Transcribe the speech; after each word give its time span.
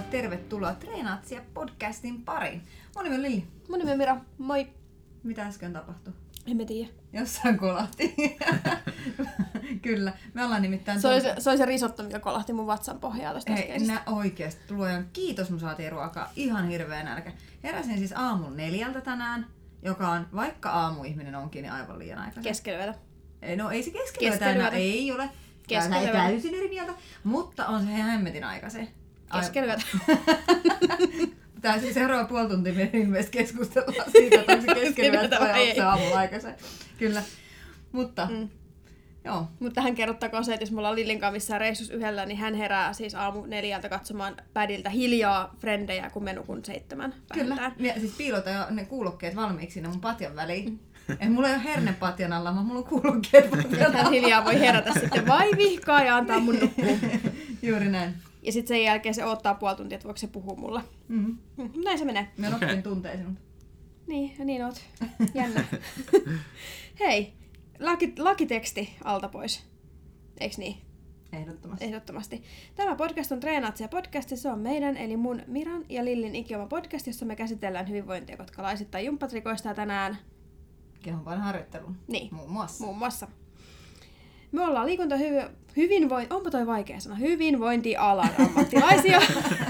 tervetuloa, 0.00 0.10
tervetuloa 0.10 0.74
Treenaatsia 0.74 1.40
podcastin 1.54 2.22
pariin. 2.22 2.62
Mun 2.94 3.04
nimi 3.04 3.16
on 3.16 3.22
Lilli. 3.22 3.46
Mun 3.68 3.78
nimi 3.78 3.92
on 3.92 3.98
Mira. 3.98 4.16
Moi. 4.38 4.66
Mitä 5.22 5.46
äsken 5.46 5.72
tapahtui? 5.72 6.12
En 6.46 6.56
mä 6.56 6.64
tiedä. 6.64 6.90
Jossain 7.12 7.58
kolahti. 7.58 8.14
Kyllä. 9.82 10.12
Me 10.34 10.44
ollaan 10.44 10.62
nimittäin... 10.62 11.00
Se 11.00 11.08
oli 11.08 11.20
se, 11.20 11.34
se, 11.38 11.50
oli 11.50 11.58
se 11.58 11.64
risotto, 11.64 12.02
mikä 12.02 12.18
kolahti 12.18 12.52
mun 12.52 12.66
vatsan 12.66 13.00
pohjaa 13.00 13.34
tästä 13.34 13.52
Hei, 13.52 13.78
nä 13.78 14.02
oikeesti. 14.06 14.74
Luojan 14.74 15.06
kiitos, 15.12 15.50
mun 15.50 15.60
saatiin 15.60 15.92
ruokaa. 15.92 16.32
Ihan 16.36 16.68
hirveä 16.68 17.02
nälkä. 17.02 17.32
Heräsin 17.62 17.98
siis 17.98 18.12
aamun 18.16 18.56
neljältä 18.56 19.00
tänään, 19.00 19.46
joka 19.82 20.08
on, 20.08 20.26
vaikka 20.34 20.70
aamuihminen 20.70 21.34
onkin, 21.34 21.62
niin 21.62 21.72
aivan 21.72 21.98
liian 21.98 22.18
aikaisin. 22.18 22.42
Keskelyötä. 22.42 22.94
Ei, 23.42 23.56
no 23.56 23.70
ei 23.70 23.82
se 23.82 23.90
keskelyötä 23.90 24.50
enää, 24.50 24.68
ei 24.68 25.12
ole. 25.12 25.30
Keskelyötä. 25.68 26.12
Täysin 26.12 26.54
eri 26.54 26.68
mieltä, 26.68 26.94
mutta 27.24 27.66
on 27.66 27.86
se 27.86 27.92
hemmetin 27.92 28.44
aikaisin. 28.44 29.01
Keskelyötä. 29.40 29.82
Tää 31.62 31.78
siis 31.78 31.94
seuraava 31.94 32.24
puoli 32.24 32.48
tuntia 32.48 32.72
me 32.72 32.90
ilmeisesti 32.92 33.38
keskustellaan 33.38 34.10
siitä, 34.12 34.40
että 34.40 34.52
onko 34.52 34.66
se 34.66 34.74
keskelyötä 34.74 35.40
vai 35.40 35.62
onko 35.62 35.74
se 35.74 35.82
aamulla 35.82 36.18
aikaisin. 36.18 36.54
Kyllä. 36.98 37.22
Mutta, 37.92 38.28
mm. 38.30 38.48
joo. 39.24 39.48
Mutta 39.60 39.80
hän 39.80 39.94
kerrottakoon 39.94 40.44
se, 40.44 40.52
että 40.52 40.62
jos 40.62 40.70
me 40.70 40.78
ollaan 40.78 40.94
Lillin 40.94 41.20
kanssa 41.20 41.32
missään 41.32 41.60
reissus 41.60 41.90
yhdellä, 41.90 42.26
niin 42.26 42.38
hän 42.38 42.54
herää 42.54 42.92
siis 42.92 43.14
aamu 43.14 43.46
neljältä 43.46 43.88
katsomaan 43.88 44.36
pädiltä 44.52 44.90
hiljaa 44.90 45.54
frendejä, 45.58 46.10
kun 46.10 46.24
me 46.24 46.32
nukun 46.32 46.64
seitsemän 46.64 47.14
Kyllä. 47.34 47.72
Ja 47.78 47.94
siis 48.00 48.14
piilota 48.18 48.50
jo 48.50 48.66
ne 48.70 48.84
kuulokkeet 48.84 49.36
valmiiksi 49.36 49.74
sinne 49.74 49.88
mun 49.88 50.00
patjan 50.00 50.36
väliin. 50.36 50.80
Mm. 51.08 51.16
Et 51.20 51.32
mulla 51.32 51.48
ei 51.48 51.54
ole 51.54 51.64
herne 51.64 51.92
patjan 51.92 52.32
alla, 52.32 52.52
mutta 52.52 52.66
mulla 52.66 52.80
on 52.80 52.86
kuulokkeet 52.86 53.50
patjan 53.50 53.86
alla. 53.86 54.02
Hän 54.02 54.12
hiljaa 54.12 54.44
voi 54.44 54.60
herätä 54.60 54.92
sitten 55.00 55.26
vai 55.26 55.50
vihkaa 55.56 56.04
ja 56.04 56.16
antaa 56.16 56.40
mun 56.40 56.58
nukkua. 56.60 56.86
Juuri 57.62 57.88
näin. 57.88 58.14
Ja 58.42 58.52
sitten 58.52 58.76
sen 58.76 58.84
jälkeen 58.84 59.14
se 59.14 59.24
odottaa 59.24 59.54
puoli 59.54 59.76
tuntia, 59.76 59.96
että 59.96 60.04
voiko 60.08 60.18
se 60.18 60.26
puhua 60.26 60.54
mulle. 60.56 60.82
Mm-hmm. 61.08 61.38
Näin 61.84 61.98
se 61.98 62.04
menee. 62.04 62.28
Me 62.36 62.48
okay. 62.48 62.68
oppin 62.68 62.82
tunteen 62.82 63.18
sinut. 63.18 63.38
Niin, 64.06 64.46
niin 64.46 64.64
oot. 64.64 64.84
Jännä. 65.34 65.64
Hei, 67.00 67.32
laki, 67.80 68.12
lakiteksti 68.18 68.96
alta 69.04 69.28
pois. 69.28 69.66
Eiks 70.40 70.58
niin? 70.58 70.76
Ehdottomasti. 71.32 71.84
Ehdottomasti. 71.84 72.42
Tämä 72.74 72.96
podcast 72.96 73.32
on 73.32 73.40
Treenaatsia 73.40 73.88
podcasti. 73.88 74.36
Se 74.36 74.48
on 74.48 74.58
meidän, 74.58 74.96
eli 74.96 75.16
mun 75.16 75.42
Miran 75.46 75.84
ja 75.88 76.04
Lillin 76.04 76.34
ikioma 76.34 76.66
podcast, 76.66 77.06
jossa 77.06 77.26
me 77.26 77.36
käsitellään 77.36 77.88
hyvinvointia 77.88 78.36
kotkalaisittain 78.36 79.06
jumppatrikoista 79.06 79.74
tänään. 79.74 80.18
Kehonpain 81.02 81.40
harjoittelun. 81.40 81.98
Niin. 82.08 82.34
Muun 82.34 82.52
muassa. 82.52 82.84
Muun 82.84 82.98
muassa. 82.98 83.28
Me 84.52 84.64
ollaan 84.64 84.86
liikunta 84.86 85.16
hyvi, 85.16 85.42
hyvinvointi, 85.76 86.34
onpa 86.34 86.50
toi 86.50 86.66
vaikea 86.66 87.00
sana, 87.00 87.14
hyvinvointialan 87.14 88.30
ammattilaisia. 88.38 89.20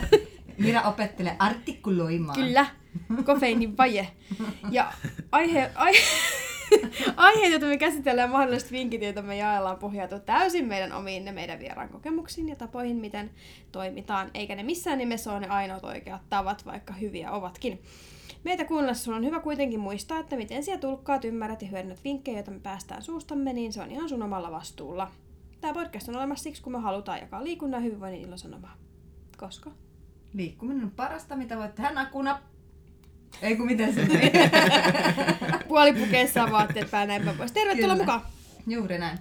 Mira 0.59 0.83
opettelee 0.83 1.37
artikuloimaan. 1.39 2.39
Kyllä, 2.39 2.67
kofeiinin 3.25 3.77
vaje. 3.77 4.09
Ja 4.71 4.93
aihe, 5.33 5.71
aihe, 5.75 5.99
aiheet, 7.17 7.51
joita 7.51 7.67
me 7.67 7.77
käsitellään 7.77 8.31
mahdolliset 8.31 8.73
vinkit, 8.73 9.03
joita 9.03 9.23
me 9.23 9.37
jaellaan 9.37 9.79
pohjautuu 9.79 10.19
täysin 10.19 10.67
meidän 10.67 10.93
omiin 10.93 11.27
ja 11.27 11.33
meidän 11.33 11.59
vieraan 11.59 11.89
kokemuksiin 11.89 12.49
ja 12.49 12.57
tapoihin, 12.57 12.97
miten 12.97 13.31
toimitaan, 13.73 14.31
eikä 14.35 14.55
ne 14.55 14.63
missään 14.63 14.99
nimessä 14.99 15.33
ole 15.33 15.41
ne 15.41 15.49
ainoat 15.49 15.85
oikeat 15.85 16.23
tavat, 16.29 16.67
vaikka 16.67 16.93
hyviä 16.93 17.31
ovatkin. 17.31 17.83
Meitä 18.45 18.65
kuunnellessa 18.65 19.05
sun 19.05 19.15
on 19.15 19.25
hyvä 19.25 19.41
kuitenkin 19.41 19.81
muistaa, 19.81 20.19
että 20.19 20.37
miten 20.37 20.65
siellä 20.65 20.81
tulkkaat, 20.81 21.25
ymmärrät 21.25 21.63
ja 21.63 21.69
hyödynnät 21.69 22.05
vinkkejä, 22.05 22.39
joita 22.39 22.51
me 22.51 22.59
päästään 22.59 23.03
suustamme, 23.03 23.53
niin 23.53 23.73
se 23.73 23.83
on 23.83 23.91
ihan 23.91 24.09
sun 24.09 24.23
omalla 24.23 24.51
vastuulla. 24.51 25.11
Tämä 25.61 25.75
podcast 25.75 26.09
on 26.09 26.17
olemassa 26.17 26.43
siksi, 26.43 26.63
kun 26.63 26.73
me 26.73 26.79
halutaan 26.79 27.21
jakaa 27.21 27.45
liikunnan 27.45 27.81
ja 27.81 27.85
hyvinvoinnin 27.85 28.23
ilosanomaa. 28.23 28.77
Koska? 29.37 29.71
Liikkuminen 30.35 30.85
on 30.85 30.91
parasta, 30.91 31.37
mitä 31.37 31.59
voit 31.59 31.75
tehdä 31.75 31.91
nakuna. 31.91 32.41
Ei 33.43 33.57
kun 33.57 33.67
miten 33.67 33.95
se 33.95 34.07
Puolipukeissa 35.69 36.51
vaatteet 36.51 36.91
päällä 36.91 37.07
näinpä 37.07 37.35
pois. 37.39 37.53
Tervetuloa 37.53 37.97
Kyllä. 37.97 37.97
mukaan! 37.97 38.21
Juuri 38.67 38.99
näin. 38.99 39.19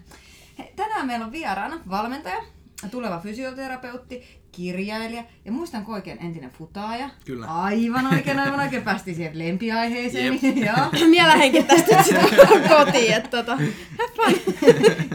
Tänään 0.76 1.08
meillä 1.08 1.26
on 1.26 1.32
vieraana 1.32 1.80
valmentaja, 1.90 2.44
tuleva 2.92 3.20
fysioterapeutti, 3.20 4.41
kirjailija 4.52 5.24
ja 5.46 5.52
muistan 5.52 5.86
oikein 5.88 6.26
entinen 6.26 6.50
futaaja. 6.50 7.10
Kyllä. 7.26 7.46
Aivan 7.46 8.08
oikein, 8.14 8.40
aivan 8.40 8.60
oikein. 8.60 8.84
Päästiin 8.84 9.16
siihen 9.16 9.40
lempiaiheeseen. 9.40 10.40
Jep. 10.44 10.58
Joo. 10.68 11.08
Minä 11.10 11.28
lähdenkin 11.28 11.66
tästä 11.66 12.04
sitä 12.04 12.20
kotiin, 12.78 13.14
että 13.14 13.30
tota, 13.30 13.56
have 13.56 14.12
fun. 14.16 14.56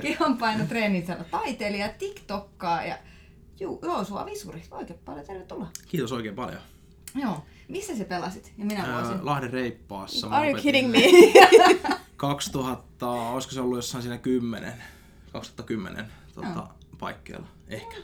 Kehonpainotreenitsellä 0.02 1.24
taiteilija, 1.24 1.88
TikTokkaaja. 1.88 2.98
Juu, 3.60 3.80
joo, 3.82 4.04
sua 4.04 4.26
visuri. 4.26 4.62
Oikein 4.70 4.98
paljon 5.04 5.26
tervetuloa. 5.26 5.68
Kiitos 5.88 6.12
oikein 6.12 6.34
paljon. 6.34 6.60
Joo. 7.14 7.44
Missä 7.68 7.97
sä 7.97 8.04
pelasit 8.04 8.53
ja 8.58 8.64
minä 8.64 8.86
vuosin? 8.92 9.16
Ää, 9.16 9.24
Lahden 9.24 9.53
reippaassa. 9.53 10.28
Are 10.28 10.50
you 10.50 10.60
kidding 10.62 10.91
me? 10.91 11.00
2000, 12.16 13.10
olisiko 13.10 13.54
se 13.54 13.60
ollut 13.60 13.78
jossain 13.78 14.03
siinä 14.03 14.18
10, 14.18 14.72
2010 15.32 16.06
tota, 16.34 16.48
Joo. 16.48 16.68
paikkeilla. 16.98 17.47
Ehkä. 17.68 17.97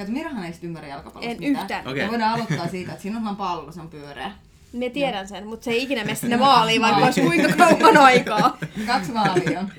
Kato, 0.00 0.12
Mirahan 0.12 0.44
ei 0.44 0.52
ymmärrä 0.62 0.88
jalkapallosta 0.88 1.30
En 1.30 1.36
mitään. 1.40 1.62
yhtään. 1.62 1.88
Okei. 1.88 2.04
Me 2.04 2.10
voidaan 2.10 2.34
aloittaa 2.34 2.68
siitä, 2.68 2.90
että 2.92 3.02
siinä 3.02 3.18
on 3.18 3.24
vaan 3.24 3.36
pallo, 3.36 3.72
se 3.72 3.80
on 3.80 3.88
pyöreä. 3.88 4.32
Minä 4.72 4.92
tiedän 4.92 5.28
sen, 5.28 5.46
mutta 5.46 5.64
se 5.64 5.70
ei 5.70 5.82
ikinä 5.82 6.04
mene 6.04 6.14
sinne 6.14 6.36
maaliin, 6.36 6.82
vaikka 6.82 7.04
olisi 7.04 7.20
kuinka 7.20 7.48
kauan 7.56 7.96
aikaa. 7.96 8.58
Kaksi 8.86 9.12
maalia 9.12 9.60
on. 9.60 9.72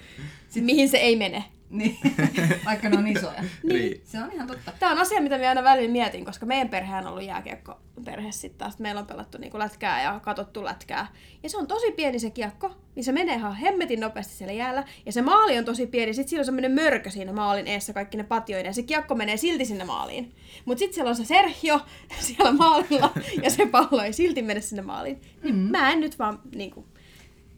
Sitten 0.44 0.64
mihin 0.64 0.90
se 0.90 0.98
ei 0.98 1.16
mene. 1.16 1.44
Niin, 1.72 1.98
vaikka 2.66 2.90
ne 2.90 2.98
on 2.98 3.08
isoja. 3.08 3.44
Niin. 3.64 4.02
Se 4.06 4.20
on 4.24 4.32
ihan 4.32 4.48
totta. 4.48 4.72
Tämä 4.80 4.92
on 4.92 4.98
asia, 4.98 5.22
mitä 5.22 5.38
minä 5.38 5.50
aina 5.50 5.64
välillä 5.64 5.92
mietin, 5.92 6.26
koska 6.26 6.46
meidän 6.46 6.70
perhe 6.70 6.96
on 6.98 7.08
ollut 7.08 7.24
jääkiekko 7.24 7.80
perhe 8.06 8.32
sitten 8.32 8.58
taas. 8.58 8.80
Meillä 8.80 9.00
on 9.02 9.08
pelattu 9.08 9.38
niinku 9.38 9.60
lätkää 9.60 10.04
ja 10.04 10.20
katsottu 10.24 10.64
lätkää. 10.64 11.08
Ja 11.44 11.50
se 11.50 11.58
on 11.58 11.68
tosi 11.68 11.92
pieni 11.92 12.20
se 12.20 12.30
kiekko, 12.30 12.72
niin 12.96 13.04
se 13.04 13.12
menee 13.12 13.36
ihan 13.36 13.56
hemmetin 13.56 14.00
nopeasti 14.00 14.34
siellä 14.34 14.54
jäällä. 14.54 14.84
Ja 15.06 15.12
se 15.12 15.22
maali 15.22 15.58
on 15.58 15.66
tosi 15.66 15.88
pieni, 15.88 16.14
sitten 16.14 16.30
siinä 16.30 16.42
on 16.42 16.46
semmoinen 16.46 16.72
mörkö 16.72 17.10
siinä 17.10 17.34
maalin 17.34 17.68
eessä 17.68 17.94
kaikki 17.94 18.18
ne 18.18 18.24
patioiden. 18.24 18.70
Ja 18.70 18.74
se 18.74 18.84
kiekko 18.84 19.16
menee 19.16 19.38
silti 19.38 19.66
sinne 19.66 19.84
maaliin. 19.84 20.34
Mutta 20.66 20.80
sitten 20.80 20.96
siellä 20.96 21.10
on 21.10 21.16
se 21.16 21.26
Sergio 21.26 21.80
siellä 22.20 22.52
maalilla 22.52 23.14
ja 23.44 23.50
se 23.50 23.66
pallo 23.66 24.04
ei 24.04 24.14
silti 24.14 24.42
mene 24.42 24.62
sinne 24.62 24.82
maaliin. 24.82 25.22
Niin 25.44 25.56
Mm. 25.56 25.62
mä 25.72 25.92
en 25.92 26.00
nyt 26.00 26.20
vaan 26.20 26.40
niinku, 26.56 26.86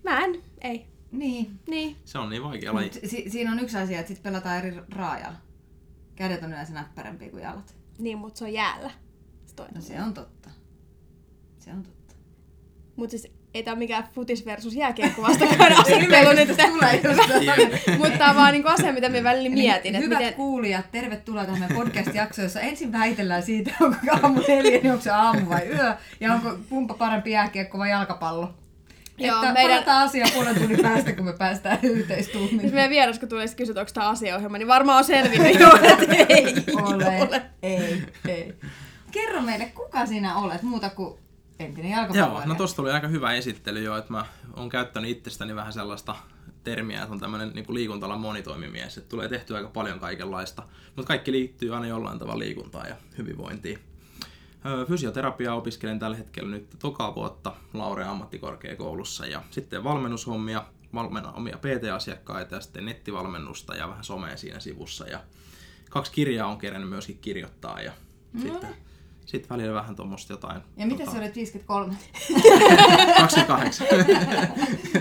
mä 0.03 0.19
en, 0.25 0.41
ei. 0.61 0.85
Niin. 1.13 1.59
Niin. 1.67 1.95
Se 2.05 2.17
on 2.17 2.29
niin 2.29 2.43
vaikea 2.43 2.73
laji. 2.73 2.85
Mut 2.85 3.09
si- 3.09 3.29
siinä 3.29 3.51
on 3.51 3.59
yksi 3.59 3.77
asia, 3.77 3.99
että 3.99 4.13
sit 4.13 4.23
pelataan 4.23 4.57
eri 4.57 4.75
raajalla. 4.95 5.37
Kädet 6.15 6.43
on 6.43 6.51
yleensä 6.53 6.73
näppärämpiä 6.73 7.29
kuin 7.29 7.43
jalat. 7.43 7.75
Niin, 7.99 8.17
mutta 8.17 8.37
se 8.37 8.45
on 8.45 8.53
jäällä. 8.53 8.91
Se 9.45 9.55
toinen. 9.55 9.75
No 9.75 9.81
se 9.81 10.01
on 10.01 10.13
totta. 10.13 10.49
Se 11.59 11.71
on 11.71 11.83
totta. 11.83 12.15
Mutta 12.95 13.11
siis 13.11 13.31
ei 13.53 13.63
tämä 13.63 13.73
ole 13.73 13.79
mikään 13.79 14.07
futis 14.15 14.45
versus 14.45 14.75
jääkiekko 14.75 15.21
vastakkain 15.21 15.73
asettelu 15.81 16.29
nyt. 16.29 16.49
Ilmeisesti 16.49 16.63
tulee 16.71 17.01
just 17.03 17.97
Mutta 17.99 18.17
tämä 18.17 18.29
on 18.29 18.35
vaan 18.35 18.51
niinku 18.53 18.69
asia, 18.69 18.93
mitä 18.93 19.09
me 19.09 19.23
välillä 19.23 19.49
mietin. 19.49 19.95
Eli 19.95 20.03
Että 20.03 20.05
hyvät 20.05 20.17
miten... 20.19 20.33
kuulijat, 20.33 20.91
tervetuloa 20.91 21.45
tähän 21.45 21.59
meidän 21.59 21.77
podcast-jaksoon, 21.77 22.45
jossa 22.45 22.61
ensin 22.61 22.91
väitellään 22.91 23.43
siitä, 23.43 23.71
onko 23.81 23.97
aamu 24.23 24.41
neljä, 24.47 24.79
niin 24.81 24.91
onko 24.91 25.03
se 25.03 25.11
aamu 25.11 25.49
vai 25.49 25.67
yö, 25.67 25.95
ja 26.19 26.33
onko 26.33 26.57
kumpa 26.69 26.93
parempi 26.93 27.31
jääkiekko 27.31 27.77
vai 27.77 27.89
jalkapallo. 27.89 28.53
Joo, 29.17 29.35
että 29.41 29.53
meidän- 29.53 29.71
palataan 29.71 30.07
asiaan 30.07 30.31
puolen 30.33 30.55
tunnin 30.55 30.81
päästä, 30.81 31.11
kun 31.13 31.25
me 31.25 31.33
päästään 31.33 31.79
Jos 31.83 31.91
yhteistuumiin. 31.97 32.73
meidän 32.73 32.89
vieras, 32.89 33.19
kun 33.19 33.29
tulee 33.29 33.45
kysyä, 33.57 33.75
onko 33.79 33.91
tämä 33.93 34.09
asiaohjelma, 34.09 34.57
niin 34.57 34.67
varmaan 34.67 34.97
on 34.97 35.03
selvinnyt 35.03 35.59
jo, 35.59 35.69
että 35.83 36.05
ei 36.29 36.53
Ole. 36.81 37.05
ole. 37.27 37.41
Ei, 37.63 38.03
ei. 38.27 38.53
Kerro 39.11 39.41
meille, 39.41 39.65
kuka 39.65 40.05
sinä 40.05 40.35
olet, 40.37 40.61
muuta 40.61 40.89
kuin 40.89 41.19
entinen 41.59 41.91
Joo, 41.91 41.99
jalkapalloilija. 41.99 42.47
no 42.47 42.55
tosta 42.55 42.81
oli 42.81 42.91
aika 42.91 43.07
hyvä 43.07 43.33
esittely 43.33 43.83
jo, 43.83 43.97
että 43.97 44.11
mä 44.13 44.25
oon 44.55 44.69
käyttänyt 44.69 45.09
itsestäni 45.11 45.55
vähän 45.55 45.73
sellaista 45.73 46.15
termiä, 46.63 47.01
että 47.01 47.13
on 47.13 47.19
tämmönen 47.19 47.51
niin 47.55 47.65
liikuntalan 47.69 48.19
monitoimimies, 48.19 48.97
että 48.97 49.09
tulee 49.09 49.29
tehtyä 49.29 49.57
aika 49.57 49.69
paljon 49.69 49.99
kaikenlaista, 49.99 50.63
mutta 50.95 51.07
kaikki 51.07 51.31
liittyy 51.31 51.75
aina 51.75 51.87
jollain 51.87 52.19
tavalla 52.19 52.39
liikuntaan 52.39 52.89
ja 52.89 52.95
hyvinvointiin. 53.17 53.79
Fysioterapiaa 54.87 55.55
opiskelen 55.55 55.99
tällä 55.99 56.17
hetkellä 56.17 56.49
nyt 56.49 56.67
toka 56.79 57.15
vuotta 57.15 57.55
Laurea 57.73 58.11
ammattikorkeakoulussa 58.11 59.25
ja 59.25 59.43
sitten 59.51 59.83
valmennushommia, 59.83 60.65
valmennan 60.93 61.35
omia 61.35 61.57
PT-asiakkaita 61.57 62.55
ja 62.55 62.61
sitten 62.61 62.85
nettivalmennusta 62.85 63.75
ja 63.75 63.89
vähän 63.89 64.03
somea 64.03 64.37
siinä 64.37 64.59
sivussa. 64.59 65.07
Ja 65.07 65.19
kaksi 65.89 66.11
kirjaa 66.11 66.47
on 66.47 66.57
kerännyt 66.57 66.89
myöskin 66.89 67.17
kirjoittaa 67.21 67.81
ja 67.81 67.91
No 68.33 68.41
sitten, 68.41 68.75
sitten 69.25 69.49
välillä 69.49 69.73
vähän 69.73 69.95
tuommoista 69.95 70.33
jotain. 70.33 70.61
Ja 70.77 70.85
mitä 70.85 70.99
tota, 70.99 71.11
sä 71.11 71.17
olet 71.17 71.35
53? 71.35 71.93
28. 73.17 73.87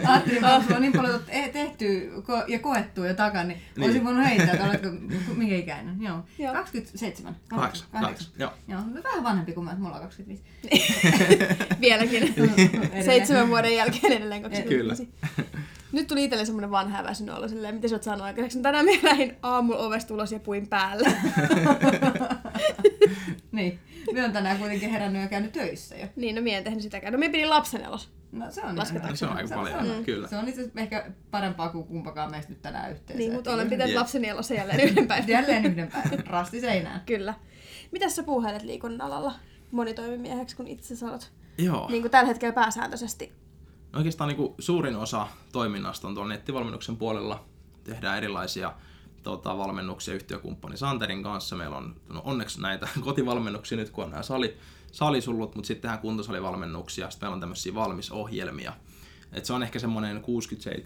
Ajattelin, 0.07 0.45
että 0.45 0.61
sulla 0.63 0.77
on 0.77 0.83
niin 0.83 0.93
paljon 0.93 1.21
te- 1.27 1.51
tehty 1.53 2.13
ja 2.49 2.59
koettu 2.59 3.05
jo 3.05 3.15
takana, 3.15 3.45
niin, 3.45 3.61
Niin. 3.77 3.85
olisin 3.85 4.05
voinut 4.05 4.25
heittää, 4.27 4.53
että 4.53 4.65
oletko, 4.65 4.89
minkä 5.35 5.57
ikäinen? 5.57 6.03
Joo. 6.03 6.19
Joo. 6.39 6.53
27. 6.53 7.37
Kahdeksan, 7.49 7.89
kahdeksan, 7.93 8.33
joo. 8.39 8.51
Joo, 8.69 8.81
vähän 9.05 9.25
vanhempi 9.25 9.53
kuin 9.53 9.65
mä, 9.65 9.75
mulla 9.79 9.95
on 9.97 10.03
25. 10.03 10.43
Vieläkin. 11.81 12.35
Seitsemän 13.05 13.49
vuoden 13.49 13.77
jälkeen 13.77 14.13
edelleen 14.13 14.43
25. 14.43 14.79
Kyllä. 14.79 14.95
Nyt 15.93 16.09
tuli 16.09 16.25
itselle 16.25 16.45
semmonen 16.45 16.71
vanha 16.71 16.99
ja 16.99 17.05
väsynyt 17.05 17.35
olla 17.35 17.49
silleen, 17.49 17.75
miten 17.75 17.91
sä 17.91 17.97
oot 17.97 18.03
saanut 18.03 18.27
aikaiseksi. 18.27 18.63
Tänään 18.63 18.85
minä 18.85 19.09
lähdin 19.09 19.37
aamulla 19.43 19.79
ovesta 19.79 20.15
ulos 20.15 20.33
ja 20.33 20.41
puin 20.41 20.69
päälle. 20.69 21.09
niin. 23.53 23.79
Me 24.13 24.25
on 24.25 24.33
tänään 24.33 24.59
kuitenkin 24.59 24.91
herännyt 24.91 25.23
ja 25.23 25.29
käynyt 25.29 25.53
töissä 25.53 25.97
jo. 25.97 26.07
niin, 26.17 26.35
no 26.35 26.43
minä 26.43 26.59
en 26.59 26.65
tehnyt 26.65 26.83
sitäkään. 26.83 27.13
No 27.13 27.19
minä 27.19 27.33
pidin 27.33 27.51
lapsen 27.51 27.85
elos. 27.85 28.11
No 28.33 28.51
se 28.51 28.63
on 28.63 28.79
Lasketaanko 28.79 29.17
se 29.17 29.27
on 29.27 29.37
aika 29.37 29.55
paljon, 29.55 29.87
se 29.87 29.93
on, 29.93 30.05
kyllä. 30.05 30.29
Se 30.29 30.37
on 30.37 30.49
itse 30.49 30.61
asiassa 30.61 30.81
ehkä 30.81 31.11
parempaa 31.31 31.69
kuin 31.69 31.85
kumpakaan 31.85 32.31
meistä 32.31 32.53
nyt 32.53 32.63
tänään 32.63 32.93
yhteensä. 32.93 33.19
Niin, 33.19 33.33
mutta 33.33 33.55
olen 33.55 33.71
pitänyt 33.71 33.95
lapseni 33.95 34.29
elossa 34.29 34.55
jälleen 34.55 34.81
yhden 34.81 35.07
päivän. 35.07 35.29
Jälleen 35.37 35.67
yhden 35.67 35.89
päivän. 35.89 36.27
Rasti 36.27 36.61
seinään. 36.61 37.01
Kyllä. 37.07 37.35
Mitäs 37.91 38.17
sä 38.17 38.23
puuhailet 38.23 38.63
liikunnan 38.63 39.01
alalla 39.01 39.35
monitoimimieheksi, 39.71 40.57
kun 40.57 40.69
itse 40.69 40.97
sä 40.97 41.11
olet 41.11 41.33
Joo. 41.59 41.89
niin 41.91 42.03
kuin 42.03 42.11
tällä 42.11 42.29
hetkellä 42.29 42.53
pääsääntöisesti? 42.53 43.33
Oikeastaan 43.97 44.29
niin 44.29 44.37
kuin 44.37 44.55
suurin 44.59 44.97
osa 44.97 45.27
toiminnasta 45.53 46.09
on 46.09 46.15
tuolla 46.15 46.33
nettivalmennuksen 46.33 46.97
puolella. 46.97 47.45
Tehdään 47.85 48.19
erilaisia 48.19 48.73
tota, 49.23 49.59
valmennuksia 49.59 50.15
yhtiökumppani 50.15 50.77
Santerin 50.77 51.23
kanssa. 51.23 51.57
Meillä 51.57 51.77
on 51.77 51.97
no 52.09 52.23
onneksi 52.25 52.61
näitä 52.61 52.89
kotivalmennuksia 53.01 53.79
nyt, 53.79 53.91
kun 53.91 54.05
on 54.05 54.11
nämä 54.11 54.23
sali, 54.23 54.57
salisullut, 54.93 55.55
mutta 55.55 55.67
sitten 55.67 55.83
tehdään 55.83 56.01
kuntosalivalmennuksia. 56.01 57.11
Sitten 57.11 57.27
meillä 57.27 57.35
on 57.35 57.41
tämmöisiä 57.41 57.75
valmisohjelmia. 57.75 58.73
Et 59.33 59.45
se 59.45 59.53
on 59.53 59.63
ehkä 59.63 59.79
semmoinen 59.79 60.25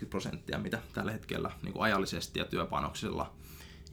60-70 0.03 0.07
prosenttia, 0.07 0.59
mitä 0.59 0.79
tällä 0.93 1.13
hetkellä 1.13 1.51
niin 1.63 1.73
kuin 1.73 1.83
ajallisesti 1.83 2.39
ja 2.39 2.45
työpanoksella 2.45 3.33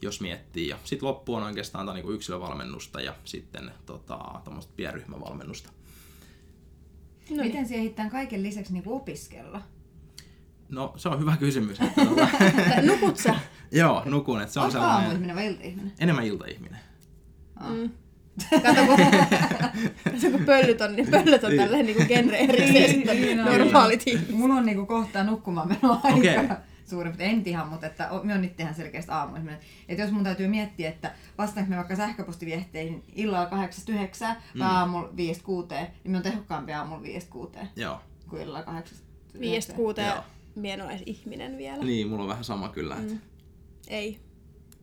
jos 0.02 0.22
miettii. 0.22 0.68
Ja 0.68 0.78
sitten 0.84 1.08
loppu 1.08 1.36
on 1.36 1.44
oikeastaan 1.44 1.86
niin 1.86 2.04
kuin 2.04 2.16
yksilövalmennusta 2.16 3.02
ja 3.02 3.16
sitten 3.26 3.72
tota, 3.86 4.42
tämmöistä 4.44 4.74
pienryhmävalmennusta. 7.28 7.34
No 7.36 7.42
niin. 7.44 7.48
Miten 7.52 7.68
siihen 7.68 7.84
hittään 7.84 8.10
kaiken 8.10 8.44
lisäksi 8.44 8.74
niin 8.74 8.84
opiskella? 8.88 9.62
No, 10.70 10.94
se 10.98 11.10
on 11.10 11.20
hyvä 11.20 11.38
kysymys. 11.38 11.78
Nukut 12.88 13.18
sä? 13.18 13.36
joo, 13.72 14.04
nukun. 14.06 14.42
Että 14.42 14.54
se 14.54 14.60
on 14.60 14.72
sellainen 14.72 14.98
aamuihminen 15.00 15.36
vai 15.36 15.46
iltaihminen? 15.48 15.92
enemmän 16.00 16.26
iltaihminen. 16.26 16.80
Mm. 17.70 17.90
Kato, 18.64 18.82
kun, 18.86 18.98
se 20.22 20.32
kun 20.32 20.46
pöllyt 20.46 20.82
on, 20.82 20.96
niin 20.96 21.08
pöllöt 21.12 21.44
on 21.44 21.52
tälleen 21.58 21.86
niin 21.86 21.96
kuin 21.96 22.08
genre 22.08 22.38
erikseen 22.38 22.90
sitten 22.90 23.22
Niin 23.22 23.40
on. 23.40 23.46
normaalit 23.46 24.04
ihmiset. 24.06 24.36
Mulla 24.36 24.54
on 24.56 24.66
niinku 24.66 24.86
kohta 24.86 25.24
nukkumaan 25.24 25.68
meno 25.68 26.00
aika 26.04 26.18
Okei. 26.18 26.38
okay. 26.38 26.56
Suurin 26.94 27.12
piirtein. 27.18 27.40
En 27.40 27.48
ihan, 27.48 27.68
mutta 27.68 27.88
että 27.88 28.10
me 28.24 28.34
on 28.34 28.44
itse 28.44 28.64
ihan 28.64 28.76
selkeästi 28.76 29.12
aamuihminen. 29.12 29.60
Että 29.90 30.04
jos 30.04 30.12
mun 30.12 30.24
täytyy 30.24 30.48
miettiä, 30.48 30.90
että 30.90 31.12
vastaanko 31.38 31.70
me 31.70 31.76
vaikka 31.78 31.96
sähköpostiviehteihin 31.96 33.04
illalla 33.16 33.50
8-9 33.50 34.36
Mm. 34.54 34.60
vai 34.60 34.68
aamulla 34.68 35.10
5-6, 35.10 35.12
niin 36.04 36.12
me 36.12 36.18
on 36.18 36.24
tehokkaampi 36.24 36.74
aamulla 36.74 37.02
5-6 37.04 37.68
Joo. 37.76 38.00
kuin 38.30 38.42
illalla 38.42 38.64
8 38.64 38.98
Viidestä 39.40 39.74
kuuteen 39.74 40.08
Joo. 40.08 40.24
mie 40.56 40.74
en 40.74 40.82
ole 40.82 40.92
edes 40.92 41.04
ihminen 41.06 41.58
vielä. 41.58 41.84
Niin, 41.84 42.08
mulla 42.08 42.24
on 42.24 42.30
vähän 42.30 42.44
sama 42.44 42.70
kyllä. 42.70 42.96
Että 42.96 43.14
Ei. 43.88 44.20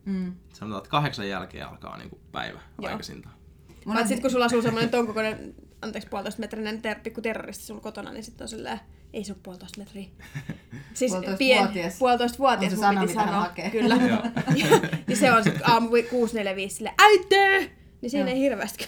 Mm. 0.05 0.33
Sanotaan, 0.53 0.77
että 0.79 0.89
kahdeksan 0.89 1.29
jälkeen 1.29 1.67
alkaa 1.67 1.97
niin 1.97 2.09
kuin 2.09 2.21
päivä 2.31 2.59
Joo. 2.81 2.91
aikaisintaan. 2.91 3.35
Mulla 3.85 3.97
Paitsi 3.97 4.13
on, 4.13 4.17
sit 4.17 4.21
kun 4.21 4.31
sulla 4.31 4.45
asuu 4.45 4.61
semmoinen 4.61 4.89
ton 4.89 5.07
kokoinen, 5.07 5.55
anteeksi 5.81 6.09
puolitoista 6.09 6.39
metrinen 6.39 6.81
ter- 6.81 6.99
pikku 6.99 7.21
terroristi 7.21 7.63
sulla 7.63 7.81
kotona, 7.81 8.11
niin 8.11 8.23
sitten 8.23 8.45
on 8.45 8.49
silleen, 8.49 8.79
ei 9.13 9.23
se 9.23 9.31
ole 9.31 9.39
puolitoista 9.43 9.79
metriä. 9.79 10.05
Siis 10.93 11.11
Puolitoista 11.11 11.37
pien, 11.37 11.59
vuotias. 11.63 11.97
puolitoista 11.99 12.37
vuotias 12.37 12.73
On 12.73 12.79
se 12.79 12.85
mun 12.85 12.93
sana, 12.93 13.01
piti 13.01 13.13
sanoa. 13.13 13.39
hakee. 13.39 13.69
Kyllä. 13.69 13.95
Niin 15.07 15.17
se 15.19 15.31
on 15.31 15.43
sitten 15.43 15.69
aamu 15.69 15.89
6.45 15.89 16.69
silleen, 16.69 16.95
äitö! 17.01 17.69
Niin 18.01 18.09
siinä 18.09 18.25
Joo. 18.29 18.35
ei 18.35 18.41
hirveästi 18.41 18.87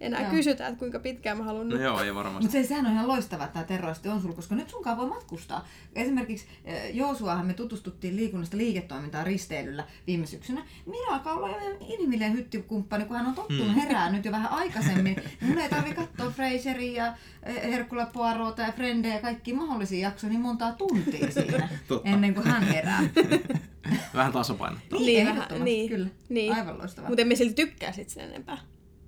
enää 0.00 0.20
Joo. 0.20 0.30
kysytä, 0.30 0.66
että 0.66 0.78
kuinka 0.78 0.98
pitkään 0.98 1.38
mä 1.38 1.44
haluan 1.44 1.68
No 1.68 1.76
joo, 1.76 2.00
ei 2.02 2.14
varmasti. 2.14 2.40
mutta 2.42 2.52
se, 2.52 2.64
sehän 2.64 2.86
on 2.86 2.92
ihan 2.92 3.08
loistava, 3.08 3.44
että 3.44 3.52
tämä 3.52 3.64
terroristi 3.64 4.08
on 4.08 4.20
sulla, 4.22 4.34
koska 4.34 4.54
nyt 4.54 4.70
sunkaan 4.70 4.96
voi 4.96 5.06
matkustaa. 5.08 5.66
Esimerkiksi 5.94 6.46
eh, 6.64 6.94
Joosuahan 6.96 7.46
me 7.46 7.54
tutustuttiin 7.54 8.16
liikunnasta 8.16 8.56
liiketoimintaan 8.56 9.26
risteilyllä 9.26 9.84
viime 10.06 10.26
syksynä. 10.26 10.64
Minä 10.86 11.12
alkaa 11.14 11.34
olla 11.34 11.48
jo 11.48 11.56
ihan 11.58 11.72
inhimillinen 11.92 12.32
hyttikumppani, 12.32 13.04
kun 13.04 13.16
hän 13.16 13.26
on 13.26 13.34
tottunut 13.34 13.66
Mm. 13.66 13.74
herää 13.74 14.12
nyt 14.12 14.24
jo 14.24 14.32
vähän 14.32 14.50
aikaisemmin. 14.52 15.14
Niin 15.40 15.48
Mun 15.48 15.58
ei 15.58 15.68
tarvi 15.68 15.94
katsoa 15.94 16.30
Fraseria 16.30 17.04
ja 17.04 17.14
eh, 17.42 17.62
Herkula 17.70 18.06
Poirota 18.06 18.62
ja 18.62 18.72
Frendejä 18.72 19.14
ja 19.14 19.20
kaikki 19.20 19.52
mahdollisia 19.52 20.08
jaksoja 20.08 20.30
niin 20.30 20.40
montaa 20.40 20.72
tuntia 20.72 21.30
siinä, 21.30 21.68
ennen 22.04 22.34
kuin 22.34 22.46
hän 22.46 22.62
herää. 22.62 23.00
Vähän 24.14 24.32
tasapainottaa. 24.32 24.98
Niin, 24.98 25.18
vähän, 25.26 25.36
ehdottomasti, 25.36 25.64
niin, 25.64 25.88
Kyllä. 25.90 26.08
niin. 26.28 26.54
Aivan 26.54 26.78
loistavaa. 26.78 27.10
Mutta 27.10 27.22
emme 27.22 27.34
silti 27.34 27.54
tykkää 27.54 27.92
sit 27.92 28.08
sen 28.08 28.24
enempää. 28.24 28.58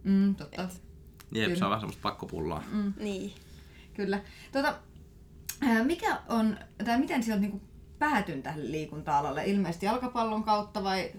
Mm, 0.04 0.34
totta. 0.34 0.68
Jep, 1.32 1.48
se 1.48 1.54
Kyllä. 1.54 1.66
on 1.66 1.70
vähän 1.70 1.80
semmoista 1.80 2.02
pakkopullaa. 2.02 2.64
Mm. 2.72 2.92
Niin. 2.96 3.32
Kyllä. 3.94 4.20
Tota, 4.52 4.74
ää, 5.60 5.84
mikä 5.84 6.20
on, 6.28 6.58
tai 6.84 6.98
miten 6.98 7.22
sinä 7.22 7.34
olet 7.34 7.40
niinku 7.40 7.60
päätynyt 7.98 8.42
tähän 8.42 8.72
liikunta-alalle? 8.72 9.44
Ilmeisesti 9.44 9.86
jalkapallon 9.86 10.44
kautta 10.44 10.84
vai? 10.84 11.12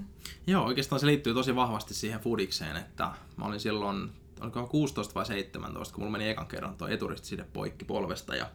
Joo, 0.48 0.66
oikeastaan 0.66 1.00
se 1.00 1.06
liittyy 1.06 1.34
tosi 1.34 1.56
vahvasti 1.56 1.94
siihen 1.94 2.20
fudikseen, 2.20 2.78
että 2.78 3.12
mä 3.38 3.46
olin 3.46 3.60
silloin, 3.60 4.10
oliko 4.42 4.68
16 4.68 5.16
vai 5.16 5.26
17, 5.26 5.94
kun 5.94 6.02
mulla 6.02 6.12
meni 6.12 6.30
ekan 6.30 6.48
kerran 6.48 6.76
tuo 6.76 6.88
eturistiside 6.88 7.46
poikki 7.54 7.86
polvesta 7.86 8.36
ja 8.36 8.50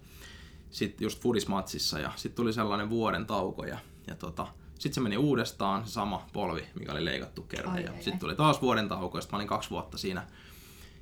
sitten 0.70 1.05
just 1.05 1.23
fudismatsissa 1.23 1.99
ja 1.99 2.12
sitten 2.17 2.37
tuli 2.37 2.52
sellainen 2.52 2.90
vuoden 2.90 3.26
tauko 3.26 3.64
ja, 3.64 3.78
ja 4.06 4.14
tota, 4.14 4.46
sitten 4.78 4.94
se 4.94 5.00
meni 5.00 5.17
uudestaan, 5.17 5.87
se 5.87 5.93
sama 5.93 6.26
polvi, 6.32 6.64
mikä 6.78 6.93
oli 6.93 7.05
leikattu 7.05 7.43
kerran 7.43 7.75
Ai, 7.75 7.84
ja 7.84 7.93
sitten 7.93 8.19
tuli 8.19 8.37
taas 8.37 8.62
vuoden 8.62 8.88
tauko 8.88 9.19
ja 9.19 9.25
mä 9.32 9.37
olin 9.38 9.49
kaksi 9.49 9.70
vuotta 9.70 9.99
siinä, 9.99 10.26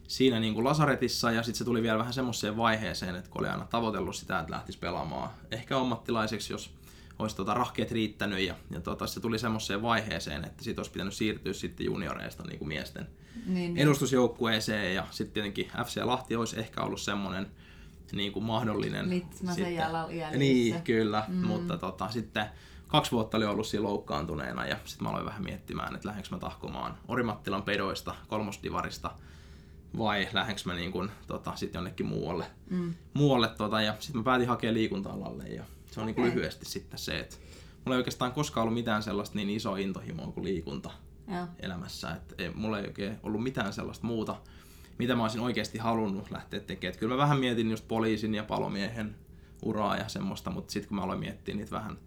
siinä 0.09 0.41
niin 0.41 0.55
kuin 0.55 0.65
lasaretissa 0.65 1.31
ja 1.31 1.43
sitten 1.43 1.59
se 1.59 1.65
tuli 1.65 1.83
vielä 1.83 1.99
vähän 1.99 2.13
semmoiseen 2.13 2.57
vaiheeseen, 2.57 3.17
että 3.17 3.31
kun 3.31 3.41
oli 3.41 3.49
aina 3.49 3.67
tavoitellut 3.67 4.17
sitä, 4.17 4.39
että 4.39 4.53
lähtisi 4.53 4.79
pelaamaan 4.79 5.31
ehkä 5.51 5.79
ammattilaiseksi, 5.79 6.53
jos 6.53 6.71
olisi 7.19 7.37
tota 7.37 7.55
rahkeet 7.55 7.93
riittänyt 7.93 8.39
ja, 8.39 8.55
ja 8.71 8.81
tota, 8.81 9.07
se 9.07 9.21
tuli 9.21 9.39
semmoiseen 9.39 9.83
vaiheeseen, 9.83 10.45
että 10.45 10.65
siitä 10.65 10.79
olisi 10.81 10.91
pitänyt 10.91 11.15
siirtyä 11.15 11.53
sitten 11.53 11.87
junioreista 11.87 12.43
niin 12.43 12.59
kuin 12.59 12.69
miesten 12.69 13.07
Niin, 13.47 13.77
edustusjoukkueeseen 13.77 14.95
ja 14.95 15.07
sitten 15.11 15.35
tietenkin 15.35 15.71
FC 15.85 16.03
Lahti 16.05 16.37
olisi 16.37 16.59
ehkä 16.61 16.81
ollut 16.81 17.01
semmoinen 17.01 17.47
niin 18.13 18.33
kuin 18.33 18.45
mahdollinen. 18.45 19.11
Litmasen 19.11 19.55
sitten- 19.55 19.75
jäljellä- 19.75 20.07
jäljissä. 20.11 20.39
Niin, 20.39 20.83
kyllä, 20.83 21.25
mm. 21.29 21.47
mutta 21.47 21.79
tota, 21.79 22.11
sitten 22.11 22.47
kaksi 22.95 23.13
vuotta 23.13 23.37
oli 23.37 23.45
ollut 23.45 23.67
siinä 23.67 23.83
loukkaantuneena 23.83 24.67
ja 24.67 24.77
sitten 24.85 25.05
mä 25.05 25.11
aloin 25.11 25.27
vähän 25.27 25.45
miettimään, 25.45 25.95
että 25.95 26.09
lähdenkö 26.09 26.29
mä 26.31 26.39
tahkomaan 26.39 26.99
Orimattilan 27.09 27.63
pedoista, 27.63 28.15
kolmosdivarista 28.29 29.11
vai 29.99 30.29
lähdenkö 30.33 30.63
mä 30.65 30.75
niin 30.75 30.93
kuin, 30.93 31.11
tota, 31.27 31.57
sitten 31.57 31.79
jonnekin 31.79 32.07
muualle. 32.07 32.47
Mm. 32.71 32.95
muualle 33.15 33.49
tota, 33.49 33.83
ja 33.83 33.95
sitten 34.01 34.21
mä 34.21 34.25
päätin 34.25 34.49
hakea 34.49 34.73
liikunta-alalle 34.73 35.45
ja 35.45 35.65
se 35.91 36.01
on 36.01 36.09
okay. 36.09 36.25
Niin 36.25 36.35
lyhyesti 36.35 36.65
sitten 36.65 36.99
se, 36.99 37.19
että 37.19 37.37
mulla 37.85 37.97
ei 37.97 37.99
oikeastaan 37.99 38.33
koskaan 38.33 38.63
ollut 38.63 38.75
mitään 38.75 39.03
sellaista 39.03 39.37
niin 39.37 39.51
isoa 39.51 39.77
intohimoa 39.77 40.33
kuin 40.33 40.45
liikunta 40.45 40.91
Joo. 41.29 41.47
elämässä. 41.61 42.11
Et 42.11 42.35
ei, 42.39 42.51
mulla 42.51 42.79
ei 42.79 42.87
oikein 42.87 43.19
ollut 43.23 43.43
mitään 43.43 43.73
sellaista 43.73 44.07
muuta, 44.07 44.37
mitä 44.99 45.17
mä 45.17 45.23
olisin 45.23 45.41
oikeasti 45.41 45.79
halunnut 45.79 46.31
lähteä 46.31 46.61
tekemään. 46.61 46.95
Et 46.95 47.01
kyllä 47.01 47.15
mä 47.15 47.19
vähän 47.19 47.39
mietin 47.39 47.71
just 47.71 47.89
poliisin 47.89 48.35
ja 48.35 48.45
palomiehen 48.45 49.17
uraa 49.63 49.97
ja 49.97 50.09
semmoista, 50.09 50.51
mutta 50.51 50.73
sitten 50.73 50.89
kun 50.89 50.97
mä 50.97 51.03
aloin 51.03 51.21
miettiä 51.21 51.55
niitä 51.55 51.71
vähän, 51.71 51.99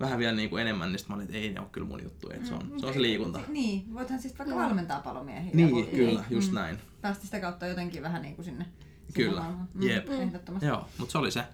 vähän 0.00 0.18
vielä 0.18 0.36
niin 0.36 0.50
kuin 0.50 0.62
enemmän, 0.62 0.92
niin 0.92 0.98
sit 0.98 1.08
mä 1.08 1.14
olin, 1.14 1.24
että 1.24 1.36
ei 1.36 1.52
ne 1.52 1.60
ole 1.60 1.68
kyllä 1.72 1.86
mun 1.86 2.02
juttu, 2.02 2.30
että 2.30 2.48
se 2.48 2.54
on, 2.54 2.72
se, 2.80 2.86
on 2.86 2.92
se 2.94 3.02
liikunta. 3.02 3.40
Niin, 3.48 3.94
voithan 3.94 4.18
siis 4.20 4.38
vaikka 4.38 4.54
Joo. 4.54 4.64
valmentaa 4.64 5.00
palomiehiä. 5.00 5.50
Niin, 5.54 5.70
Voi- 5.70 5.86
kyllä, 5.86 6.24
just 6.30 6.52
näin. 6.52 6.78
Päästä 7.00 7.24
sitä 7.24 7.40
kautta 7.40 7.66
jotenkin 7.66 8.02
vähän 8.02 8.22
niin 8.22 8.34
kuin 8.36 8.44
sinne. 8.44 8.64
sinne 8.64 9.14
Kyllä, 9.14 9.40
maailmaan. 9.40 9.68
jep. 9.80 10.08
Ehdottomasti. 10.10 10.66
Joo, 10.66 10.88
mutta 10.98 11.12
se 11.12 11.18
oli 11.18 11.30
se, 11.30 11.44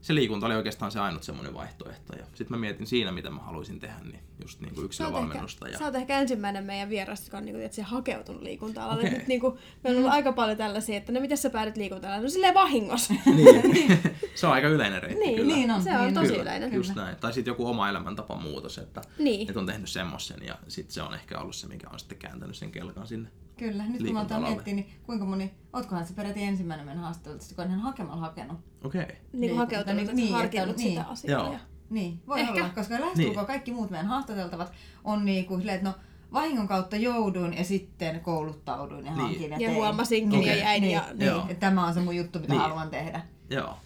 se 0.00 0.14
liikunta 0.14 0.46
oli 0.46 0.54
oikeastaan 0.54 0.92
se 0.92 1.00
ainut 1.00 1.22
semmoinen 1.22 1.54
vaihtoehto. 1.54 2.12
Ja 2.16 2.24
sitten 2.34 2.46
mä 2.50 2.56
mietin 2.60 2.86
siinä, 2.86 3.12
mitä 3.12 3.30
mä 3.30 3.40
haluaisin 3.40 3.80
tehdä, 3.80 3.94
niin 4.04 4.20
just 4.42 4.60
niin 4.60 4.74
kuin 4.74 4.76
Sä 4.76 4.80
oot, 4.80 4.86
yksilövalmennusta. 4.86 5.66
ehkä, 5.66 5.74
Ja... 5.74 5.78
sä 5.78 5.84
oot 5.84 5.94
ehkä 5.94 6.18
ensimmäinen 6.20 6.64
meidän 6.64 6.90
vieras, 6.90 7.24
joka 7.24 7.36
on 7.38 7.44
niinku, 7.44 7.58
tiedätkö, 7.58 7.82
hakeutunut 7.82 8.42
liikunta-alalle. 8.42 9.02
Okei. 9.02 9.18
Nyt 9.18 9.26
niinku, 9.26 9.58
meillä 9.84 9.98
on 9.98 10.02
ollut 10.04 10.14
aika 10.14 10.32
paljon 10.32 10.56
tällaisia, 10.58 10.96
että 10.96 11.12
no 11.12 11.20
miten 11.20 11.38
sä 11.38 11.50
päädyt 11.50 11.76
liikunta-alalle? 11.76 12.22
No 12.22 12.28
silleen 12.28 12.54
vahingossa. 12.54 13.14
niin. 13.74 14.00
se 14.34 14.46
on 14.46 14.52
aika 14.52 14.68
yleinen 14.68 15.02
reitti 15.02 15.20
Niin, 15.24 15.36
kyllä. 15.36 15.54
niin 15.54 15.70
on, 15.70 15.82
se 15.82 15.90
on 15.96 16.00
niin 16.00 16.14
tosi. 16.14 16.26
Kyllä, 16.28 16.42
yleinen. 16.42 16.74
Just 16.74 16.94
näin. 16.94 17.16
Tai 17.16 17.32
sitten 17.32 17.50
joku 17.50 17.66
oma 17.66 17.88
elämäntapan 17.88 18.42
muutos, 18.42 18.78
että, 18.78 19.02
Niin. 19.18 19.48
että 19.48 19.60
on 19.60 19.66
tehnyt 19.66 19.88
semmoisen 19.88 20.40
ja 20.46 20.54
sitten 20.68 20.94
se 20.94 21.02
on 21.02 21.14
ehkä 21.14 21.38
ollut 21.38 21.56
se, 21.56 21.66
mikä 21.66 21.88
on 21.92 21.98
sitten 21.98 22.18
kääntänyt 22.18 22.56
sen 22.56 22.70
kelkan 22.70 23.06
sinne. 23.06 23.28
Kyllä, 23.58 23.86
nyt 23.86 24.02
kun 24.02 24.12
mä 24.12 24.20
aletaan 24.20 24.42
miettiä, 24.42 24.74
niin 24.74 24.88
kuinka 25.02 25.24
moni, 25.24 25.54
ootkohan 25.72 26.06
se 26.06 26.14
peräti 26.14 26.42
ensimmäinen 26.42 26.86
meidän 26.86 27.02
haastattelu, 27.02 27.38
kun 27.56 27.64
on 27.64 27.70
ihan 27.70 27.80
hakemalla 27.80 28.20
hakenut. 28.20 28.58
Okei. 28.84 29.02
Okay. 29.02 29.16
Niin 29.32 29.40
Liikunta, 29.40 29.62
hakeutunut, 29.64 29.96
niin- 29.96 30.06
niin, 30.06 30.16
niin, 30.16 30.32
harkinnut 30.34 30.70
että- 30.70 30.82
sitä 30.82 31.00
niin. 31.00 31.10
asiaa. 31.10 31.42
Joo. 31.44 31.56
Niin, 31.90 32.22
voi 32.26 32.40
Ehkä. 32.40 32.52
olla, 32.52 32.68
koska 32.74 32.94
lähestulkoon 32.94 33.36
Niin. 33.36 33.46
kaikki 33.46 33.72
muut 33.72 33.90
meidän 33.90 34.06
haastateltavat 34.06 34.72
on 35.04 35.24
niin 35.24 35.46
kuin 35.46 35.60
silleen, 35.60 35.76
että 35.76 35.88
no 35.88 35.94
vahingon 36.32 36.68
kautta 36.68 36.96
jouduin 36.96 37.54
ja 37.54 37.64
sitten 37.64 38.20
kouluttauduin 38.20 39.06
ja 39.06 39.12
Niin. 39.12 39.20
hankin 39.22 39.42
ja, 39.50 39.58
ja 39.58 39.68
tein. 39.68 39.74
huomasinkin 39.74 40.38
Okei. 40.40 40.50
ja 40.50 40.56
jäin. 40.64 40.80
Niin, 40.82 40.92
Ja... 40.92 41.04
niin, 41.14 41.26
Joo. 41.26 41.40
että 41.48 41.54
tämä 41.66 41.86
on 41.86 41.94
se 41.94 42.00
mun 42.00 42.16
juttu, 42.16 42.38
mitä 42.38 42.52
Niin. 42.52 42.62
haluan 42.62 42.90
tehdä. 42.90 43.20
Joo. 43.50 43.76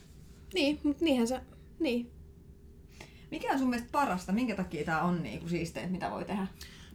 Niin, 0.55 0.81
mutta 0.85 1.05
niinhän 1.05 1.29
se... 1.29 1.41
Niin. 1.81 2.11
Mikä 3.31 3.53
on 3.53 3.59
sun 3.59 3.71
mielestä 3.71 3.93
parasta? 3.93 4.33
Minkä 4.33 4.57
takia 4.57 4.85
tämä 4.85 5.03
on 5.03 5.23
niin 5.23 5.39
kuin 5.39 5.51
siisteintä, 5.51 5.93
mitä 5.93 6.11
voi 6.11 6.25
tehdä? 6.25 6.47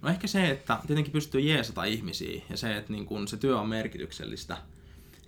No 0.08 0.12
ehkä 0.12 0.28
se, 0.28 0.50
että 0.50 0.80
tietenkin 0.88 1.14
pystyy 1.14 1.42
jeesata 1.42 1.84
ihmisiä 1.84 2.42
ja 2.50 2.58
se, 2.58 2.78
että 2.78 2.94
niin 2.94 3.06
kun 3.06 3.28
se 3.28 3.38
työ 3.38 3.60
on 3.60 3.70
merkityksellistä, 3.70 4.58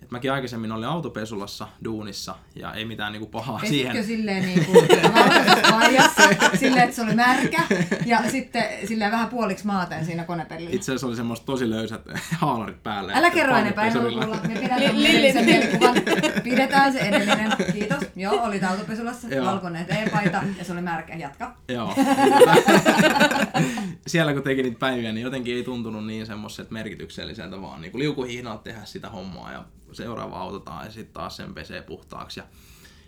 Et 0.04 0.12
mäkin 0.12 0.32
aikaisemmin 0.32 0.72
olin 0.72 0.90
autopesulassa 0.90 1.68
duunissa 1.84 2.36
ja 2.56 2.74
ei 2.74 2.86
mitään 2.86 3.12
niinku 3.12 3.28
pahaa 3.28 3.60
Pesitkö 3.60 3.78
siihen. 3.88 4.06
silleen 4.06 4.46
niinku 4.46 4.74
vaijassa, 5.72 6.22
silleen, 6.60 6.84
että 6.84 6.96
se 6.96 7.02
oli 7.02 7.16
märkä, 7.16 7.62
ja 8.06 8.30
sitten 8.32 8.64
silleen 8.88 9.12
vähän 9.12 9.28
puoliksi 9.30 9.68
maaten 9.68 10.06
siinä 10.06 10.24
konepellillä? 10.24 10.70
Itse 10.76 10.92
asiassa 10.92 11.08
oli 11.08 11.16
semmoista 11.16 11.46
tosi 11.46 11.70
löysät 11.70 12.02
haalarit 12.38 12.84
päälle. 12.84 13.14
Älä 13.16 13.30
kerro 13.30 13.58
enempää, 13.58 13.86
en 13.86 13.94
kuulla. 13.94 14.26
Me 14.48 14.56
pidetään 14.56 14.82
Li- 14.82 14.86
edellisen 15.08 15.46
Lilli- 15.46 15.46
mielikuvan. 15.46 15.96
Pidetään 16.44 16.94
se 16.94 17.00
edellinen. 17.00 17.52
Kiitos. 17.74 18.04
Joo, 18.16 18.44
oli 18.44 18.62
autopesulassa, 18.62 19.28
Joo. 19.28 19.46
valkoinen 19.46 19.86
teepaita 19.86 20.44
ja 20.58 20.64
se 20.64 20.72
oli 20.74 20.82
märkä. 20.82 21.16
Jatka. 21.16 21.56
Joo. 21.68 21.94
Siellä 24.08 24.34
kun 24.34 24.44
teki 24.44 24.64
niitä 24.64 24.80
päiviä, 24.80 25.12
niin 25.12 25.24
jotenkin 25.24 25.56
ei 25.56 25.64
tuntunut 25.64 26.06
niin 26.06 26.26
semmoiset 26.26 26.72
merkitykselliseltä, 26.72 27.62
vaan 27.62 27.82
niin 27.82 27.92
liukuhihnaa 28.00 28.58
tehdä 28.58 28.86
sitä 28.86 29.10
hommaa 29.10 29.52
ja 29.52 29.64
seuraava 29.94 30.40
autetaan 30.40 30.86
ja 30.86 30.92
sitten 30.92 31.14
taas 31.14 31.36
sen 31.36 31.54
pesee 31.54 31.82
puhtaaksi. 31.82 32.40
Ja 32.40 32.46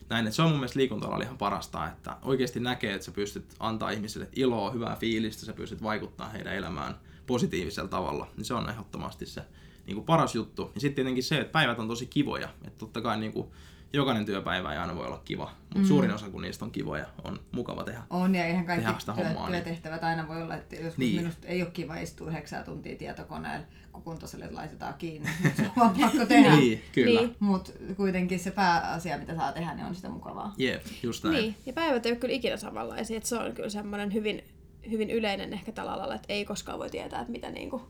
näin, 0.09 0.27
että 0.27 0.35
se 0.35 0.41
on 0.41 0.49
mun 0.49 0.59
mielestä 0.59 0.79
liikunta 0.79 1.17
ihan 1.23 1.37
parasta, 1.37 1.87
että 1.87 2.17
oikeasti 2.21 2.59
näkee, 2.59 2.93
että 2.93 3.05
sä 3.05 3.11
pystyt 3.11 3.45
antaa 3.59 3.89
ihmisille 3.89 4.29
iloa, 4.35 4.71
hyvää 4.71 4.95
fiilistä, 4.95 5.45
sä 5.45 5.53
pystyt 5.53 5.83
vaikuttaa 5.83 6.29
heidän 6.29 6.55
elämään 6.55 6.95
positiivisella 7.27 7.89
tavalla. 7.89 8.27
Niin 8.37 8.45
se 8.45 8.53
on 8.53 8.69
ehdottomasti 8.69 9.25
se 9.25 9.41
niin 9.85 9.95
kuin 9.95 10.05
paras 10.05 10.35
juttu. 10.35 10.71
Ja 10.75 10.81
sitten 10.81 10.95
tietenkin 10.95 11.23
se, 11.23 11.39
että 11.39 11.51
päivät 11.51 11.79
on 11.79 11.87
tosi 11.87 12.05
kivoja. 12.05 12.49
Että 12.67 12.79
totta 12.79 13.01
kai 13.01 13.19
niin 13.19 13.33
kuin, 13.33 13.47
jokainen 13.93 14.25
työpäivä 14.25 14.71
ei 14.71 14.77
aina 14.77 14.95
voi 14.95 15.05
olla 15.07 15.21
kiva, 15.25 15.51
mutta 15.61 15.79
mm. 15.79 15.85
suurin 15.85 16.11
osa 16.11 16.29
kun 16.29 16.41
niistä 16.41 16.65
on 16.65 16.71
kivoja, 16.71 17.05
on 17.23 17.39
mukava 17.51 17.83
tehdä. 17.83 18.01
On 18.09 18.35
ja 18.35 18.45
eihän 18.45 18.65
kaikki 18.65 18.99
sitä 18.99 19.13
työ, 19.13 19.23
hommaa, 19.25 19.49
niin- 19.49 19.63
työtehtävät 19.63 20.03
aina 20.03 20.27
voi 20.27 20.41
olla, 20.41 20.55
että 20.55 20.75
joskus 20.75 20.97
Niin. 20.97 21.07
niin. 21.07 21.21
minusta 21.21 21.47
ei 21.47 21.61
ole 21.61 21.71
kiva 21.71 21.95
istua 21.95 22.29
yhdeksää 22.29 22.63
tuntia 22.63 22.95
tietokoneella, 22.95 23.65
kun 23.91 24.03
kuntosalit 24.03 24.51
laitetaan 24.51 24.93
kiinni. 24.93 25.29
Se 25.57 25.63
on 25.63 25.71
vaan 25.77 25.95
pakko 26.01 26.25
tehdä. 26.25 26.55
Niin, 26.55 26.83
kyllä. 26.91 27.21
Niin. 27.21 27.35
Mutta 27.39 27.71
kuitenkin 27.97 28.39
se 28.39 28.51
pääasia, 28.51 29.17
mitä 29.17 29.35
saa 29.35 29.51
tehdä, 29.51 29.73
niin 29.73 29.85
on 29.85 29.95
sitä 29.95 30.09
mukavaa. 30.09 30.53
Jep, 30.57 30.85
just 31.03 31.23
näin. 31.23 31.35
Niin, 31.35 31.55
ja 31.65 31.73
päivät 31.73 32.05
ei 32.05 32.11
ole 32.11 32.19
kyllä 32.19 32.33
ikinä 32.33 32.57
samanlaisia, 32.57 33.17
että 33.17 33.29
se 33.29 33.35
on 33.37 33.53
kyllä 33.53 33.69
semmoinen 33.69 34.13
hyvin, 34.13 34.43
hyvin 34.89 35.09
yleinen 35.09 35.53
ehkä 35.53 35.71
tällä 35.71 35.93
alalla, 35.93 36.15
että 36.15 36.33
ei 36.33 36.45
koskaan 36.45 36.79
voi 36.79 36.89
tietää, 36.89 37.21
että 37.21 37.31
mitä 37.31 37.49
niinku 37.51 37.81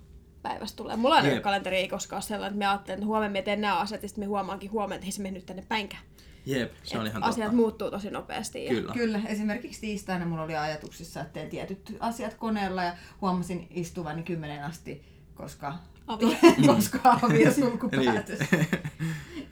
päivästä 0.41 0.77
tulee. 0.77 0.95
Mulla 0.95 1.15
ainakaan 1.15 1.35
Jep. 1.35 1.43
kalenteri 1.43 1.77
ei 1.77 1.87
koskaan 1.87 2.17
ole 2.17 2.21
sellainen, 2.23 2.53
että 2.53 2.59
me 2.59 2.65
ajattelen, 2.67 2.97
että 2.97 3.05
huomenna 3.05 3.33
me 3.33 3.41
teen 3.41 3.61
nämä 3.61 3.79
asiat, 3.79 4.03
ja 4.03 4.09
sitten 4.09 4.21
me 4.21 4.25
huomaankin 4.25 4.71
huomenna, 4.71 4.95
että 4.95 5.05
ei 5.05 5.11
se 5.11 5.21
mennyt 5.21 5.45
tänne 5.45 5.63
päinkään. 5.69 6.03
Jep, 6.45 6.71
se 6.83 6.97
on 6.99 7.05
Et 7.05 7.11
ihan 7.11 7.23
asiat 7.23 7.45
totta. 7.45 7.55
muuttuu 7.55 7.91
tosi 7.91 8.11
nopeasti. 8.11 8.65
Ja... 8.65 8.71
Kyllä. 8.71 8.93
Kyllä, 8.93 9.21
esimerkiksi 9.25 9.81
tiistaina 9.81 10.25
mulla 10.25 10.43
oli 10.43 10.55
ajatuksissa, 10.55 11.21
että 11.21 11.33
teen 11.33 11.49
tietyt 11.49 11.97
asiat 11.99 12.33
koneella 12.33 12.83
ja 12.83 12.93
huomasin 13.21 13.67
istuvani 13.69 14.23
kymmenen 14.23 14.63
asti, 14.63 15.03
koska, 15.35 15.75
Koska 16.65 17.19
avio 17.21 17.51
sulkupäätös. 17.53 18.39
Niin. 18.51 18.67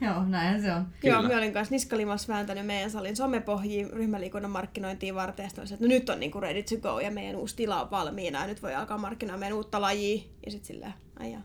Joo, 0.00 0.24
näinhän 0.24 0.62
se 0.62 0.72
on. 0.72 0.86
Joo, 1.02 1.16
Kyllä. 1.16 1.28
me 1.28 1.36
olin 1.36 1.52
kanssa 1.52 1.74
niskalimassa 1.74 2.32
vääntänyt 2.32 2.66
meidän 2.66 2.90
salin 2.90 3.16
somepohjiin 3.16 3.90
ryhmäliikunnan 3.90 4.50
markkinointiin 4.50 5.14
varten. 5.14 5.42
Ja 5.44 5.48
sitten 5.48 5.64
että 5.74 5.84
no 5.84 5.88
nyt 5.88 6.08
on 6.08 6.20
niinku 6.20 6.40
ready 6.40 6.62
to 6.62 6.76
go 6.76 7.00
ja 7.00 7.10
meidän 7.10 7.36
uusi 7.36 7.56
tila 7.56 7.82
on 7.82 7.90
valmiina 7.90 8.40
ja 8.40 8.46
nyt 8.46 8.62
voi 8.62 8.74
alkaa 8.74 8.98
markkinoida 8.98 9.38
meidän 9.38 9.56
uutta 9.56 9.80
lajia. 9.80 10.22
Ja 10.46 10.50
sitten 10.50 10.66
silleen, 10.66 10.94
ai 11.18 11.32
jaa. 11.32 11.42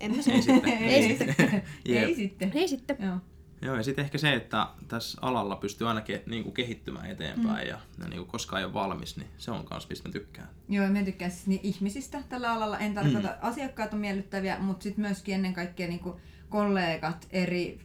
En 0.00 0.10
mä 0.10 0.16
Ei 0.16 0.22
sitten. 0.22 0.72
ei 0.72 1.08
sitten. 1.08 1.62
Jep. 1.84 2.04
ei 2.04 2.14
sitten. 2.14 2.52
Ei 2.54 2.68
sitten. 2.68 2.96
Joo. 3.00 3.16
Joo, 3.62 3.76
ja 3.76 3.82
sitten 3.82 4.04
ehkä 4.04 4.18
se, 4.18 4.34
että 4.34 4.66
tässä 4.88 5.18
alalla 5.22 5.56
pystyy 5.56 5.88
aina 5.88 6.00
ke, 6.00 6.22
niin 6.26 6.42
kuin 6.42 6.54
kehittymään 6.54 7.10
eteenpäin 7.10 7.64
mm. 7.66 7.70
ja, 7.70 7.80
ja 7.98 8.08
niin 8.08 8.16
kuin 8.18 8.26
koskaan 8.26 8.60
ei 8.60 8.64
ole 8.66 8.74
valmis, 8.74 9.16
niin 9.16 9.28
se 9.38 9.50
on 9.50 9.64
kans 9.64 9.88
mistä 9.88 10.08
mä 10.08 10.12
tykkään. 10.12 10.48
Joo, 10.68 10.84
ja 10.84 10.90
mä 10.90 11.02
tykkään 11.02 11.30
siis 11.30 11.46
niin 11.46 11.60
ihmisistä 11.62 12.22
tällä 12.28 12.52
alalla. 12.52 12.78
En 12.78 12.94
tarkoita, 12.94 13.28
mm. 13.28 13.34
asiakkaat 13.40 13.92
on 13.92 13.98
miellyttäviä, 13.98 14.58
mutta 14.58 14.82
sitten 14.82 15.04
myöskin 15.04 15.34
ennen 15.34 15.54
kaikkea 15.54 15.88
niin 15.88 16.00
kollegat 16.48 17.26
eri 17.30 17.80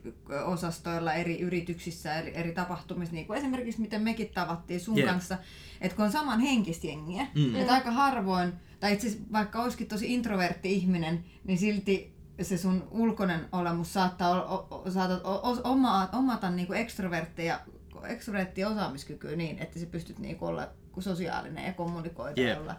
osastoilla, 0.45 1.13
eri 1.13 1.39
yrityksissä, 1.39 2.15
eri, 2.15 2.35
eri 2.35 2.51
tapahtumissa, 2.51 3.15
niin 3.15 3.27
kuin 3.27 3.37
esimerkiksi 3.39 3.81
miten 3.81 4.01
mekin 4.01 4.29
tavattiin 4.29 4.79
sun 4.79 4.97
Jep. 4.97 5.07
kanssa, 5.07 5.37
että 5.81 5.95
kun 5.95 6.05
on 6.05 6.11
saman 6.11 6.39
henkistä 6.39 6.87
jengiä, 6.87 7.27
Mm. 7.35 7.41
mm. 7.41 7.55
että 7.55 7.73
aika 7.73 7.91
harvoin, 7.91 8.53
tai 8.79 8.93
itse 8.93 9.17
vaikka 9.31 9.63
olisikin 9.63 9.87
tosi 9.87 10.13
introvertti 10.13 10.73
ihminen, 10.73 11.23
niin 11.43 11.57
silti 11.57 12.13
se 12.41 12.57
sun 12.57 12.87
ulkoinen 12.91 13.47
olemus 13.51 13.93
saattaa 13.93 14.43
o, 14.43 14.67
o, 14.71 14.91
saatat 14.91 15.25
o, 15.25 15.31
o, 15.31 15.61
oma, 15.63 16.09
omata 16.13 16.49
niinku 16.49 16.73
ekstroverttia, 16.73 17.59
ekstroverttia 18.03 18.69
osaamiskykyä 18.69 19.35
niin, 19.35 19.59
että 19.59 19.79
sä 19.79 19.85
pystyt 19.85 20.19
niinku 20.19 20.45
olla 20.45 20.67
sosiaalinen 20.99 21.65
ja 21.65 21.73
kommunikoida 21.73 22.41
ja 22.41 22.75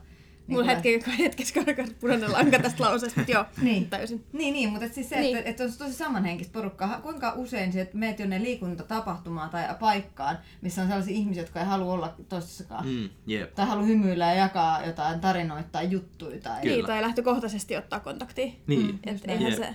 olla 0.48 0.62
Mulla 0.62 0.82
Niin 0.82 0.94
hetken, 0.94 1.16
hetkessä 1.24 1.64
karkas 1.64 1.90
punainen 2.00 2.32
lanka 2.32 2.58
tästä 2.58 2.84
lauseesta, 2.84 3.20
mutta 3.20 3.32
joo, 3.32 3.44
Niin. 3.62 3.90
täysin. 3.90 4.24
Niin, 4.32 4.54
niin 4.54 4.68
mutta 4.68 4.86
et 4.86 4.94
siis 4.94 5.08
se, 5.08 5.16
Niin. 5.16 5.24
niin. 5.24 5.36
että, 5.36 5.50
että 5.50 5.64
on 5.64 5.70
tosi 5.78 5.92
samanhenkistä 5.92 6.52
porukkaa. 6.52 7.00
Kuinka 7.00 7.32
usein 7.36 7.72
sä 7.72 7.86
meet 7.92 8.18
jonne 8.18 8.42
liikuntatapahtumaan 8.42 9.50
tai 9.50 9.64
paikkaan, 9.80 10.38
missä 10.60 10.82
on 10.82 10.88
sellaisia 10.88 11.14
ihmisiä, 11.14 11.42
jotka 11.42 11.60
ei 11.60 11.66
halua 11.66 11.92
olla 11.92 12.14
toisessakaan. 12.28 12.86
Mm. 12.88 13.08
Jep. 13.26 13.54
Tai 13.54 13.66
halua 13.66 13.84
hymyillä 13.84 14.26
ja 14.26 14.34
jakaa 14.34 14.86
jotain 14.86 15.20
tarinoita 15.20 15.68
tai 15.72 15.90
juttuja. 15.90 16.40
Tai... 16.40 16.60
Kyllä. 16.62 16.74
Niin, 16.74 16.86
tai 16.86 17.02
lähtökohtaisesti 17.02 17.76
ottaa 17.76 18.00
kontaktia. 18.00 18.52
Niin. 18.66 18.86
Mm. 18.86 18.98
Et 19.06 19.12
Just 19.12 19.28
eihän 19.28 19.50
Jep. 19.52 19.62
se... 19.62 19.74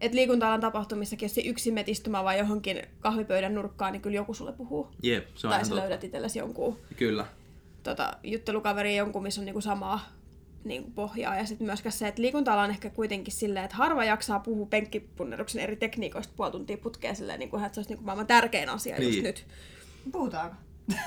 Et 0.00 0.14
liikunta-alan 0.14 0.60
tapahtumissakin, 0.60 1.26
jos 1.26 1.34
se 1.34 1.40
yksin 1.40 1.74
menet 1.74 1.88
istumaan 1.88 2.24
vai 2.24 2.38
johonkin 2.38 2.82
kahvipöydän 3.00 3.54
nurkkaan, 3.54 3.92
niin 3.92 4.02
kyllä 4.02 4.16
joku 4.16 4.34
sulle 4.34 4.52
puhuu. 4.52 4.88
Jep, 5.02 5.28
se 5.34 5.46
on 5.46 5.52
tai 5.52 5.64
sä 5.64 5.76
löydät 5.76 6.04
itsellesi 6.04 6.38
jonkun 6.38 6.78
Kyllä. 6.96 7.26
Tota, 7.82 8.12
juttelukaveri 8.22 8.96
jonkun, 8.96 9.22
missä 9.22 9.40
on 9.40 9.44
niinku 9.44 9.60
samaa 9.60 10.00
niinku 10.64 10.90
pohjaa. 10.90 11.36
Ja 11.36 11.46
sitten 11.46 11.66
myöskään 11.66 11.92
se, 11.92 12.08
että 12.08 12.22
liikunta 12.22 12.60
on 12.62 12.70
ehkä 12.70 12.90
kuitenkin 12.90 13.32
silleen, 13.34 13.64
että 13.64 13.76
harva 13.76 14.04
jaksaa 14.04 14.38
puhua 14.40 14.66
penkkipunneruksen 14.66 15.62
eri 15.62 15.76
tekniikoista 15.76 16.32
puoli 16.36 16.50
tuntia 16.52 16.76
putkeen 16.78 17.16
silleen, 17.16 17.38
niinku, 17.38 17.56
että 17.56 17.74
se 17.74 17.78
olisi 17.80 17.90
niinku 17.90 18.04
maailman 18.04 18.26
tärkein 18.26 18.68
asia 18.68 18.96
niin. 18.96 19.06
just 19.06 19.14
Niin. 19.16 19.24
nyt. 19.24 19.46
Puhutaanko? 20.12 20.56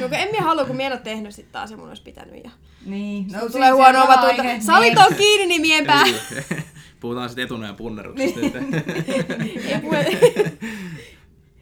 No, 0.00 0.08
en 0.12 0.28
minä 0.30 0.42
halua, 0.44 0.64
kun 0.64 0.76
minä 0.76 0.86
en 0.86 0.92
ole 0.92 1.00
tehnyt 1.00 1.34
sit 1.34 1.52
taas 1.52 1.70
ja 1.70 1.76
mun 1.76 1.88
olisi 1.88 2.02
pitänyt. 2.02 2.44
Ja... 2.44 2.50
Niin. 2.86 3.26
No, 3.32 3.40
se- 3.40 3.52
tulee 3.52 3.70
huono 3.70 3.98
on 3.98 4.04
omatunto. 4.04 4.42
Salit 4.60 4.94
Niin. 4.94 5.06
on 5.06 5.14
kiinni 5.14 5.46
nimien 5.46 5.86
pää. 5.86 6.02
Eli, 6.02 6.14
puhutaan 7.00 7.28
sitten 7.28 7.44
etuneen 7.44 7.74
punneruksesta. 7.76 8.40
Niin. 8.40 9.62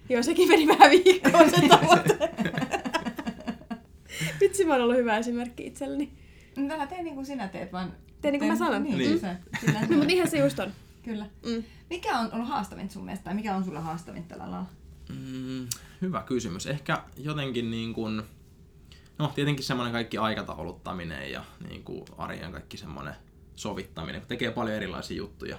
Joo, 0.09 0.23
sekin 0.23 0.49
meni 0.49 0.67
vähän 0.69 0.91
viikkoon 0.91 1.51
se 1.51 1.69
tavoite. 1.69 2.19
Vitsi, 4.41 4.65
mä 4.65 4.73
oon 4.73 4.83
ollut 4.83 4.97
hyvä 4.97 5.19
esimerkki 5.19 5.67
itselleni. 5.67 6.13
No, 6.57 6.75
Älä 6.75 6.87
tee 6.87 7.03
niin 7.03 7.15
kuin 7.15 7.27
sinä 7.27 7.49
teet, 7.49 7.73
vaan... 7.73 7.93
Tee 8.21 8.31
niin 8.31 8.41
kuin 8.41 8.51
mä 8.53 8.57
sanon. 8.57 8.83
Niin, 8.83 8.99
Niin. 8.99 9.11
niin. 9.11 9.21
Se, 9.21 9.37
sillä, 9.61 9.81
No, 9.81 9.97
mutta 9.97 10.13
ihan 10.13 10.31
se 10.31 10.39
just 10.39 10.59
on. 10.59 10.73
Kyllä. 11.03 11.27
Mm. 11.47 11.65
Mikä 11.91 12.19
on 12.19 12.33
ollut 12.33 12.49
haastavinta 12.49 12.93
sun 12.95 13.05
mielestä, 13.05 13.25
tai 13.25 13.35
mikä 13.35 13.57
on 13.57 13.65
sulle 13.65 13.81
haastavinta 13.81 14.29
tällä 14.29 14.45
alalla? 14.45 14.67
Mm, 15.09 15.67
hyvä 16.03 16.23
kysymys. 16.23 16.67
Ehkä 16.67 17.03
jotenkin 17.17 17.71
niin 17.71 17.95
kuin, 17.95 18.23
no 19.19 19.33
tietenkin 19.35 19.65
semmoinen 19.65 19.93
kaikki 19.93 20.19
aikatauluttaminen 20.19 21.33
ja 21.33 21.45
niin 21.69 21.85
kuin 21.85 22.05
arjen 22.19 22.53
kaikki 22.53 22.77
semmoinen 22.77 23.15
sovittaminen, 23.57 24.21
kun 24.21 24.29
tekee 24.29 24.51
paljon 24.51 24.77
erilaisia 24.77 25.17
juttuja. 25.17 25.59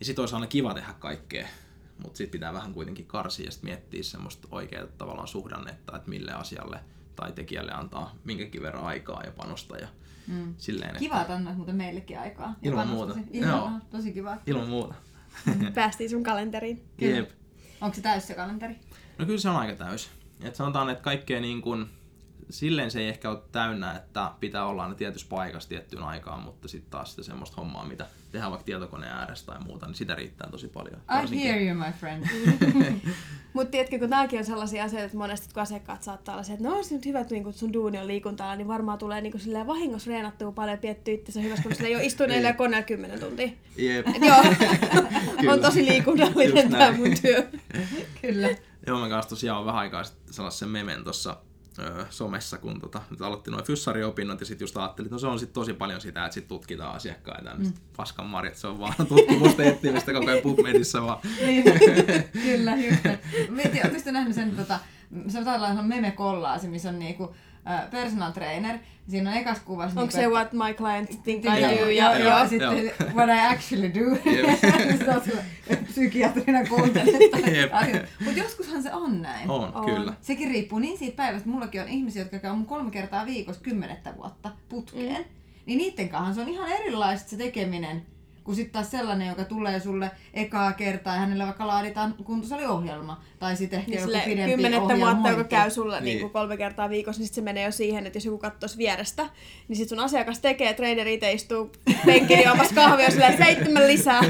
Ja 0.00 0.06
sit 0.06 0.18
olisi 0.18 0.34
aina 0.34 0.46
kiva 0.46 0.74
tehdä 0.74 0.94
kaikkea, 0.98 1.48
mutta 2.02 2.16
sitten 2.18 2.32
pitää 2.32 2.52
vähän 2.52 2.74
kuitenkin 2.74 3.06
karsia 3.06 3.44
ja 3.46 3.50
miettiä 3.62 4.02
semmoista 4.02 4.48
oikeaa 4.50 4.86
tavallaan 4.98 5.28
suhdannetta, 5.28 5.96
että 5.96 6.10
mille 6.10 6.32
asialle 6.32 6.80
tai 7.16 7.32
tekijälle 7.32 7.72
antaa 7.72 8.14
minkäkin 8.24 8.62
verran 8.62 8.84
aikaa 8.84 9.22
ja 9.24 9.30
panosta 9.30 9.76
ja 9.78 9.88
Mm. 10.26 10.54
silleen, 10.58 10.96
Kiva, 10.96 11.20
että 11.20 11.34
annat 11.34 11.56
muuten 11.56 11.76
meillekin 11.76 12.18
aikaa. 12.18 12.46
ja 12.62 12.70
Ilman 12.70 12.88
muuta. 12.88 13.14
Ihan, 13.30 13.50
Joo. 13.58 13.70
tosi 13.90 14.12
kiva. 14.12 14.36
ilman 14.46 14.68
muuta. 14.68 14.94
Päästiin 15.74 16.10
sun 16.10 16.22
kalenteriin. 16.22 16.84
Jep. 17.00 17.30
Onko 17.80 17.94
se 17.94 18.00
täys 18.02 18.26
se 18.26 18.34
kalenteri? 18.34 18.76
No 19.18 19.26
kyllä 19.26 19.38
se 19.40 19.48
on 19.48 19.56
aika 19.56 19.84
täys. 19.84 20.10
Et 20.42 20.54
sanotaan, 20.54 20.90
että 20.90 21.02
kaikkea 21.04 21.40
niin 21.40 21.62
kuin, 21.62 21.86
silleen 22.52 22.90
se 22.90 23.00
ei 23.00 23.08
ehkä 23.08 23.30
ole 23.30 23.38
täynnä, 23.52 23.96
että 23.96 24.32
pitää 24.40 24.66
olla 24.66 24.82
aina 24.82 24.94
tietyssä 24.94 25.26
paikassa 25.30 25.68
tiettyyn 25.68 26.02
aikaan, 26.02 26.40
mutta 26.40 26.68
sitten 26.68 26.90
taas 26.90 27.10
sitä 27.10 27.22
semmoista 27.22 27.56
hommaa, 27.56 27.86
mitä 27.86 28.06
tehdään 28.32 28.50
vaikka 28.50 28.64
tietokoneen 28.64 29.12
ääressä 29.12 29.46
tai 29.46 29.60
muuta, 29.60 29.86
niin 29.86 29.94
sitä 29.94 30.14
riittää 30.14 30.50
tosi 30.50 30.68
paljon. 30.68 31.00
I 31.32 31.44
hear 31.44 31.60
you, 31.60 31.74
my 31.74 31.92
friend. 32.00 32.26
Mutta 33.52 33.70
tiedätkö, 33.70 33.98
kun 33.98 34.10
nämäkin 34.10 34.38
on 34.38 34.44
sellaisia 34.44 34.84
asioita, 34.84 35.04
että 35.04 35.18
monesti 35.18 35.54
kun 35.54 35.62
asiakkaat 35.62 36.02
saattaa 36.02 36.34
olla 36.34 36.42
se, 36.42 36.52
että 36.52 36.68
no 36.68 36.74
olisi 36.74 36.94
nyt 36.94 37.06
hyvä, 37.06 37.20
että 37.20 37.34
niinku 37.34 37.52
sun 37.52 37.72
duuni 37.72 37.98
on 37.98 38.06
liikuntaa, 38.06 38.56
niin 38.56 38.68
varmaan 38.68 38.98
tulee 38.98 39.20
niinku 39.20 39.38
silleen 39.38 39.66
vahingossa 39.66 40.10
reenattua 40.10 40.52
paljon 40.52 40.78
piettyä 40.78 41.14
itsensä 41.14 41.40
hyvässä, 41.40 41.62
kun 41.62 41.86
ei 41.86 41.96
ole 41.96 42.04
istuneella 42.04 42.48
ja 42.48 42.54
koneella 42.54 42.86
10 42.86 43.20
tuntia. 43.20 43.48
Jep. 43.76 44.06
Joo, 44.20 44.44
on 45.52 45.60
tosi 45.60 45.86
liikunnallinen 45.86 46.70
tämä 46.70 46.92
mun 46.92 47.14
työ. 47.22 47.48
Kyllä. 48.22 48.48
Joo, 48.86 49.00
mä 49.00 49.08
kanssa 49.08 49.30
tosiaan 49.30 49.60
on 49.60 49.66
vähän 49.66 49.80
aikaa 49.80 50.04
sitten 50.04 50.34
sellaisen 50.34 50.68
memen 50.68 51.04
tuossa 51.04 51.36
öö, 51.78 52.04
somessa, 52.10 52.58
kun 52.58 52.80
tota, 52.80 53.02
nyt 53.10 53.22
aloitti 53.22 53.50
noin 53.50 53.64
fyssariopinnot 53.64 54.40
ja 54.40 54.46
sitten 54.46 54.64
just 54.64 54.76
ajattelin, 54.76 55.06
että 55.06 55.14
no 55.14 55.18
se 55.18 55.26
on 55.26 55.38
sitten 55.38 55.54
tosi 55.54 55.72
paljon 55.72 56.00
sitä, 56.00 56.24
että 56.24 56.34
sit 56.34 56.48
tutkitaan 56.48 56.96
asiakkaita. 56.96 57.50
Mm. 57.58 57.72
Paskan 57.96 58.26
marjat, 58.26 58.56
se 58.56 58.66
on 58.66 58.78
vaan 58.78 58.94
tutkimusta 59.08 59.62
etsimistä 59.62 60.12
koko 60.12 60.30
ajan 60.30 60.42
PubMedissä 60.42 61.02
vaan. 61.02 61.18
Niin, 61.46 61.64
kyllä, 62.44 62.76
just. 62.76 63.04
Mietin, 63.48 64.12
nähnyt 64.12 64.34
sen, 64.34 64.56
tota, 64.56 64.78
se 65.28 65.38
on 65.38 65.44
tällainen 65.44 65.84
meme-kollaasi, 65.84 66.68
missä 66.68 66.88
on 66.88 66.98
niinku, 66.98 67.34
personal 67.90 68.32
trainer. 68.32 68.78
Siinä 69.08 69.30
on 69.30 69.36
ekas 69.36 69.58
kuvassa... 69.60 70.00
Onko 70.00 70.00
niinku, 70.00 70.12
se 70.12 70.38
että- 70.40 70.56
what 70.56 70.68
my 70.68 70.74
client 70.74 71.22
think 71.22 71.44
Joo, 71.44 71.54
I 71.56 71.60
do? 71.62 71.68
joo, 71.68 71.88
Ja, 71.88 72.18
joo, 72.18 72.28
joo. 72.38 72.48
sitten 72.48 72.92
what 73.14 73.28
I 73.28 73.54
actually 73.54 73.92
do. 73.94 74.16
Että 75.70 75.84
psykiatrina 75.90 76.64
kuuntelee. 76.68 77.20
Jep. 77.60 77.72
Mutta 78.24 78.40
joskushan 78.40 78.82
se 78.82 78.92
on 78.94 79.22
näin. 79.22 79.50
On, 79.50 79.74
On. 79.74 79.84
kyllä. 79.84 80.12
Sekin 80.20 80.50
riippuu 80.50 80.78
niin 80.78 80.98
siitä 80.98 81.16
päivästä. 81.16 81.48
Mullakin 81.48 81.80
on 81.82 81.88
ihmisiä, 81.88 82.22
jotka 82.22 82.38
käy 82.38 82.52
mun 82.52 82.66
kolme 82.66 82.90
kertaa 82.90 83.26
viikossa 83.26 83.62
kymmenettä 83.62 84.16
vuotta 84.16 84.50
putkeen. 84.68 85.16
Mm. 85.22 85.24
Niin 85.66 85.78
niitten 85.78 86.08
kanssa 86.08 86.34
se 86.34 86.40
on 86.40 86.48
ihan 86.48 86.68
erilaista 86.72 87.30
se 87.30 87.36
tekeminen 87.36 88.02
kuin 88.44 88.54
sitten 88.56 88.72
taas 88.72 88.90
sellainen, 88.90 89.28
joka 89.28 89.44
tulee 89.44 89.80
sulle 89.80 90.10
ekaa 90.34 90.72
kertaa 90.72 91.14
ja 91.14 91.20
hänellä 91.20 91.44
vaikka 91.46 91.66
laaditaan 91.66 92.14
kuntosaliohjelma. 92.24 93.20
Tai 93.38 93.56
sitten 93.56 93.78
ehkä 93.78 93.90
Niin 93.90 94.00
joku 94.00 94.12
pidempi 94.24 94.50
kymmenettä 94.52 94.96
vuotta, 94.98 95.28
joka 95.30 95.44
käy 95.44 95.70
sulla 95.70 95.94
niin. 96.00 96.04
Niin. 96.04 96.18
Niin 96.18 96.30
kolme 96.30 96.56
kertaa 96.56 96.90
viikossa, 96.90 97.20
niin 97.20 97.26
sit 97.26 97.34
se 97.34 97.40
menee 97.40 97.64
jo 97.64 97.72
siihen, 97.72 98.06
että 98.06 98.16
jos 98.16 98.24
joku 98.24 98.38
katsoisi 98.38 98.78
vierestä, 98.78 99.26
niin 99.68 99.76
sit 99.76 99.88
sun 99.88 100.00
asiakas 100.00 100.38
tekee, 100.38 100.74
traineri 100.74 101.14
itse 101.14 101.32
istuu 101.32 101.72
penkkiin 102.06 102.44
juomassa 102.46 102.74
kahvia 102.74 103.04
ja 103.04 103.10
silleen 103.10 103.36
seitsemän 103.44 103.86
lisää. 103.86 104.20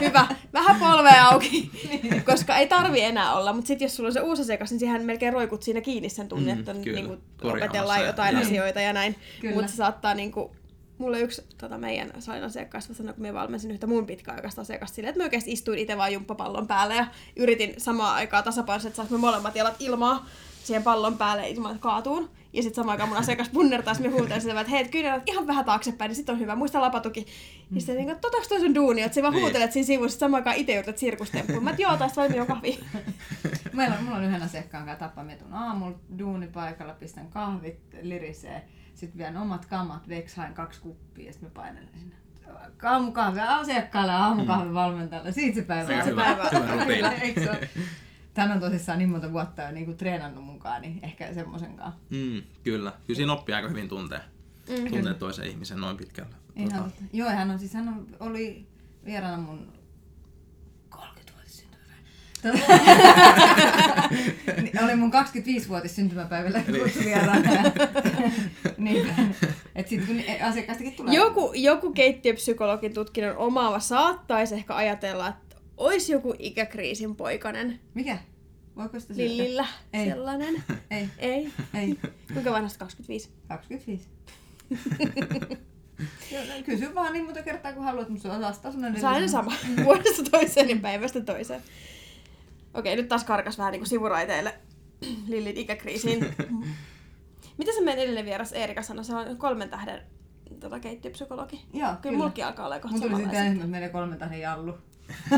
Hyvä. 0.00 0.26
Vähän 0.52 0.76
polvea 0.80 1.28
auki. 1.28 1.70
Koska 2.26 2.56
ei 2.56 2.66
tarvi 2.66 3.00
enää 3.00 3.34
olla, 3.34 3.52
mutta 3.52 3.68
sitten 3.68 3.86
jos 3.86 3.96
sulla 3.96 4.06
on 4.08 4.12
se 4.12 4.20
uusi 4.20 4.42
asiakas, 4.42 4.70
niin 4.70 4.78
siihen 4.80 5.04
melkein 5.04 5.32
roikut 5.32 5.62
siinä 5.62 5.80
kiinni 5.80 6.08
sen 6.08 6.28
tunnin, 6.28 6.54
Mm, 6.54 6.58
että 6.60 6.72
niin 6.72 7.06
kuin 7.06 7.20
opetellaan 7.42 8.00
ja- 8.00 8.06
jotain 8.06 8.34
Niin. 8.34 8.46
asioita 8.46 8.80
ja 8.80 8.92
näin. 8.92 9.16
Mutta 9.54 9.70
se 9.70 9.76
saattaa 9.76 10.14
niin 10.14 10.32
kuin, 10.32 10.50
Mulle 10.98 11.20
yksi 11.20 11.42
tota, 11.58 11.78
meidän 11.78 12.12
salin 12.18 12.44
asiakkaista 12.44 12.94
sanoi, 12.94 13.14
kun 13.14 13.22
me 13.22 13.34
valmensin 13.34 13.70
yhtä 13.70 13.86
mun 13.86 14.06
pitkäaikaista 14.06 14.60
asiakasta 14.60 14.94
silleen, 14.94 15.10
että 15.10 15.20
mä 15.20 15.24
oikeasti 15.24 15.52
istuin 15.52 15.78
itse 15.78 15.96
vaan 15.96 16.12
jumppapallon 16.12 16.66
päälle 16.66 16.96
ja 16.96 17.06
yritin 17.36 17.74
samaan 17.78 18.14
aikaan 18.14 18.44
tasapainossa, 18.44 18.88
että 18.88 18.96
saanko 18.96 19.14
me 19.14 19.18
molemmat 19.20 19.56
jalat 19.56 19.76
ilmaa 19.78 20.26
siihen 20.64 20.82
pallon 20.82 21.18
päälle 21.18 21.48
ilman, 21.48 21.70
että 21.70 21.82
kaatuun. 21.82 22.30
Ja 22.52 22.62
sitten 22.62 22.76
samaan 22.76 22.92
aikaan 22.94 23.08
mun 23.08 23.18
asiakas 23.18 23.48
punnertaisi, 23.48 24.02
me 24.02 24.08
huutelin 24.08 24.40
sitä, 24.40 24.60
että 24.60 24.70
hei, 24.70 24.88
kyynelät 24.88 25.22
ihan 25.26 25.46
vähän 25.46 25.64
taaksepäin, 25.64 26.08
niin 26.08 26.16
sitten 26.16 26.34
on 26.34 26.40
hyvä, 26.40 26.54
muista 26.56 26.80
lapatuki. 26.80 27.26
Ja 27.74 27.80
sitten 27.80 27.96
niin, 27.96 28.10
että 28.10 28.28
otaks 28.28 28.48
toi 28.48 28.60
sun 28.60 28.74
duuni, 28.74 29.02
että 29.02 29.14
sä 29.14 29.22
vaan 29.22 29.34
Niin. 29.34 29.42
huutelet 29.42 29.72
siinä 29.72 29.86
sivussa, 29.86 30.18
samaan 30.18 30.40
aikaan 30.40 30.56
itse 30.56 30.74
yrität 30.74 30.98
sirkustemppuun. 30.98 31.64
Mä 31.64 31.70
että 31.70 31.82
joo, 31.82 31.96
tästä 31.96 32.20
valmiin 32.20 32.38
jo 32.38 32.46
kahvi. 32.46 32.80
Meillä 33.72 33.96
on, 33.98 34.04
mulla 34.04 34.16
on 34.16 34.24
yhden 34.24 34.42
asiakkaan 34.42 34.84
kanssa 34.84 35.08
tapa, 35.08 35.24
mä 35.24 35.36
tuun 35.36 35.52
aamulla 35.54 35.98
duunipaikalla, 36.18 36.94
pistän 36.94 37.28
kahvit 37.28 37.78
lirisee, 38.02 38.62
sitten 38.94 39.18
vien 39.18 39.36
omat 39.36 39.66
kamat 39.66 40.08
veksi, 40.08 40.36
haen 40.36 40.54
kaksi 40.54 40.80
kuppia 40.80 41.26
ja 41.26 41.32
sitten 41.32 41.48
mä 41.48 41.54
painelen 41.62 41.88
sinne. 41.98 42.14
Aamukahvi 42.82 43.40
asiakkaalle 43.40 44.12
ja 44.12 44.18
aamukahvi 44.18 44.74
valmentajalle. 44.74 45.32
Siitä 45.32 45.54
se 45.54 45.62
päivä 45.62 45.86
Se 45.88 46.00
on 46.00 46.06
hyvä 46.06 46.34
rutiini. 46.74 47.32
Kyllä, 47.34 47.54
se? 47.54 47.70
Tän 48.34 48.52
on 48.52 48.60
tosissaan 48.60 48.98
niin 48.98 49.08
monta 49.10 49.32
vuotta 49.32 49.62
jo 49.62 49.70
niinku 49.70 49.92
treenannut 49.92 50.44
mukaan, 50.44 50.82
niin 50.82 51.00
ehkä 51.02 51.34
semmoisen 51.34 51.76
kanssa. 51.76 52.00
Mm, 52.10 52.42
kyllä. 52.64 52.92
Kyllä 53.06 53.16
siinä 53.16 53.32
oppii 53.32 53.54
aika 53.54 53.68
hyvin 53.68 53.88
tuntee, 53.88 54.20
Mm. 54.68 54.90
tuntee 54.90 55.14
toisen 55.14 55.46
ihmisen 55.46 55.80
noin 55.80 55.96
pitkällä. 55.96 56.36
Ihan, 56.56 56.68
Tota, 56.72 56.84
totta. 56.84 57.02
Joo, 57.12 57.28
hän 57.30 57.50
on 57.50 57.58
siis, 57.58 57.74
hän 57.74 57.88
on, 57.88 58.06
oli 58.20 58.66
vieraana 59.04 59.36
mun 59.36 59.58
30-vuotis 59.58 59.62
syntymäpäivä. 59.62 59.72
Niin, 59.72 59.73
oli 64.84 64.96
mun 64.96 65.12
25-vuotis 65.12 65.96
syntymäpäivällä 65.96 66.62
kutsuvieraana. 66.82 67.50
niin, 68.78 69.06
et 69.76 69.88
sit 69.88 70.06
kun 70.06 70.20
asiakkaistakin 70.42 70.92
tulee. 70.92 71.14
Joku, 71.14 71.52
joku 71.54 71.92
keittiöpsykologin 71.92 72.94
tutkinnon 72.94 73.36
omaava 73.36 73.80
saattaisi 73.80 74.54
ehkä 74.54 74.74
ajatella, 74.74 75.28
että 75.28 75.56
olisi 75.76 76.12
joku 76.12 76.34
ikäkriisin 76.38 77.16
poikainen 77.16 77.80
Mikä? 77.94 78.18
Voiko 78.76 79.00
sitä 79.00 79.14
syödä? 79.14 79.28
Lillillä 79.28 79.66
Ei. 79.92 80.06
sellainen. 80.06 80.64
Ei, 80.90 81.08
Ei. 81.18 81.52
ei. 81.74 81.98
Kuinka 82.32 82.52
vanhasta 82.52 82.78
25? 82.78 83.30
25. 83.48 84.08
Joo, 86.32 86.44
no, 86.44 86.52
Kysy 86.64 86.94
vaan 86.94 87.12
niin 87.12 87.24
monta 87.24 87.42
kertaa 87.42 87.72
kuin 87.72 87.84
haluat, 87.84 88.08
mutta 88.08 88.22
se 88.22 88.28
on 88.28 88.40
taas 88.40 88.58
taas 88.58 88.74
Se 88.74 89.06
on 89.06 89.12
aina 89.12 89.28
sama. 89.28 89.52
Vuodesta 89.84 90.22
toiseen 90.30 90.70
ja 90.70 90.76
päivästä 90.76 91.20
toiseen. 91.20 91.62
Okei, 92.74 92.96
nyt 92.96 93.08
taas 93.08 93.24
karkas 93.24 93.58
vähän 93.58 93.72
niin 93.72 93.86
sivuraiteille 93.86 94.54
Lillin 95.28 95.56
ikäkriisiin. 95.56 96.34
Mitä 97.58 97.72
se 97.72 97.80
meidän 97.80 98.02
edellinen 98.02 98.24
vieras 98.24 98.52
Eerika 98.52 98.82
sanoi? 98.82 99.04
Se 99.04 99.14
on 99.14 99.36
kolmen 99.36 99.70
tähden 99.70 100.02
tota, 100.60 100.80
keittiöpsykologi. 100.80 101.60
Joo, 101.72 101.88
Kyllä, 101.88 101.98
kyllä. 102.02 102.18
mulki 102.18 102.42
alkaa 102.42 102.66
olla 102.66 102.80
kohta 102.80 102.98
Mun 102.98 103.10
tuli 103.10 103.16
sitten 103.16 103.38
ensimmäisenä 103.38 103.70
meidän 103.70 103.90
kolmen 103.90 104.18
tähden 104.18 104.40
jallu. 104.40 104.74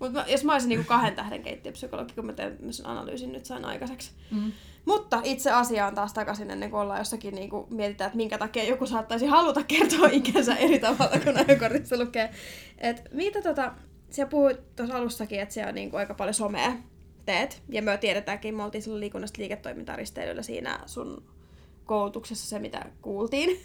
Mutta 0.00 0.24
jos 0.28 0.44
mä 0.44 0.52
olisin 0.52 0.68
niinku 0.68 0.84
kahden 0.88 1.14
tähden 1.14 1.42
keittiöpsykologi, 1.42 2.14
kun 2.14 2.26
mä 2.26 2.32
teen 2.32 2.56
tämmöisen 2.56 2.86
analyysin 2.86 3.32
nyt 3.32 3.44
sain 3.44 3.64
aikaiseksi. 3.64 4.10
Mm. 4.30 4.52
Mutta 4.84 5.20
itse 5.24 5.50
asiaan 5.50 5.94
taas 5.94 6.12
takaisin 6.12 6.50
ennen 6.50 6.70
kuin 6.70 6.80
ollaan 6.80 7.00
jossakin 7.00 7.34
niinku 7.34 7.66
mietitään, 7.70 8.06
että 8.06 8.16
minkä 8.16 8.38
takia 8.38 8.64
joku 8.64 8.86
saattaisi 8.86 9.26
haluta 9.26 9.62
kertoa 9.64 10.08
ikänsä 10.12 10.56
eri 10.56 10.78
tavalla 10.78 11.18
kuin 11.24 11.36
ajokortissa 11.36 11.98
lukee. 11.98 12.30
Et 12.78 13.08
mitä 13.12 13.42
tota, 13.42 13.72
sä 14.16 14.26
puhuit 14.26 14.76
tuossa 14.76 14.96
alussakin, 14.96 15.40
että 15.40 15.54
siellä 15.54 15.68
on 15.68 15.74
niinku 15.74 15.96
aika 15.96 16.14
paljon 16.14 16.34
somea 16.34 16.72
teet. 17.26 17.62
Ja 17.68 17.82
me 17.82 17.98
tiedetäänkin, 17.98 18.54
me 18.54 18.64
oltiin 18.64 18.82
silloin 18.82 19.00
liikunnasta 19.00 19.40
liiketoimintaa 19.40 19.96
risteilyllä 19.96 20.42
siinä 20.42 20.80
sun 20.86 21.22
koulutuksessa 21.86 22.48
se, 22.48 22.58
mitä 22.58 22.86
kuultiin. 23.02 23.60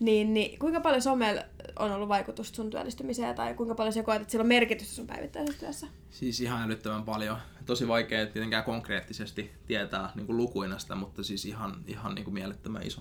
Niin, 0.00 0.34
niin, 0.34 0.58
kuinka 0.58 0.80
paljon 0.80 1.02
somella 1.02 1.42
on 1.78 1.92
ollut 1.92 2.08
vaikutusta 2.08 2.56
sun 2.56 2.70
työllistymiseen 2.70 3.34
tai 3.34 3.54
kuinka 3.54 3.74
paljon 3.74 3.92
sä 3.92 4.02
koet, 4.02 4.22
että 4.22 4.32
sillä 4.32 4.42
on 4.42 4.48
merkitystä 4.48 4.94
sun 4.94 5.06
päivittäisessä 5.06 5.60
työssä? 5.60 5.86
Siis 6.10 6.40
ihan 6.40 6.62
älyttömän 6.62 7.02
paljon. 7.02 7.36
Tosi 7.66 7.88
vaikea 7.88 8.26
tietenkään 8.26 8.64
konkreettisesti 8.64 9.50
tietää 9.66 10.12
niin 10.14 10.26
kuin 10.26 10.36
lukuina 10.36 10.78
sitä, 10.78 10.94
mutta 10.94 11.22
siis 11.22 11.44
ihan, 11.44 11.84
ihan 11.86 12.14
niin 12.14 12.24
kuin 12.24 12.34
mielettömän 12.34 12.82
iso, 12.86 13.00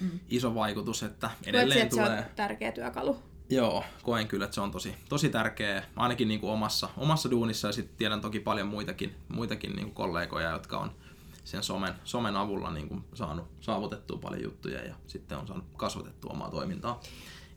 Mm. 0.00 0.10
iso 0.28 0.54
vaikutus, 0.54 1.02
että 1.02 1.26
Koet 1.26 1.44
sä, 1.44 1.50
edelleen 1.50 1.82
että 1.82 1.96
se 1.96 2.02
tulee... 2.02 2.18
on 2.18 2.24
tärkeä 2.36 2.72
työkalu? 2.72 3.16
Joo, 3.50 3.84
koen 4.02 4.28
kyllä, 4.28 4.44
että 4.44 4.54
se 4.54 4.60
on 4.60 4.70
tosi, 4.70 4.94
tosi 5.08 5.28
tärkeä, 5.28 5.84
ainakin 5.96 6.28
niin 6.28 6.40
kuin 6.40 6.52
omassa, 6.52 6.88
omassa 6.96 7.30
duunissa 7.30 7.68
ja 7.68 7.72
sitten 7.72 7.96
tiedän 7.96 8.20
toki 8.20 8.40
paljon 8.40 8.66
muitakin, 8.66 9.16
muitakin 9.28 9.72
niin 9.72 9.84
kuin 9.84 9.94
kollegoja, 9.94 10.50
jotka 10.50 10.78
on 10.78 10.92
sen 11.44 11.62
somen, 11.62 11.94
somen 12.04 12.36
avulla 12.36 12.70
niin 12.70 12.88
kuin 12.88 13.04
saanut 13.14 13.46
saavutettua 13.60 14.18
paljon 14.18 14.42
juttuja 14.42 14.84
ja 14.84 14.94
sitten 15.06 15.38
on 15.38 15.46
saanut 15.46 15.66
kasvatettua 15.76 16.32
omaa 16.32 16.50
toimintaa. 16.50 17.00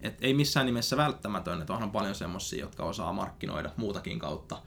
Et 0.01 0.17
ei 0.21 0.33
missään 0.33 0.65
nimessä 0.65 0.97
välttämätön, 0.97 1.61
että 1.61 1.73
onhan 1.73 1.91
paljon 1.91 2.15
semmoisia, 2.15 2.61
jotka 2.61 2.83
osaa 2.83 3.13
markkinoida 3.13 3.69
muutakin 3.77 4.19
kautta. 4.19 4.61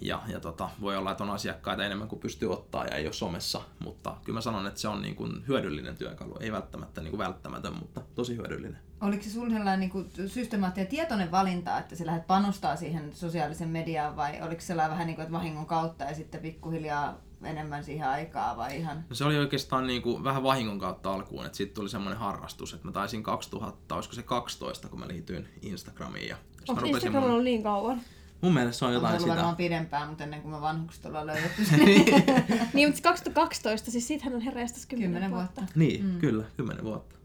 Ja, 0.00 0.22
ja 0.26 0.40
tota, 0.40 0.70
voi 0.80 0.96
olla, 0.96 1.10
että 1.10 1.24
on 1.24 1.30
asiakkaita 1.30 1.84
enemmän 1.84 2.08
kuin 2.08 2.20
pystyy 2.20 2.52
ottaa 2.52 2.84
ja 2.84 2.96
ei 2.96 3.06
ole 3.06 3.12
somessa, 3.12 3.62
mutta 3.78 4.16
kyllä 4.24 4.36
mä 4.36 4.40
sanon, 4.40 4.66
että 4.66 4.80
se 4.80 4.88
on 4.88 5.02
niin 5.02 5.16
kuin 5.16 5.44
hyödyllinen 5.48 5.96
työkalu. 5.96 6.36
Ei 6.40 6.52
välttämättä 6.52 7.00
niin 7.00 7.10
kuin 7.10 7.18
välttämätön, 7.18 7.76
mutta 7.78 8.00
tosi 8.14 8.36
hyödyllinen. 8.36 8.87
Oliko 9.00 9.22
se 9.22 9.30
sulla 9.30 9.50
sellainen 9.50 9.90
niin 9.94 10.28
systemaattinen 10.28 10.86
tietoinen 10.86 11.30
valinta, 11.30 11.78
että 11.78 11.96
sä 11.96 12.06
lähdet 12.06 12.26
panostaa 12.26 12.76
siihen 12.76 13.12
sosiaalisen 13.12 13.68
mediaan 13.68 14.16
vai 14.16 14.42
oliko 14.42 14.60
se 14.60 14.66
sellainen 14.66 14.90
vähän 14.90 15.06
niin 15.06 15.14
kuin, 15.16 15.22
että 15.22 15.32
vahingon 15.32 15.66
kautta 15.66 16.04
ja 16.04 16.14
sitten 16.14 16.40
pikkuhiljaa 16.40 17.20
enemmän 17.42 17.84
siihen 17.84 18.08
aikaa 18.08 18.56
vai 18.56 18.76
ihan? 18.76 19.04
No 19.08 19.14
se 19.16 19.24
oli 19.24 19.38
oikeastaan 19.38 19.86
niin 19.86 20.02
kuin 20.02 20.24
vähän 20.24 20.42
vahingon 20.42 20.78
kautta 20.78 21.14
alkuun, 21.14 21.46
että 21.46 21.56
siitä 21.56 21.74
tuli 21.74 21.88
semmoinen 21.88 22.18
harrastus, 22.18 22.74
että 22.74 22.86
mä 22.86 22.92
taisin 22.92 23.22
2000, 23.22 23.94
olisiko 23.94 24.14
se 24.14 24.22
12, 24.22 24.88
kun 24.88 25.00
mä 25.00 25.08
liityin 25.08 25.48
Instagramiin. 25.62 26.28
Ja 26.28 26.36
Onko 26.68 26.86
Instagram 26.86 27.22
mun, 27.22 27.30
ollut 27.32 27.44
niin 27.44 27.62
kauan? 27.62 28.00
mun 28.40 28.54
mielestä 28.54 28.78
se 28.78 28.84
on 28.84 28.88
On 28.88 28.94
jotain 28.94 29.10
ollut 29.12 29.22
sitä. 29.22 29.34
varmaan 29.36 29.56
pidempään, 29.56 30.08
mutta 30.08 30.24
ennen 30.24 30.42
kuin 30.42 30.54
me 30.54 30.60
vanhukset 30.60 31.06
ollaan 31.06 31.26
löydetty 31.26 31.62
niin, 32.74 32.88
mutta 32.88 33.02
2012, 33.02 33.90
siis 33.90 34.08
siitähän 34.08 34.34
on 34.34 34.40
herreästäs 34.40 34.86
10 34.86 35.10
kymmenen 35.10 35.30
vuotta. 35.30 35.60
vuotta. 35.60 35.78
Niin, 35.78 36.04
mm. 36.04 36.18
kyllä, 36.18 36.44
10 36.56 36.84
vuotta. 36.84 37.16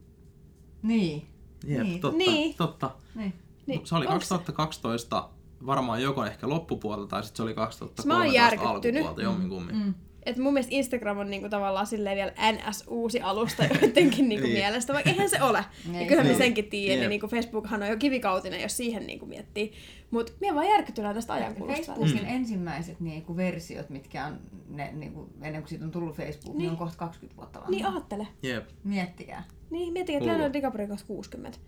Niin. 0.84 1.28
Jep, 1.63 1.84
Niin. 1.84 1.99
totta, 2.02 2.17
Niin. 2.17 2.56
totta. 2.56 2.91
niin. 3.15 3.34
Niin, 3.67 3.86
se 3.88 3.95
oli 3.95 4.08
onks 4.08 4.30
2012 4.30 5.30
varmaan 5.65 6.02
joko 6.02 6.26
ehkä 6.26 6.49
loppupuolta 6.49 7.08
tai 7.08 7.23
sitten 7.23 7.38
se 7.38 7.43
oli 7.43 7.54
Mä 7.54 7.62
oon 7.62 7.67
2013 7.67 8.36
järkyttynyt. 8.36 9.02
alkupuolta, 9.02 9.21
jomminkummin. 9.21 9.76
Mm. 9.76 9.93
Et 10.26 10.38
mun 10.38 10.54
mielestä 10.54 10.76
Instagram 10.76 11.17
on 11.17 11.30
niinku 11.30 11.49
tavallaan 11.49 11.88
silleen 11.88 12.15
vielä 12.15 12.32
NS-uusi 12.52 13.21
alusta 13.21 13.63
jotenkin 13.82 14.30
niinku 14.30 14.45
Niin. 14.47 14.58
mielestä, 14.58 14.93
vaikka 14.93 15.10
eihän 15.10 15.30
se 15.30 15.41
ole. 15.41 15.65
Ei 15.93 15.99
ja 16.02 16.08
kyllähän 16.08 16.10
se 16.10 16.23
me 16.23 16.30
ole. 16.30 16.38
senkin 16.38 16.65
tiedän, 16.69 16.99
niin 16.99 17.10
niinku 17.10 17.28
Facebookhan 17.28 17.84
on 17.84 17.89
jo 17.89 17.97
kivikautinen, 17.97 18.62
jos 18.62 18.78
siihen 18.78 19.08
niinku 19.08 19.26
miettii. 19.26 19.71
Mutta 20.12 20.32
minä 20.41 20.56
vaan 20.56 20.67
järkytynä 20.67 21.13
tästä 21.13 21.34
ajankulusta. 21.34 21.84
Facebookin 21.93 22.21
Mm. 22.23 22.36
ensimmäiset 22.36 22.99
niinku 22.99 23.36
versiot, 23.38 23.89
mitkä 23.89 24.26
on 24.26 24.39
ne, 24.69 24.91
niinku, 24.93 25.30
ennen 25.41 25.62
kuin 25.62 25.69
siitä 25.69 25.86
on 25.86 25.91
tullut 25.91 26.15
Facebook, 26.15 26.54
niin, 26.56 26.58
Niin. 26.58 26.71
on 26.71 26.78
kohta 26.78 26.97
20 26.97 27.38
vuotta 27.38 27.60
vanha. 27.60 27.71
Niin 27.71 27.86
aattele. 27.86 28.28
Jep. 28.43 28.69
Miettikää. 28.84 29.43
Niin, 29.74 29.94
miettikää, 29.94 30.18
että. 30.18 30.28
Leonardo 30.30 30.54
DiCaprio 30.54 30.84
on 30.84 30.90
kohta 30.90 31.06
60. 31.06 31.60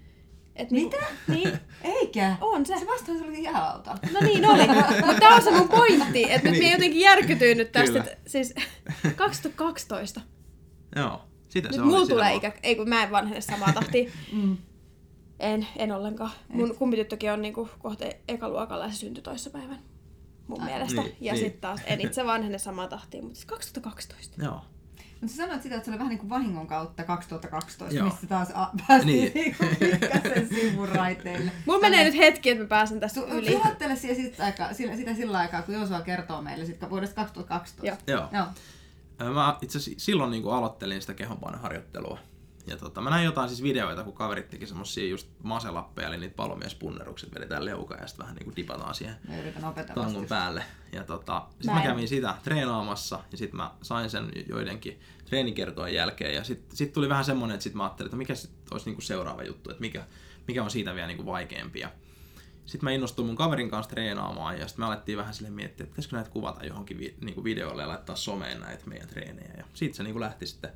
Et 0.56 0.72
Mitä? 0.72 0.98
Niin, 1.28 1.52
Eikä! 1.84 2.36
on 2.42 2.66
se. 2.66 2.80
Se 2.80 2.88
vastaus 2.88 3.22
oli 3.22 3.44
jääauto. 3.44 3.90
No 4.14 4.20
niin 4.22 4.50
oli, 4.50 4.68
mutta 4.68 5.14
tämä 5.20 5.36
on 5.36 5.42
se 5.42 5.52
mun 5.52 5.70
pointti, 5.70 6.32
että 6.32 6.50
nyt 6.52 6.60
Niin. 6.60 6.72
jotenkin 6.72 7.00
järkytyin 7.02 7.58
nyt 7.58 7.72
tästä, 7.72 8.00
että 8.00 8.18
siis 8.28 8.54
2012. 9.16 10.22
Joo, 10.96 11.22
sitä 11.50 11.68
se 11.68 11.78
Nyt 11.78 11.86
oli. 11.86 11.92
mulla 11.94 12.08
tulee 12.08 12.36
ikä, 12.36 12.54
ei 12.64 12.76
kun 12.76 12.90
mä 12.90 13.04
en 13.04 13.12
vanhene 13.12 13.42
samaa 13.42 13.74
tahtia. 13.74 14.12
Mm. 14.34 14.58
En, 15.40 15.68
en 15.78 15.92
ollenkaan. 15.92 16.32
Mun 16.48 16.76
kummityttökin 16.76 17.32
on 17.32 17.42
niinku 17.42 17.70
kohta 17.80 18.06
ekaluokalla 18.28 18.86
ja 18.86 18.92
se 18.92 18.98
syntyi 18.98 19.24
toissapäivän. 19.24 19.80
mun 20.48 20.62
Aivan. 20.62 20.74
mielestä. 20.74 21.02
Niin, 21.02 21.16
ja 21.22 21.34
niin. 21.34 21.44
sitten 21.44 21.62
taas 21.62 21.82
en 21.86 22.02
itse 22.02 22.26
vanhene 22.26 22.58
samaan 22.58 22.90
tahtiin, 22.90 23.24
mutta 23.24 23.36
siis 23.36 23.46
2012. 23.46 24.44
Joo. 24.44 24.62
Mutta 25.26 25.38
sä 25.38 25.44
sanoit 25.44 25.62
sitä, 25.64 25.76
että 25.76 25.86
se 25.86 25.92
oli 25.92 25.98
vähän 26.00 26.10
niin 26.10 26.20
kuin 26.20 26.30
vahingon 26.30 26.68
kautta 26.68 27.04
2012, 27.04 27.96
Joo. 27.96 28.06
missä 28.10 28.28
taas 28.28 28.50
a- 28.54 28.70
päästiin 28.88 29.34
Niin. 29.34 29.56
niin. 29.80 30.00
pikkasen 30.00 30.48
sivuraiteille. 30.50 31.52
Mulla 31.66 31.80
menee 31.80 32.04
nyt 32.04 32.18
hetki, 32.18 32.50
että 32.50 32.64
mä 32.64 32.68
pääsen 32.68 33.00
tästä 33.00 33.22
Su- 33.22 33.30
yli. 33.34 33.52
Suhattele 33.52 33.96
sitä, 33.96 34.14
sitä, 34.16 34.74
sitä 34.96 35.14
sillä 35.16 35.38
aikaa, 35.38 35.62
kun 35.62 35.74
Joosua 35.76 36.02
kertoo 36.02 36.42
meille 36.42 36.66
sit 36.66 36.90
vuodesta 36.90 37.16
2012. 37.16 37.86
Joo. 37.88 37.98
Joo. 38.08 38.46
Joo. 39.20 39.34
Mä 39.34 39.58
itse 39.62 39.78
asiassa 39.78 40.06
silloin 40.06 40.32
niin 40.32 40.48
aloittelin 40.52 41.02
sitä 41.02 41.14
kehonpainoharjoittelua. 41.14 42.20
Ja 42.68 42.78
tota, 42.78 43.02
mä 43.02 43.10
näin 43.10 43.26
jotain 43.26 43.50
siis 43.50 43.64
videoita, 43.64 44.04
kun 44.04 44.14
kaverit 44.14 44.50
teki 44.50 44.68
semmosia 44.68 45.08
just 45.10 45.28
maselappeja, 45.44 46.08
eli 46.08 46.18
niitä 46.18 46.36
palomiespunnerukset 46.36 47.36
vedetään 47.36 47.66
leukaan 47.66 48.02
ja 48.02 48.08
sitten 48.08 48.24
vähän 48.24 48.36
niinku 48.36 48.56
dipataan 48.56 48.96
siihen 48.96 49.16
tangon 49.96 50.26
päälle. 50.30 50.64
Ja 50.92 51.04
tota, 51.04 51.46
sit 51.62 51.66
Mä 51.66 51.74
mä, 51.74 51.82
kävin 51.82 52.08
sitä 52.08 52.36
treenaamassa 52.44 53.20
ja 53.32 53.38
sitten 53.38 53.58
mä 53.58 53.72
sain 53.82 54.10
sen 54.10 54.32
joidenkin 54.50 55.00
treenikertojen 55.26 55.96
jälkeen. 55.96 56.36
Ja 56.36 56.44
sitten 56.44 56.78
sit 56.78 56.94
tuli 56.94 57.10
vähän 57.10 57.26
semmonen, 57.26 57.54
että 57.54 57.64
sit 57.64 57.74
mä 57.74 57.84
ajattelin, 57.84 58.08
että 58.08 58.18
mikä 58.18 58.36
sit 58.36 58.52
olisi 58.72 58.86
niinku 58.86 59.02
seuraava 59.02 59.44
juttu, 59.44 59.70
että 59.70 59.82
mikä, 59.82 60.06
mikä 60.48 60.64
on 60.64 60.72
siitä 60.72 60.96
vielä 60.96 61.08
niinku 61.08 61.26
vaikeampi. 61.26 61.84
Sitten 62.66 62.88
mä 62.88 62.92
innostuin 62.92 63.26
mun 63.26 63.36
kaverin 63.36 63.70
kanssa 63.70 63.90
treenaamaan 63.90 64.60
ja 64.60 64.68
sitten 64.68 64.84
me 64.84 64.88
alettiin 64.88 65.18
vähän 65.18 65.34
sille 65.34 65.50
miettiä, 65.50 65.84
että 65.84 65.92
pitäisikö 65.92 66.16
näitä 66.16 66.30
kuvata 66.30 66.66
johonkin 66.66 66.98
vi- 66.98 67.16
niinku 67.22 67.44
videoille 67.44 67.82
ja 67.82 67.88
laittaa 67.88 68.16
someen 68.16 68.60
näitä 68.60 68.88
meidän 68.88 69.08
treenejä. 69.08 69.54
Ja 69.58 69.66
siitä 69.74 69.96
se 69.96 70.04
niinku 70.04 70.20
lähti 70.20 70.46
sitten 70.46 70.72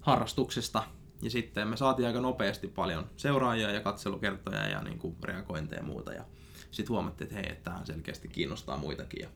harrastuksesta. 0.00 0.82
Ja 1.22 1.30
sitten 1.30 1.68
me 1.68 1.76
saatiin 1.76 2.06
aika 2.06 2.20
nopeasti 2.20 2.68
paljon 2.68 3.10
seuraajia 3.16 3.70
ja 3.70 3.80
katselukertoja 3.80 4.68
ja 4.68 4.82
niinku 4.82 5.16
reagointeja 5.22 5.80
ja 5.80 5.86
muuta. 5.86 6.12
Ja 6.12 6.24
sitten 6.70 6.92
huomattiin, 6.92 7.26
että 7.26 7.36
hei, 7.36 7.52
että 7.52 7.64
tämähän 7.64 7.86
selkeästi 7.86 8.28
kiinnostaa 8.28 8.76
muitakin. 8.76 9.22
Ja 9.22 9.28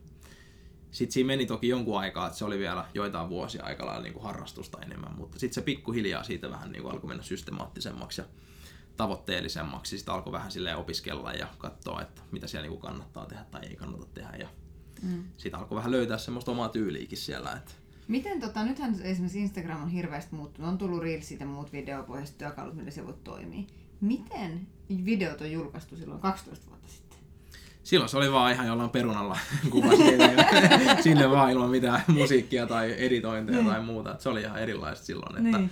sitten 0.95 1.13
siinä 1.13 1.27
meni 1.27 1.45
toki 1.45 1.67
jonkun 1.67 1.99
aikaa, 1.99 2.25
että 2.27 2.37
se 2.37 2.45
oli 2.45 2.59
vielä 2.59 2.85
joitain 2.93 3.29
vuosia 3.29 3.63
aika 3.63 3.85
lailla 3.85 4.03
niinku 4.03 4.19
harrastusta 4.19 4.77
enemmän, 4.81 5.15
mutta 5.17 5.39
sitten 5.39 5.53
se 5.55 5.61
pikkuhiljaa 5.61 6.23
siitä 6.23 6.49
vähän 6.49 6.71
niinku 6.71 6.87
alkoi 6.89 7.07
mennä 7.07 7.23
systemaattisemmaksi 7.23 8.21
ja 8.21 8.27
tavoitteellisemmaksi. 8.97 9.97
Sitten 9.97 10.13
alkoi 10.13 10.33
vähän 10.33 10.51
silleen 10.51 10.77
opiskella 10.77 11.33
ja 11.33 11.47
katsoa, 11.57 12.01
että 12.01 12.21
mitä 12.31 12.47
siellä 12.47 12.67
niinku 12.67 12.79
kannattaa 12.79 13.25
tehdä 13.25 13.43
tai 13.51 13.65
ei 13.65 13.75
kannata 13.75 14.05
tehdä. 14.13 14.37
Ja 14.39 14.47
Mm. 15.01 15.23
sitten 15.37 15.59
alkoi 15.59 15.75
vähän 15.77 15.91
löytää 15.91 16.17
semmoista 16.17 16.51
omaa 16.51 16.69
tyyliikin 16.69 17.17
siellä. 17.17 17.51
Että 17.51 17.71
Miten 18.07 18.39
tota, 18.39 18.63
nythän 18.63 18.95
esimerkiksi 19.01 19.39
Instagram 19.39 19.83
on 19.83 19.89
hirveästi 19.89 20.35
muuttunut, 20.35 20.71
on 20.71 20.77
tullut 20.77 21.01
Reelsit 21.01 21.39
ja 21.39 21.45
muut 21.45 21.73
videopohjaiset 21.73 22.37
työkalut, 22.37 22.75
millä 22.75 22.91
se 22.91 23.05
voi 23.05 23.13
toimia. 23.23 23.63
Miten 24.01 24.67
videot 25.05 25.41
on 25.41 25.51
julkaistu 25.51 25.95
silloin 25.97 26.21
12 26.21 26.69
vuotta 26.69 26.87
sitten? 26.89 27.04
Silloin 27.85 28.09
se 28.09 28.17
oli 28.17 28.31
vaan 28.31 28.51
ihan 28.53 28.67
jollain 28.67 28.89
perunalla 28.89 29.37
kuva 29.71 29.87
sinne, 31.01 31.31
vaan 31.31 31.51
ilman 31.51 31.69
mitään 31.69 32.01
musiikkia 32.07 32.67
tai 32.67 32.95
editointeja 32.97 33.57
Niin. 33.59 33.69
tai 33.71 33.81
muuta. 33.83 34.11
Et 34.13 34.21
se 34.21 34.29
oli 34.29 34.41
ihan 34.41 34.59
erilaista 34.59 35.05
silloin. 35.05 35.45
Että, 35.45 35.57
Niin. 35.57 35.69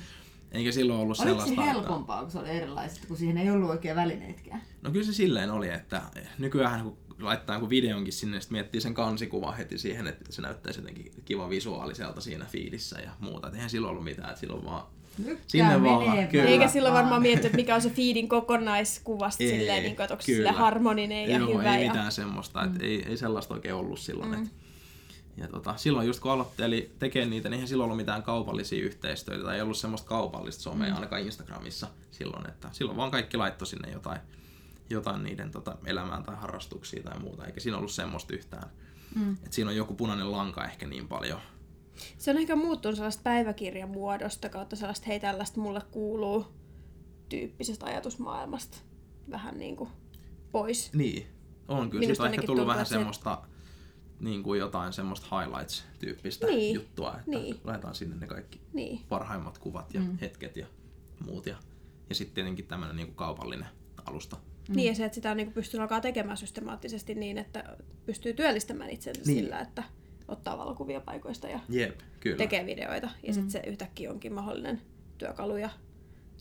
Eikä 0.52 0.72
silloin 0.72 1.00
ollut 1.00 1.18
Oliko 1.20 1.30
sellaista... 1.30 1.56
se 1.56 1.62
että- 1.62 1.74
helpompaa, 1.74 2.22
kun 2.22 2.32
se 2.32 2.40
oli 2.40 2.50
erilaista, 2.50 3.08
kun 3.08 3.18
siihen 3.18 3.38
ei 3.38 3.52
ollut 3.52 3.70
oikein 3.70 3.96
välineitkään? 3.96 4.62
No 4.82 4.92
kyllä 4.92 5.06
se 5.06 5.14
silleen 5.14 5.52
oli, 5.52 5.70
että 5.70 6.02
nykyään 6.38 6.84
kun 6.84 6.98
laittaa 7.26 7.54
jonkun 7.54 7.70
videonkin 7.70 8.14
sinne, 8.14 8.40
sitten 8.42 8.56
miettii 8.56 8.82
sen 8.82 8.94
kansikuvan 8.94 9.58
heti 9.58 9.78
siihen, 9.78 10.08
että 10.08 10.32
se 10.32 10.42
näyttäisi 10.42 10.80
jotenkin 10.80 11.12
kiva 11.26 11.50
visuaaliselta 11.50 12.22
siinä 12.22 12.46
fiilissä 12.46 13.00
ja 13.00 13.12
muuta. 13.20 13.48
Et 13.48 13.54
eihän 13.54 13.70
silloin 13.70 13.92
ollut 13.92 14.04
mitään, 14.04 14.30
että 14.30 14.40
silloin 14.40 14.66
vaan 14.66 14.84
Lykkää 15.26 15.46
Sinne 15.48 15.84
vaan, 15.84 16.28
kyllä. 16.28 16.46
Eikä 16.46 16.68
silloin 16.68 16.94
varmaan 16.94 17.22
miettinyt, 17.22 17.46
että 17.46 17.56
mikä 17.56 17.76
on 17.76 17.82
se 17.82 17.90
feedin 17.90 18.30
kokonaiskuvasta 18.30 19.44
Ei, 19.44 19.50
silleen, 19.50 19.84
niin 19.84 19.96
kuin, 19.96 20.04
että 20.04 20.14
onko 20.14 20.24
kyllä. 20.26 20.38
silleen 20.38 20.56
harmoninen 20.56 21.30
ja 21.30 21.38
Joo, 21.38 21.60
hyvä. 21.60 21.76
ei 21.78 21.86
ja... 21.86 21.92
mitään 21.92 22.12
semmoista, 22.12 22.64
että 22.64 22.86
ei, 22.86 23.06
ei 23.10 23.18
sellaista 23.18 23.54
oikein 23.54 23.76
ollut 23.76 24.00
silloin. 24.00 24.32
Mm. 24.32 24.44
Et, 24.44 24.50
ja 25.38 25.48
tota, 25.48 25.78
silloin 25.78 26.08
just 26.08 26.20
kun 26.20 26.32
aloitteli 26.32 26.92
tekemään 27.00 27.30
niitä, 27.30 27.50
niin 27.50 27.54
eihän 27.54 27.68
silloin 27.68 27.86
ollut 27.86 27.98
mitään 27.98 28.24
kaupallisia 28.24 28.84
yhteistyötä 28.84 29.44
tai 29.44 29.56
ei 29.56 29.62
ollut 29.62 29.78
semmoista 29.78 30.08
kaupallista 30.08 30.64
somea 30.64 30.90
Mm. 30.90 30.96
ainakaan 30.96 31.22
Instagramissa 31.22 31.88
silloin, 32.12 32.50
että 32.50 32.70
silloin 32.72 32.98
vaan 32.98 33.12
kaikki 33.12 33.38
laittoi 33.38 33.68
sinne 33.68 33.92
jotain, 33.92 34.20
jotain 34.90 35.24
niiden 35.24 35.52
tota, 35.52 35.78
elämään 35.86 36.24
tai 36.24 36.36
harrastuksia 36.36 37.04
tai 37.04 37.20
muuta, 37.20 37.46
eikä 37.46 37.60
siinä 37.60 37.78
ollut 37.78 37.92
semmoista 37.92 38.34
yhtään. 38.34 38.70
Mm. 39.16 39.38
Et 39.46 39.54
siinä 39.54 39.70
on 39.70 39.76
joku 39.76 39.94
punainen 39.94 40.32
lanka 40.32 40.66
ehkä 40.66 40.88
niin 40.88 41.08
paljon. 41.08 41.40
Se 42.18 42.32
on 42.32 42.38
ehkä 42.38 42.56
muuttunut 42.56 42.96
sellaista 42.96 43.24
päiväkirjan 43.24 43.90
muodosta 43.90 44.50
kautta 44.50 44.76
sellaista, 44.76 45.06
hei 45.08 45.20
tällaista 45.20 45.60
mulle 45.60 45.82
kuuluu 45.92 46.46
tyyppisestä 47.30 47.86
ajatusmaailmasta 47.86 48.78
vähän 49.32 49.58
niin 49.58 49.76
kuin 49.76 49.90
pois. 50.52 50.94
Niin, 50.94 51.28
on 51.68 51.90
kyllä. 51.90 52.00
Minusta 52.02 52.24
Siitä 52.24 52.24
on 52.24 52.34
ehkä 52.34 52.46
tullut 52.48 52.68
vähän 52.68 52.86
se- 52.86 52.90
semmoista 52.90 53.42
niin 54.20 54.44
kuin 54.44 54.60
jotain 54.60 54.94
semmoista 54.94 55.28
highlights-tyyppistä 55.40 56.48
Niin, 56.48 56.76
juttua, 56.76 57.10
että 57.18 57.32
niin. 57.32 57.60
laitetaan 57.64 57.96
sinne 57.96 58.16
ne 58.16 58.28
kaikki 58.28 58.62
Niin. 58.74 59.02
parhaimmat 59.10 59.58
kuvat 59.58 59.94
ja 59.94 60.00
Mm. 60.02 60.18
hetket 60.22 60.58
ja 60.58 60.66
muut. 61.26 61.46
Ja, 61.46 61.56
ja 62.10 62.16
sitten 62.16 62.36
tietenkin 62.36 62.68
tämmöinen 62.68 62.96
niin 62.96 63.16
kaupallinen 63.16 63.68
alusta. 64.06 64.38
Mm. 64.70 64.76
Niin 64.76 64.88
ja 64.88 64.96
se, 64.96 65.06
että 65.06 65.16
sitä 65.16 65.36
niin 65.36 65.54
pystyy 65.54 65.80
alkaa 65.82 66.02
tekemään 66.02 66.38
systemaattisesti 66.38 67.16
niin, 67.16 67.38
että 67.38 67.64
pystyy 68.06 68.34
työllistämään 68.34 68.90
itsensä 68.90 69.22
Niin. 69.26 69.44
sillä, 69.44 69.60
että 69.60 69.84
ottaa 70.28 70.58
valokuvia 70.58 71.02
paikoista 71.02 71.48
ja 71.48 71.60
Jep, 71.70 72.00
kyllä. 72.20 72.38
tekee 72.38 72.66
videoita. 72.66 73.10
Ja 73.24 73.28
Mm. 73.30 73.34
sitten 73.34 73.52
se 73.52 73.62
yhtäkkiä 73.68 74.12
onkin 74.12 74.34
mahdollinen 74.34 74.82
työkalu 75.18 75.58
ja 75.58 75.70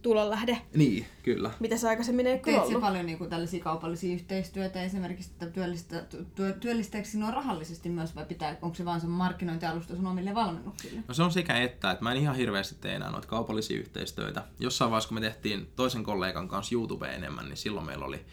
tulonlähde, 0.03 0.59
Niin, 0.75 1.07
kyllä. 1.23 1.51
mitä 1.61 1.77
se 1.77 1.89
aikaisemmin 1.89 2.27
ei 2.27 2.39
kyllä 2.39 2.59
Teet 2.59 2.69
se 2.69 2.69
ollut. 2.69 2.81
paljon 2.81 3.07
niin 3.07 3.19
kuin, 3.19 3.31
tällaisia 3.31 3.65
kaupallisia 3.65 4.15
yhteistyötä 4.15 4.83
esimerkiksi, 4.83 5.31
että 5.31 5.47
työllistä, 5.47 6.05
työ, 6.35 6.53
työllistääkö 6.53 7.09
sinua 7.09 7.31
rahallisesti 7.31 7.89
myös 7.89 8.17
vai 8.17 8.25
pitää, 8.25 8.57
onko 8.63 8.75
se 8.75 8.85
vaan 8.85 9.01
se 9.01 9.07
markkinointialusta 9.07 9.97
sun 9.97 10.07
omille 10.07 10.35
valmennuksille? 10.35 11.01
No 11.09 11.15
se 11.15 11.23
on 11.23 11.33
sekä 11.33 11.59
että, 11.61 11.91
että 11.91 12.05
mä 12.05 12.13
en 12.13 12.19
ihan 12.19 12.37
hirveästi 12.37 12.75
tee 12.81 12.95
enää 12.95 13.11
noita 13.11 13.29
kaupallisia 13.29 13.79
yhteistyötä. 13.79 14.45
Jossain 14.61 14.91
vaiheessa, 14.91 15.09
kun 15.09 15.15
me 15.15 15.21
tehtiin 15.21 15.69
toisen 15.77 16.05
kollegan 16.05 16.49
kanssa 16.49 16.75
YouTube 16.75 17.07
enemmän, 17.15 17.45
niin 17.45 17.57
silloin 17.57 17.87
meillä 17.87 18.05
oli 18.05 18.25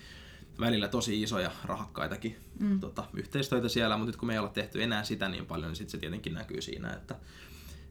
välillä 0.59 0.87
tosi 0.87 1.21
isoja 1.21 1.51
rahakkaitakin 1.65 2.37
mm. 2.59 2.79
tota, 2.79 3.03
yhteistyötä 3.13 3.69
siellä, 3.69 3.97
mutta 3.97 4.09
nyt 4.09 4.17
kun 4.17 4.27
me 4.27 4.33
ei 4.33 4.39
olla 4.39 4.49
tehty 4.49 4.83
enää 4.83 5.03
sitä 5.03 5.29
niin 5.29 5.45
paljon, 5.45 5.69
niin 5.69 5.75
sitten 5.75 5.91
se 5.91 5.97
tietenkin 5.97 6.33
näkyy 6.33 6.61
siinä, 6.61 6.93
että 6.93 7.15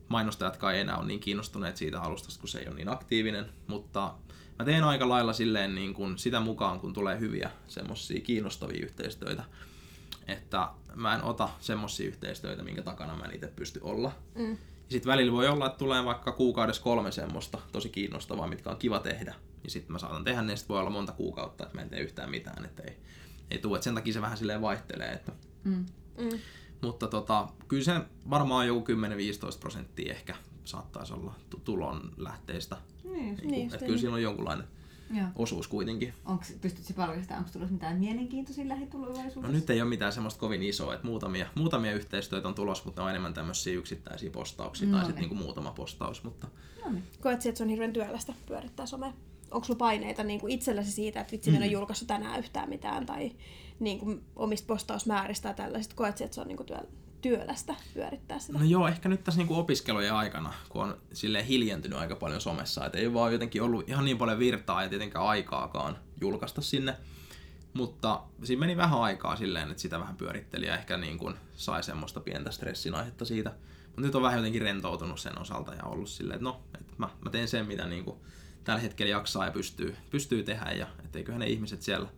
mainostajatkaan 0.08 0.74
ei 0.74 0.80
enää 0.80 0.96
ole 0.96 1.06
niin 1.06 1.20
kiinnostuneet 1.20 1.76
siitä 1.76 2.00
alustasta, 2.00 2.40
kun 2.40 2.48
se 2.48 2.58
ei 2.58 2.68
ole 2.68 2.76
niin 2.76 2.88
aktiivinen, 2.88 3.46
mutta 3.66 4.14
mä 4.58 4.64
teen 4.64 4.84
aika 4.84 5.08
lailla 5.08 5.32
silleen 5.32 5.74
niin 5.74 5.94
kuin 5.94 6.18
sitä 6.18 6.40
mukaan, 6.40 6.80
kun 6.80 6.92
tulee 6.92 7.20
hyviä 7.20 7.50
semmosia 7.68 8.20
kiinnostavia 8.20 8.84
yhteistyötä, 8.84 9.44
että 10.28 10.68
mä 10.94 11.14
en 11.14 11.24
ota 11.24 11.48
semmosia 11.60 12.06
yhteistyötä, 12.06 12.62
minkä 12.62 12.82
takana 12.82 13.16
mä 13.16 13.24
en 13.24 13.34
itse 13.34 13.46
pysty 13.46 13.80
olla. 13.82 14.12
Mm. 14.34 14.50
Ja 14.88 14.92
sitten 14.92 15.10
välillä 15.10 15.32
voi 15.32 15.48
olla, 15.48 15.66
että 15.66 15.78
tulee 15.78 16.04
vaikka 16.04 16.32
kuukaudessa 16.32 16.82
kolme 16.82 17.12
semmoista 17.12 17.58
tosi 17.72 17.88
kiinnostavaa, 17.88 18.46
mitkä 18.46 18.70
on 18.70 18.76
kiva 18.76 18.98
tehdä. 18.98 19.34
Ja 19.64 19.70
sitten 19.70 19.92
mä 19.92 19.98
saatan 19.98 20.24
tehdä 20.24 20.42
ne, 20.42 20.56
sit 20.56 20.68
voi 20.68 20.80
olla 20.80 20.90
monta 20.90 21.12
kuukautta, 21.12 21.64
että 21.64 21.76
mä 21.76 21.82
en 21.82 21.88
tee 21.88 22.00
yhtään 22.00 22.30
mitään, 22.30 22.64
että 22.64 22.82
ei, 22.82 22.96
ei 23.50 23.58
tule. 23.58 23.76
Et 23.76 23.82
sen 23.82 23.94
takia 23.94 24.12
se 24.12 24.20
vähän 24.20 24.38
silleen 24.38 24.62
vaihtelee. 24.62 25.08
Että. 25.08 25.32
Mm. 25.64 25.86
Mm. 26.18 26.38
Mutta 26.82 27.06
tota, 27.06 27.48
kyllä 27.68 27.84
se 27.84 28.00
varmaan 28.30 28.66
joku 28.66 28.92
10-15 29.56 29.58
prosenttia 29.60 30.12
ehkä 30.12 30.34
saattaisi 30.64 31.12
olla 31.12 31.34
tu- 31.50 31.60
tulon 31.64 32.12
lähteistä. 32.16 32.76
Niin, 33.04 33.14
Niin 33.14 33.36
Niin, 33.36 33.50
niin, 33.50 33.64
että 33.64 33.76
niin. 33.76 33.86
kyllä 33.86 33.98
siinä 33.98 34.14
on 34.14 34.22
jonkunlainen 34.22 34.66
joo. 35.14 35.26
osuus 35.36 35.68
kuitenkin. 35.68 36.14
Onks, 36.24 36.54
pystytkö 36.60 36.92
paljastamaan, 36.94 37.38
onko 37.38 37.52
tulossa 37.52 37.72
mitään 37.72 37.98
mielenkiintoisia 37.98 38.68
lähitulevaisuudessa? 38.68 39.40
No 39.40 39.48
nyt 39.48 39.70
ei 39.70 39.80
ole 39.82 39.88
mitään 39.88 40.12
semmoista 40.12 40.40
kovin 40.40 40.62
isoa, 40.62 40.94
että 40.94 41.06
muutamia, 41.06 41.46
muutamia 41.54 41.92
yhteistyötä 41.92 42.48
on 42.48 42.54
tulossa, 42.54 42.84
mutta 42.84 43.00
ne 43.00 43.04
on 43.04 43.10
enemmän 43.10 43.34
tämmöisiä 43.34 43.74
yksittäisiä 43.74 44.30
postauksia 44.30 44.88
No 44.88 44.92
tai 44.92 45.00
niin. 45.00 45.06
sitten 45.06 45.22
niinku 45.22 45.44
muutama 45.44 45.70
postaus. 45.70 46.24
Mutta 46.24 46.46
No 46.84 46.90
niin. 46.90 47.04
Koet 47.20 47.46
että 47.46 47.58
se 47.58 47.64
on 47.64 47.70
hirveän 47.70 47.92
työlästä 47.92 48.34
pyörittää 48.46 48.86
somea? 48.86 49.12
Onko 49.50 49.64
sulla 49.64 49.78
paineita 49.78 50.24
niin 50.24 50.40
kuin 50.40 50.52
itselläsi 50.52 50.92
siitä, 50.92 51.20
että 51.20 51.32
vitsi, 51.32 51.50
mm. 51.50 51.56
en 51.56 51.62
ole 51.62 51.70
julkaissut 51.70 52.08
tänään 52.08 52.38
yhtään 52.38 52.68
mitään, 52.68 53.06
tai 53.06 53.32
niin 53.80 53.98
kuin 53.98 54.24
omista 54.36 54.66
postausmääristä 54.66 55.48
tai 55.48 55.54
tällaisista? 55.54 55.94
Koet 55.94 56.20
että 56.20 56.34
se 56.34 56.40
on 56.40 56.48
niin 56.48 56.56
kuin 56.56 56.66
työ, 56.66 56.78
työlästä 57.20 57.74
pyörittää 57.94 58.38
sitä? 58.38 58.58
No 58.58 58.64
joo, 58.64 58.88
ehkä 58.88 59.08
nyt 59.08 59.24
tässä 59.24 59.40
niinku 59.40 59.58
opiskelujen 59.58 60.14
aikana, 60.14 60.54
kun 60.68 60.82
on 60.82 60.96
silleen 61.12 61.44
hiljentynyt 61.44 61.98
aika 61.98 62.16
paljon 62.16 62.40
somessa, 62.40 62.86
että 62.86 62.98
ei 62.98 63.14
vaan 63.14 63.32
jotenkin 63.32 63.62
ollut 63.62 63.88
ihan 63.88 64.04
niin 64.04 64.18
paljon 64.18 64.38
virtaa 64.38 64.82
ja 64.82 64.88
tietenkään 64.88 65.26
aikaakaan 65.26 65.98
julkaista 66.20 66.62
sinne. 66.62 66.96
Mutta 67.74 68.22
siinä 68.42 68.60
meni 68.60 68.76
vähän 68.76 69.00
aikaa 69.00 69.36
silleen, 69.36 69.70
että 69.70 69.82
sitä 69.82 70.00
vähän 70.00 70.16
pyöritteli 70.16 70.66
ja 70.66 70.74
ehkä 70.74 70.96
niin 70.96 71.18
kuin 71.18 71.34
sai 71.56 71.82
semmoista 71.82 72.20
pientä 72.20 72.50
stressin 72.50 72.94
aihetta 72.94 73.24
siitä. 73.24 73.52
Mutta 73.86 74.00
nyt 74.00 74.14
on 74.14 74.22
vähän 74.22 74.38
jotenkin 74.38 74.62
rentoutunut 74.62 75.20
sen 75.20 75.38
osalta 75.38 75.74
ja 75.74 75.84
ollut 75.84 76.08
silleen, 76.08 76.34
että 76.34 76.44
no, 76.44 76.60
että 76.80 76.94
mä, 76.96 77.08
mä 77.20 77.30
teen 77.30 77.48
sen, 77.48 77.66
mitä 77.66 77.86
niin 77.86 78.04
kuin 78.04 78.16
tällä 78.64 78.80
hetkellä 78.80 79.10
jaksaa 79.10 79.44
ja 79.44 79.50
pystyy, 79.50 79.96
pystyy 80.10 80.42
tehdä 80.42 80.70
ja 80.70 80.86
etteiköhän 81.04 81.40
ne 81.40 81.46
ihmiset 81.46 81.82
siellä, 81.82 82.08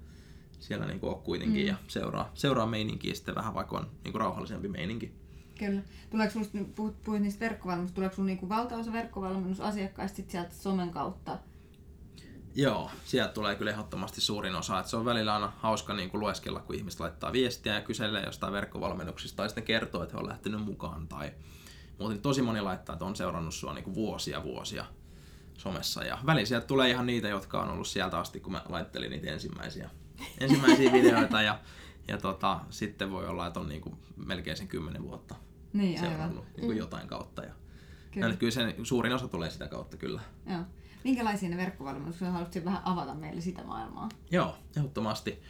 siellä 0.60 0.86
niin 0.86 1.00
kuin 1.00 1.14
ole 1.14 1.22
kuitenkin 1.24 1.62
mm. 1.62 1.68
ja 1.68 1.74
seuraa, 1.88 2.30
seuraa 2.34 2.66
meininkiä 2.66 3.14
sitten 3.14 3.34
vähän, 3.34 3.54
vaikka 3.54 3.78
on 3.78 3.90
niin 4.04 4.12
kuin 4.12 4.20
rauhallisempi 4.20 4.68
meininki. 4.68 5.14
Kyllä. 5.58 5.82
Tuleeko 6.10 6.38
nyt 6.52 6.74
puhut, 6.74 7.02
puhuit 7.02 7.22
niistä 7.22 7.40
verkkovalmennuksista, 7.40 7.94
tuleeko 7.94 8.16
sulla 8.16 8.26
niinku 8.26 8.48
valtaosa 8.48 8.92
verkkovalmennusasiakkaista 8.92 10.16
sit 10.16 10.30
sieltä 10.30 10.54
somen 10.54 10.90
kautta? 10.90 11.38
Joo, 12.54 12.90
sieltä 13.04 13.32
tulee 13.32 13.54
kyllä 13.54 13.70
ehdottomasti 13.70 14.20
suurin 14.20 14.54
osa. 14.54 14.78
Että 14.78 14.90
se 14.90 14.96
on 14.96 15.04
välillä 15.04 15.34
aina 15.34 15.52
hauska 15.56 15.94
niin 15.94 16.10
kuin 16.10 16.20
lueskella, 16.20 16.60
kun 16.60 16.76
ihmiset 16.76 17.00
laittaa 17.00 17.32
viestiä 17.32 17.74
ja 17.74 17.80
kyselee 17.80 18.24
jostain 18.24 18.52
verkkovalmennuksista 18.52 19.36
tai 19.36 19.48
sitten 19.48 19.64
kertoo, 19.64 20.02
että 20.02 20.14
he 20.14 20.20
on 20.20 20.28
lähtenyt 20.28 20.64
mukaan. 20.64 21.08
Tai 21.08 21.32
muuten 21.98 22.22
tosi 22.22 22.42
moni 22.42 22.60
laittaa, 22.60 22.92
että 22.92 23.04
on 23.04 23.16
seurannut 23.16 23.54
sua 23.54 23.74
niin 23.74 23.84
kuin 23.84 23.94
vuosia 23.94 24.42
vuosia 24.42 24.84
somessa. 25.58 26.04
Ja 26.04 26.18
välillä 26.26 26.46
sieltä 26.46 26.66
tulee 26.66 26.90
ihan 26.90 27.06
niitä, 27.06 27.28
jotka 27.28 27.62
on 27.62 27.70
ollut 27.70 27.86
sieltä 27.86 28.18
asti, 28.18 28.40
kun 28.40 28.52
mä 28.52 28.62
laittelin 28.68 29.10
niitä 29.10 29.30
ensimmäisiä, 29.30 29.90
ensimmäisiä 30.40 30.92
videoita. 30.92 31.42
Ja, 31.42 31.58
ja 32.08 32.18
tota, 32.18 32.60
sitten 32.70 33.10
voi 33.10 33.26
olla, 33.26 33.46
että 33.46 33.60
on 33.60 33.68
niin 33.68 33.80
kuin 33.80 33.94
melkein 34.26 34.56
sen 34.56 34.68
kymmenen 34.68 35.02
vuotta 35.02 35.34
Niin, 35.72 35.98
seurannut 35.98 36.38
aivan. 36.38 36.52
niin 36.56 36.66
kuin 36.66 36.78
jotain 36.78 37.08
kautta. 37.08 37.42
Ja, 37.42 37.52
Kyllä. 38.10 38.26
kyllä. 38.26 38.36
kyllä 38.36 38.52
se 38.52 38.74
suurin 38.82 39.12
osa 39.14 39.28
tulee 39.28 39.50
sitä 39.50 39.68
kautta 39.68 39.96
kyllä. 39.96 40.20
Joo. 40.46 40.60
Minkälaisia 41.04 41.48
ne 41.48 41.56
verkkovalmennukset? 41.56 42.28
Haluaisitko 42.32 42.64
vähän 42.70 42.82
avata 42.84 43.14
meille 43.14 43.40
sitä 43.40 43.64
maailmaa? 43.64 44.08
Joo, 44.30 44.56
ehdottomasti. 44.76 45.42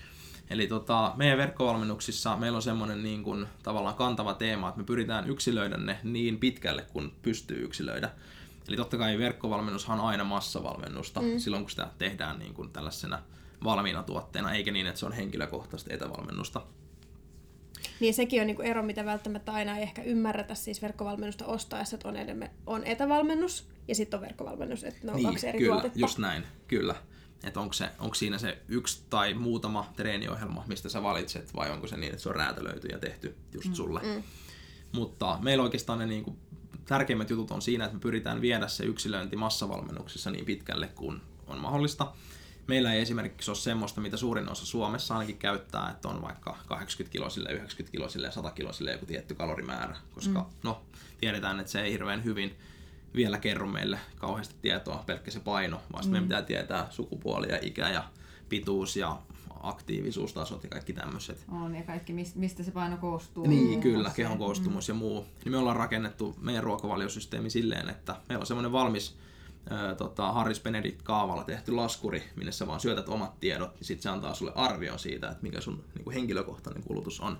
Eli 0.50 0.66
tota, 0.66 1.12
meidän 1.16 1.38
verkkovalmennuksissa 1.38 2.36
meillä 2.36 2.56
on 2.56 2.62
semmoinen 2.62 3.02
niin 3.02 3.22
kuin, 3.22 3.46
tavallaan 3.62 3.94
kantava 3.94 4.34
teema, 4.34 4.68
että 4.68 4.78
me 4.80 4.84
pyritään 4.84 5.30
yksilöidä 5.30 5.76
ne 5.76 5.98
niin 6.04 6.38
pitkälle 6.38 6.82
kuin 6.92 7.12
pystyy 7.22 7.64
yksilöidä. 7.64 8.10
Eli 8.68 8.76
totta 8.76 8.98
kai 8.98 9.18
verkkovalmennushan 9.18 10.00
on 10.00 10.06
aina 10.06 10.24
massavalmennusta 10.24 11.20
mm. 11.22 11.38
silloin, 11.38 11.62
kun 11.62 11.70
sitä 11.70 11.88
tehdään 11.98 12.38
niin 12.38 12.54
kuin 12.54 12.70
tällaisena 12.70 13.22
valmiina 13.64 14.02
tuotteena, 14.02 14.52
eikä 14.52 14.72
niin, 14.72 14.86
että 14.86 15.00
se 15.00 15.06
on 15.06 15.12
henkilökohtaista 15.12 15.94
etävalmennusta. 15.94 16.62
Niin 18.00 18.14
sekin 18.14 18.40
on 18.40 18.46
niinku 18.46 18.62
ero, 18.62 18.82
mitä 18.82 19.04
välttämättä 19.04 19.52
aina 19.52 19.76
ei 19.76 19.82
ehkä 19.82 20.02
ymmärretä 20.02 20.54
siis 20.54 20.82
verkkovalmennusta 20.82 21.46
ostaessa, 21.46 21.96
että 21.96 22.08
on, 22.08 22.16
edemme, 22.16 22.50
on 22.66 22.84
etävalmennus 22.84 23.68
ja 23.88 23.94
sitten 23.94 24.18
on 24.18 24.22
verkkovalmennus, 24.22 24.84
että 24.84 25.00
ne 25.02 25.10
on 25.12 25.16
niin, 25.16 25.28
kaksi 25.28 25.48
eri 25.48 25.58
kyllä, 25.58 25.72
tuotetta. 25.72 25.98
just 25.98 26.18
näin, 26.18 26.42
kyllä. 26.68 26.94
Että 27.44 27.60
onko, 27.60 27.72
se, 27.72 27.88
onko 27.98 28.14
siinä 28.14 28.38
se 28.38 28.58
yksi 28.68 29.02
tai 29.10 29.34
muutama 29.34 29.92
treeniohjelma, 29.96 30.64
mistä 30.68 30.88
sä 30.88 31.02
valitset, 31.02 31.54
vai 31.54 31.70
onko 31.70 31.86
se 31.86 31.96
niin, 31.96 32.12
että 32.12 32.22
se 32.22 32.28
on 32.28 32.36
räätälöity 32.36 32.88
ja 32.88 32.98
tehty 32.98 33.36
just 33.52 33.68
mm, 33.68 33.74
sulle. 33.74 34.00
Mm. 34.02 34.22
Mutta 34.92 35.38
meillä 35.42 35.64
oikeastaan 35.64 35.98
ne 35.98 36.06
niin 36.06 36.24
kuin, 36.24 36.36
tärkeimmät 36.84 37.30
jutut 37.30 37.50
on 37.50 37.62
siinä, 37.62 37.84
että 37.84 37.96
me 37.96 38.00
pyritään 38.00 38.40
viedä 38.40 38.68
se 38.68 38.84
yksilöinti 38.84 39.36
massavalmennuksessa 39.36 40.30
niin 40.30 40.44
pitkälle 40.44 40.86
kuin 40.86 41.20
on 41.46 41.58
mahdollista. 41.58 42.12
Meillä 42.70 42.92
ei 42.92 43.00
esimerkiksi 43.00 43.50
ole 43.50 43.58
semmoista, 43.58 44.00
mitä 44.00 44.16
suurin 44.16 44.48
osa 44.48 44.66
Suomessa 44.66 45.14
ainakin 45.14 45.38
käyttää, 45.38 45.90
että 45.90 46.08
on 46.08 46.22
vaikka 46.22 46.56
80 46.66 47.12
kilosille, 47.12 47.52
90 47.52 47.92
kilosille 47.92 48.26
ja 48.26 48.30
100 48.30 48.50
kilosille 48.50 48.92
joku 48.92 49.06
tietty 49.06 49.34
kalorimäärä, 49.34 49.96
koska 50.14 50.40
mm. 50.40 50.46
no, 50.62 50.82
tiedetään, 51.20 51.60
että 51.60 51.72
se 51.72 51.82
ei 51.82 51.92
hirveän 51.92 52.24
hyvin 52.24 52.54
vielä 53.14 53.38
kerro 53.38 53.66
meille 53.66 53.98
kauheasti 54.18 54.54
tietoa, 54.62 55.04
pelkkä 55.06 55.30
se 55.30 55.40
paino, 55.40 55.80
vaan 55.92 56.04
mm. 56.04 56.10
meidän 56.10 56.28
pitää 56.28 56.42
tietää 56.42 56.86
sukupuoli 56.90 57.48
ja 57.48 57.58
ikä 57.62 57.88
ja 57.88 58.04
pituus 58.48 58.96
ja 58.96 59.18
aktiivisuustasot 59.62 60.62
ja 60.62 60.70
kaikki 60.70 60.92
tämmöiset. 60.92 61.44
On, 61.48 61.74
ja 61.74 61.82
kaikki, 61.82 62.12
mist- 62.12 62.38
mistä 62.38 62.62
se 62.62 62.70
paino 62.70 62.96
koostuu. 62.96 63.46
Niin, 63.46 63.80
kyllä, 63.80 64.10
kehon 64.16 64.38
koostumus 64.38 64.88
mm. 64.88 64.92
ja 64.92 64.98
muu. 64.98 65.26
Niin 65.44 65.52
me 65.52 65.58
ollaan 65.58 65.76
rakennettu 65.76 66.36
meidän 66.40 66.64
ruokavaliosysteemi 66.64 67.50
silleen, 67.50 67.88
että 67.88 68.16
meillä 68.28 68.42
on 68.42 68.46
semmoinen 68.46 68.72
valmis 68.72 69.16
ää, 69.70 69.94
tota, 69.94 70.32
Harris 70.32 70.60
Benedict 70.60 71.02
kaavalla 71.02 71.44
tehty 71.44 71.72
laskuri, 71.72 72.22
minne 72.36 72.52
sä 72.52 72.66
vaan 72.66 72.80
syötät 72.80 73.08
omat 73.08 73.40
tiedot, 73.40 73.78
ja 73.78 73.84
sitten 73.84 74.02
se 74.02 74.08
antaa 74.08 74.34
sulle 74.34 74.52
arvion 74.54 74.98
siitä, 74.98 75.28
että 75.28 75.42
mikä 75.42 75.60
sun 75.60 75.84
niin 75.94 76.04
kuin 76.04 76.14
henkilökohtainen 76.14 76.82
kulutus 76.82 77.20
on. 77.20 77.38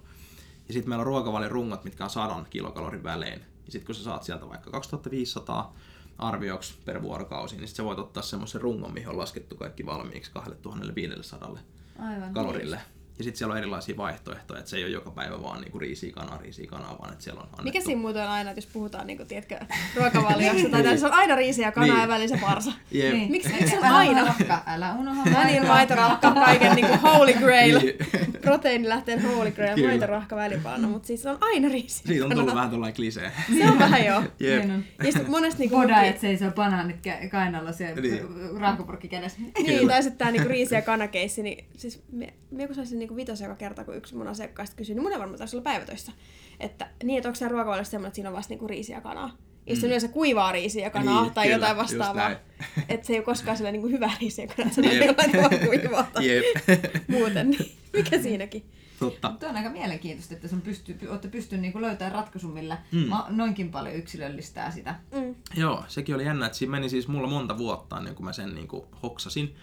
Ja 0.69 0.73
sitten 0.73 0.89
meillä 0.89 1.01
on 1.01 1.07
ruokavalion 1.07 1.51
rungot, 1.51 1.85
mitkä 1.85 2.05
on 2.05 2.11
100 2.11 2.45
kilokalorin 2.51 3.03
välein. 3.03 3.41
Ja 3.67 3.73
sitten 3.73 3.87
kun 3.87 3.95
sä 3.95 4.03
saat 4.03 4.23
sieltä 4.23 4.49
vaikka 4.49 4.71
2500 4.71 5.77
arvioksi 6.19 6.75
per 6.85 7.03
vuorokausi, 7.03 7.57
niin 7.57 7.69
sit 7.69 7.77
sä 7.77 7.85
voit 7.85 7.99
ottaa 7.99 8.23
semmoisen 8.23 8.61
rungon, 8.61 8.93
mihin 8.93 9.09
on 9.09 9.19
laskettu 9.19 9.57
kaikki 9.57 9.87
valmiiksi 9.87 10.31
2500 10.33 11.59
Aivan. 11.99 12.35
kalorille. 12.35 12.81
Ja 13.21 13.25
sitten 13.25 13.39
siellä 13.39 13.53
on 13.53 13.59
erilaisia 13.59 13.97
vaihtoehtoja, 13.97 14.59
että 14.59 14.71
se 14.71 14.77
ei 14.77 14.85
ole 14.85 14.93
joka 14.93 15.11
päivä 15.11 15.43
vaan 15.43 15.61
niinku 15.61 15.79
riisiä 15.79 16.13
kanaa, 16.13 16.39
riisiä 16.39 16.67
kanaa, 16.67 16.99
vaan 17.01 17.13
että 17.13 17.25
siellä 17.25 17.41
on 17.41 17.47
annettu... 17.47 17.63
Mikä 17.65 17.81
siinä 17.81 18.01
muuten 18.01 18.23
on 18.23 18.29
aina, 18.29 18.51
että 18.51 18.59
jos 18.59 18.67
puhutaan 18.67 19.07
niinku, 19.07 19.25
tiedätkö, 19.25 19.59
ruokavaliosta, 19.97 20.69
tai 20.71 20.83
niin. 20.83 20.99
se 21.01 21.07
on 21.07 21.13
aina 21.13 21.35
riisiä 21.35 21.67
ja 21.67 21.73
kanaa 21.73 21.89
Niin. 21.97 22.03
ja 22.03 22.09
välissä 22.09 22.39
parsa. 22.41 22.73
Jep. 22.91 23.13
Niin. 23.13 23.31
Miksi 23.31 23.49
miksi 23.49 23.69
se 23.71 23.79
on 23.79 23.85
aina? 23.85 24.35
älä 24.67 24.95
unohda 24.95 25.31
No 25.31 25.45
niin, 25.45 25.67
maitorahka, 25.67 26.31
kaiken 26.35 26.77
niinku 26.77 26.97
holy 27.09 27.33
grail. 27.33 27.79
Niin. 27.79 27.95
Proteiinilähteen 28.43 29.23
holy 29.23 29.51
grail, 29.51 29.75
Kyllä. 29.75 29.89
maitorahka 29.89 30.37
välipaino, 30.37 30.89
mutta 30.89 31.07
siis 31.07 31.23
se 31.23 31.31
on 31.31 31.39
aina 31.41 31.69
riisiä. 31.69 32.07
Siitä 32.07 32.25
on 32.25 32.31
tullut 32.35 32.55
vähän 32.55 32.71
tuollainen 32.71 32.97
klisee. 32.97 33.33
Se 33.59 33.65
on 33.71 33.79
vähän 33.79 34.05
joo. 34.07 34.23
Jep. 34.41 34.65
Niin. 34.65 34.89
Ja 35.05 35.13
sit 35.13 35.29
monesti 35.29 35.59
niinku... 35.63 35.77
Bodajat 35.77 36.19
seisoo 36.21 36.51
banaanit 36.51 36.97
kä- 37.07 37.29
kainalla 37.29 37.73
se 37.73 37.95
Niin. 37.95 38.21
rahkopurkki 38.61 39.09
kädessä. 39.09 39.39
Niin, 39.67 39.89
tai 39.89 40.03
sitten 40.03 40.19
tää 40.19 40.31
niinku 40.31 40.49
riisi- 40.49 40.75
ja 40.75 40.83
kanakeissi, 40.83 41.43
niin 41.43 41.65
siis 41.77 42.03
me, 42.13 42.35
me 42.51 42.67
kun 42.67 42.75
saisin 42.77 42.99
niinku 42.99 43.10
vitos 43.17 43.41
joka 43.41 43.55
kerta, 43.55 43.85
kun 43.85 43.97
yksi 43.97 44.17
mun 44.17 44.29
asiakkaista 44.29 44.77
kysyi, 44.77 44.95
niin 44.95 45.03
mun 45.03 45.13
ei 45.13 45.19
varmaan 45.19 45.39
taisi 45.39 45.57
olla 45.57 45.65
päivätöissä, 45.65 46.13
että 46.61 46.89
niin, 47.05 47.17
että 47.19 47.29
onko 47.29 47.37
se 47.37 47.49
ruokavaliossa 47.49 47.91
semmoinen, 47.91 48.09
että 48.09 48.15
siinä 48.15 48.29
on 48.31 48.37
vasta 48.37 48.53
niinku 48.53 48.67
riisiä 48.69 48.97
ja 48.97 49.01
kanaa. 49.01 49.37
Ja 49.67 49.75
sitten 49.75 49.89
yleensä 49.89 50.09
kuivaa 50.09 50.53
riisiä 50.53 50.83
ja 50.85 50.91
kanaa 50.91 51.23
Niin, 51.23 51.35
tai 51.35 51.45
kyllä, 51.47 51.57
jotain 51.57 51.77
vastaavaa. 51.77 52.31
Että 52.89 53.07
se 53.07 53.13
ei 53.13 53.19
ole 53.19 53.25
koskaan 53.25 53.57
sellainen 53.57 53.83
niinku 53.83 53.97
hyvä 53.97 54.11
riisiä 54.21 54.47
kanaa, 54.47 54.73
se 54.73 54.81
on 54.81 54.87
jollain 55.07 55.33
tavalla 55.33 55.67
kuivaa 55.67 56.11
Jep. 56.21 56.45
muuten. 57.09 57.51
Niin, 57.51 57.73
mikä 57.93 58.23
siinäkin? 58.23 58.65
Totta. 58.99 59.31
Mutta 59.31 59.49
on 59.49 59.57
aika 59.57 59.71
mielenkiintoista, 59.71 60.35
että 60.35 60.49
sun 60.49 60.61
pystyy, 60.61 60.99
olette 61.09 61.29
pystynyt 61.29 61.63
niinku 61.63 61.81
löytämään 61.81 62.13
ratkaisun, 62.15 62.51
millä 62.53 62.79
Mm. 62.93 63.07
noinkin 63.29 63.71
paljon 63.71 63.95
yksilöllistää 63.95 64.71
sitä. 64.71 64.95
Mm. 65.15 65.35
Joo, 65.57 65.85
sekin 65.89 66.15
oli 66.15 66.25
jännä, 66.25 66.47
että 66.47 66.59
siinä 66.59 66.71
meni 66.71 66.89
siis 66.89 67.09
mulla 67.09 67.29
monta 67.29 67.59
vuotta 67.59 67.99
ennen 67.99 68.15
kuin 68.15 68.25
mä 68.25 68.33
sen 68.33 68.55
niin 68.55 68.69
kuin 68.69 68.85
hoksasin. 69.03 69.55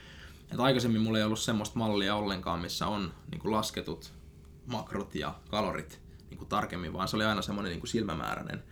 Että 0.51 0.63
aikaisemmin 0.63 1.01
mulla 1.01 1.17
ei 1.17 1.23
ollut 1.23 1.39
semmoista 1.39 1.79
mallia 1.79 2.15
ollenkaan, 2.15 2.59
missä 2.59 2.87
on 2.87 3.13
niin 3.31 3.41
kuin 3.41 3.51
lasketut 3.51 4.13
makrot 4.65 5.15
ja 5.15 5.35
kalorit 5.49 5.99
niin 6.29 6.37
kuin 6.37 6.49
tarkemmin, 6.49 6.93
vaan 6.93 7.07
se 7.07 7.15
oli 7.15 7.25
aina 7.25 7.41
semmoinen 7.41 7.69
niin 7.69 7.79
kuin 7.79 7.89
silmämääräinen, 7.89 8.63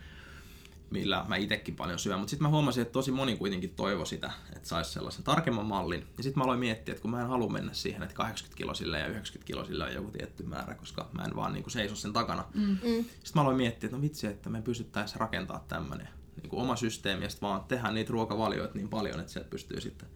millä 0.90 1.26
mä 1.28 1.36
itekin 1.36 1.76
paljon 1.76 2.00
syön. 2.00 2.20
Mutta 2.20 2.30
sitten 2.30 2.44
mä 2.44 2.50
huomasin, 2.50 2.82
että 2.82 2.92
tosi 2.92 3.12
moni 3.12 3.38
kuitenkin 3.38 3.70
toivoi 3.70 4.08
sitä, 4.08 4.32
että 4.56 4.68
saisi 4.68 4.92
sellaisen 4.92 5.24
tarkemman 5.24 5.66
mallin. 5.66 6.08
Ja 6.18 6.24
sitten 6.24 6.42
mä 6.42 6.44
aloin 6.44 6.60
miettiä, 6.60 6.92
että 6.92 7.02
kun 7.02 7.12
mä 7.12 7.22
en 7.22 7.28
halua 7.28 7.50
mennä 7.50 7.74
siihen, 7.74 8.04
että 8.04 8.16
80 8.16 8.58
kilosille 8.58 9.00
ja 9.00 9.08
90 9.08 9.48
kilosille 9.48 9.84
on 9.84 9.94
joku 9.94 10.12
tietty 10.12 10.44
määrä, 10.44 10.76
koska 10.76 11.10
mä 11.12 11.24
en 11.24 11.36
vaan 11.36 11.54
niin 11.54 11.64
kuin 11.64 11.72
seiso 11.72 11.96
sen 11.96 12.14
takana. 12.14 12.46
Mm. 12.54 12.62
Mm. 12.62 12.78
Sitten 12.80 13.32
mä 13.36 13.42
aloin 13.42 13.58
miettiä, 13.58 13.88
että 13.88 13.98
no 13.98 14.02
vitsi, 14.02 14.28
että 14.28 14.50
me 14.50 14.62
pystyttäisiin 14.62 15.20
rakentaa 15.20 15.66
tämmöinen 15.68 16.10
niin 16.42 16.50
kuin 16.50 16.62
oma 16.62 16.76
systeemi 16.76 17.24
ja 17.24 17.30
sitten 17.30 17.48
vaan 17.48 17.64
tehdä 17.64 17.92
niitä 17.92 18.12
ruokavalioita 18.12 18.76
niin 18.76 18.90
paljon, 18.90 19.20
että 19.20 19.32
sieltä 19.32 19.50
pystyy 19.50 19.82
sitten, 19.82 20.10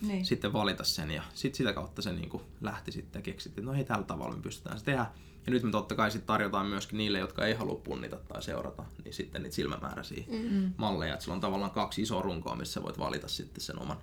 Niin. 0.00 0.26
sitten 0.26 0.52
valita 0.52 0.84
sen. 0.84 1.10
Ja 1.10 1.22
sitten 1.34 1.56
sitä 1.56 1.72
kautta 1.72 2.02
se 2.02 2.12
niin 2.12 2.28
kuin 2.28 2.42
lähti 2.60 2.92
sitten 2.92 3.20
ja 3.20 3.22
keksittiin, 3.22 3.62
että 3.62 3.72
no 3.72 3.78
ei 3.78 3.84
tällä 3.84 4.04
tavalla 4.04 4.36
me 4.36 4.42
pystytään 4.42 4.78
se 4.78 4.84
tehdä. 4.84 5.06
Ja 5.46 5.50
nyt 5.52 5.62
me 5.62 5.70
totta 5.70 5.94
kai 5.94 6.10
sitten 6.10 6.26
tarjotaan 6.26 6.66
myöskin 6.66 6.96
niille, 6.96 7.18
jotka 7.18 7.46
ei 7.46 7.54
halua 7.54 7.80
punnita 7.84 8.16
tai 8.16 8.42
seurata, 8.42 8.84
niin 9.04 9.14
sitten 9.14 9.42
niitä 9.42 9.56
silmämääräisiä 9.56 10.24
Mm. 10.50 10.72
malleja. 10.76 11.12
Että 11.12 11.24
sulla 11.24 11.34
on 11.34 11.40
tavallaan 11.40 11.70
kaksi 11.70 12.02
isoa 12.02 12.22
runkoa, 12.22 12.56
missä 12.56 12.72
sä 12.72 12.82
voit 12.82 12.98
valita 12.98 13.28
sitten 13.28 13.60
sen 13.60 13.82
oman, 13.82 13.96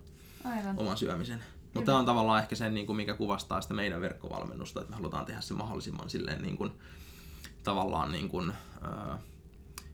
Aivan. 0.44 0.80
oman 0.80 0.98
syömisen. 0.98 1.44
Mutta 1.74 1.86
tämä 1.86 2.00
on 2.00 2.06
tavallaan 2.06 2.42
ehkä 2.42 2.56
se, 2.56 2.70
niin 2.70 2.86
kuin 2.86 2.96
mikä 2.96 3.14
kuvastaa 3.14 3.62
sitä 3.62 3.74
meidän 3.74 4.02
verkkovalmennusta, 4.02 4.80
että 4.82 4.90
me 4.92 4.96
halutaan 4.96 5.26
tehdä 5.26 5.42
se 5.42 5.54
mahdollisimman 5.54 6.10
silleen 6.10 6.42
niin 6.42 6.58
kuin, 6.58 6.72
tavallaan 7.64 8.12
niin 8.12 8.30
kuin, 8.30 8.54
ää, 8.82 9.20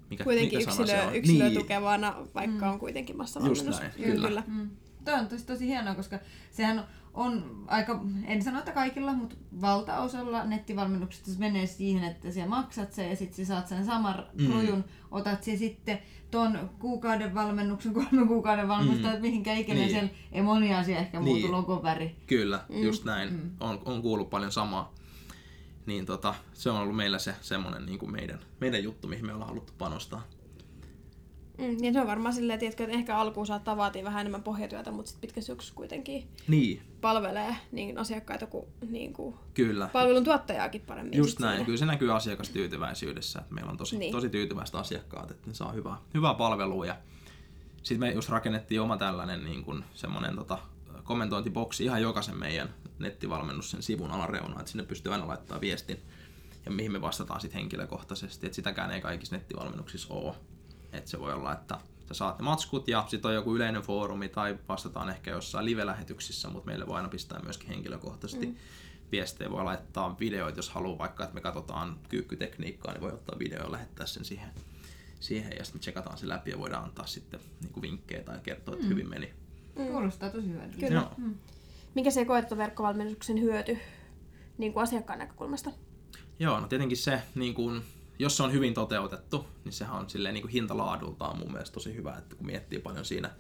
mikä, 0.09 0.23
Kuitenkin 0.23 0.59
mikä 0.59 0.71
sana 0.71 0.87
se 0.87 0.93
yksilö, 0.93 1.07
on? 1.07 1.15
yksilö 1.15 1.43
niin, 1.49 1.59
tukevana, 1.61 2.15
vaikka 2.35 2.65
Mm. 2.65 2.71
on 2.71 2.79
kuitenkin 2.79 3.17
massavalmennus. 3.17 3.65
Just 3.67 3.79
näin, 3.79 3.91
kyllä. 3.93 4.27
kyllä. 4.27 4.43
Mm. 4.47 4.69
Toi 5.05 5.13
on 5.13 5.27
tosi, 5.27 5.45
tosi 5.45 5.67
hienoa, 5.67 5.95
koska 5.95 6.19
sehän 6.51 6.83
on 7.13 7.63
aika, 7.67 8.01
en 8.25 8.43
sano, 8.43 8.59
että 8.59 8.71
kaikilla, 8.71 9.13
mutta 9.13 9.35
valtaosalla 9.61 10.43
nettivalmennuksista 10.43 11.31
se 11.31 11.39
menee 11.39 11.65
siihen, 11.67 12.03
että 12.03 12.31
sä 12.31 12.45
maksat 12.45 12.93
sen 12.93 13.09
ja 13.09 13.15
sitten 13.15 13.45
sä 13.45 13.53
saat 13.53 13.67
sen 13.67 13.85
saman 13.85 14.25
Mm. 14.33 14.53
rujun, 14.53 14.85
otat 15.11 15.43
sen 15.43 15.57
sitten 15.57 15.99
ton 16.31 16.69
kuukauden 16.79 17.33
valmennuksen, 17.35 17.93
kolmen 18.03 18.27
kuukauden 18.27 18.67
valmennuksen, 18.67 19.05
Mm. 19.05 19.11
tai 19.11 19.21
mihinkä 19.21 19.53
ikinä 19.53 19.79
Niin. 19.79 19.89
siellä 19.89 20.09
ei 20.31 20.41
moni 20.41 20.73
asia 20.73 20.97
ehkä 20.97 21.19
muutu 21.19 21.41
Niin. 21.41 21.51
logon 21.51 21.83
väri. 21.83 22.15
Kyllä, 22.27 22.59
Mm. 22.69 22.83
just 22.83 23.05
näin. 23.05 23.33
Mm. 23.33 23.51
On, 23.59 23.81
on 23.85 24.01
kuullut 24.01 24.29
paljon 24.29 24.51
samaa. 24.51 24.93
Niin 25.85 26.05
tota, 26.05 26.35
se 26.53 26.69
on 26.69 26.77
ollut 26.81 26.95
meillä 26.95 27.19
se 27.19 27.35
semmoinen 27.41 27.85
niin 27.85 27.99
kuin 27.99 28.11
meidän, 28.11 28.39
meidän 28.59 28.83
juttu, 28.83 29.07
mihin 29.07 29.25
me 29.25 29.33
ollaan 29.33 29.49
haluttu 29.49 29.73
panostaa. 29.77 30.21
Mm, 31.62 31.84
ja 31.84 31.93
se 31.93 32.02
on 32.02 32.08
varmaan 32.08 32.34
silleen, 32.36 32.60
tiedätkö, 32.60 32.84
että 32.84 32.95
ehkä 32.95 33.17
alkuun 33.17 33.47
saattaa 33.47 33.78
vaatia 33.78 34.04
vähän 34.04 34.21
enemmän 34.21 34.43
pohjatyötä, 34.43 34.91
mutta 34.91 35.10
sitten 35.10 35.21
pitkä 35.21 35.41
syksy 35.41 35.74
kuitenkin 35.76 36.28
Niin, 36.47 36.82
palvelee 37.02 37.56
niin 37.71 37.97
asiakkaita 37.97 38.47
kuin, 38.47 38.65
niin 38.89 39.13
kuin 39.13 39.36
kyllä. 39.54 39.88
palvelun 39.93 40.24
tuottajaakin 40.24 40.82
paremmin. 40.82 41.17
Just 41.17 41.39
näin. 41.39 41.52
siinä. 41.52 41.65
Kyllä 41.65 41.78
se 41.78 41.86
näkyy 41.86 42.15
asiakastyytyväisyydessä, 42.15 43.39
että 43.39 43.54
meillä 43.54 43.71
on 43.71 43.78
tosi, 43.78 43.95
Niin. 43.95 44.00
niin. 44.00 44.12
tosi 44.12 44.30
tyytyväiset 44.30 44.76
asiakkaat, 44.76 45.32
että 45.32 45.47
ne 45.47 45.54
saa 45.54 45.71
hyvää, 45.71 45.97
hyvää 46.13 46.34
palvelua. 46.34 46.86
Ja 46.86 46.95
sitten 47.84 48.00
me 48.00 48.12
just 48.13 48.30
rakennettiin 48.30 48.82
oma 48.82 48.97
tällainen 48.97 49.43
niin 49.43 49.63
kuin 49.63 49.84
semmoinen 49.93 50.36
tota, 50.36 50.58
kommentointiboksi 51.04 51.84
ihan 51.84 52.02
jokaisen 52.02 52.38
meidän 52.38 52.69
nettivalmennus 53.00 53.71
sen 53.71 53.84
sivun 53.84 54.12
alareunaan, 54.12 54.60
että 54.60 54.71
sinne 54.71 54.84
pystyy 54.84 55.12
aina 55.13 55.28
laittaa 55.28 55.62
viestin 55.62 56.00
ja 56.65 56.71
mihin 56.71 56.91
me 56.91 57.02
vastataan 57.02 57.41
sitten 57.41 57.60
henkilökohtaisesti. 57.60 58.45
Että 58.45 58.56
sitäkään 58.56 58.91
ei 58.91 59.02
kaikissa 59.02 59.36
nettivalmennuksissa 59.36 60.13
ole. 60.13 60.36
Että 60.93 61.10
se 61.10 61.19
voi 61.19 61.34
olla, 61.34 61.54
että 61.54 61.77
Te 62.12 62.15
saatte 62.15 62.43
matskut 62.43 62.88
ja 62.88 63.06
sitten 63.08 63.30
on 63.30 63.36
joku 63.36 63.56
yleinen 63.56 63.82
foorumi 63.82 64.30
tai 64.30 64.58
vastataan 64.69 65.10
ehkä 65.10 65.32
jossain 65.32 65.65
live-lähetyksissä, 65.65 66.49
mutta 66.49 66.65
meille 66.65 66.88
voi 66.88 66.95
aina 66.95 67.10
pistää 67.10 67.39
myöskin 67.43 67.67
henkilökohtaisesti 67.67 68.45
mm. 68.45 68.56
viestejä. 69.12 69.51
Voi 69.51 69.63
laittaa 69.63 70.15
videoita, 70.19 70.60
jos 70.60 70.69
haluaa 70.69 70.97
vaikka, 70.97 71.23
että 71.23 71.34
me 71.34 71.41
katsotaan 71.41 71.99
kyykkytekniikkaa, 72.10 72.93
niin 72.93 73.01
voi 73.01 73.12
ottaa 73.12 73.39
video 73.39 73.63
ja 73.63 73.71
lähettää 73.71 74.06
sen 74.06 74.25
siihen, 74.25 74.49
siihen 75.19 75.54
ja 75.58 75.65
sitten 75.65 75.80
tsekataan 75.80 76.17
se 76.17 76.27
läpi 76.27 76.51
ja 76.51 76.60
voidaan 76.60 76.84
antaa 76.84 77.06
sitten 77.06 77.39
niin 77.62 77.73
kuin 77.73 77.82
vinkkejä 77.82 78.23
tai 78.23 78.39
kertoa, 78.43 78.73
että 78.73 78.86
mm. 78.86 78.89
hyvin 78.89 79.10
meni. 79.10 79.34
Mm. 79.75 79.88
Kuulostaa 79.88 80.30
tosi 80.30 80.47
hyödyllistä. 80.47 80.88
Kyllä. 80.88 81.08
Mm. 81.17 81.36
Mikä 81.95 82.12
se 82.12 82.25
koettu 82.25 82.58
verkkovalmennuksen 82.58 83.41
hyöty 83.41 83.77
niin 84.58 84.73
kuin 84.73 84.84
asiakkaan 84.84 85.19
näkökulmasta? 85.19 85.71
Joo, 86.39 86.60
no 86.60 86.67
tietenkin 86.67 86.97
se, 86.97 87.21
niin 87.36 87.54
kuin, 87.54 87.82
jos 88.21 88.38
se 88.38 88.43
on 88.43 88.53
hyvin 88.53 88.73
toteutettu, 88.73 89.45
niin 89.63 89.73
sehän 89.73 89.95
on 89.95 90.10
silleen 90.10 90.34
niin 90.34 90.41
kuin 90.41 90.51
hintalaadultaan 90.51 91.38
mun 91.38 91.51
mielestä 91.51 91.73
tosi 91.73 91.95
hyvä, 91.95 92.15
että 92.17 92.36
kun 92.36 92.45
miettii 92.45 92.79
paljon 92.79 93.05
siinä 93.05 93.31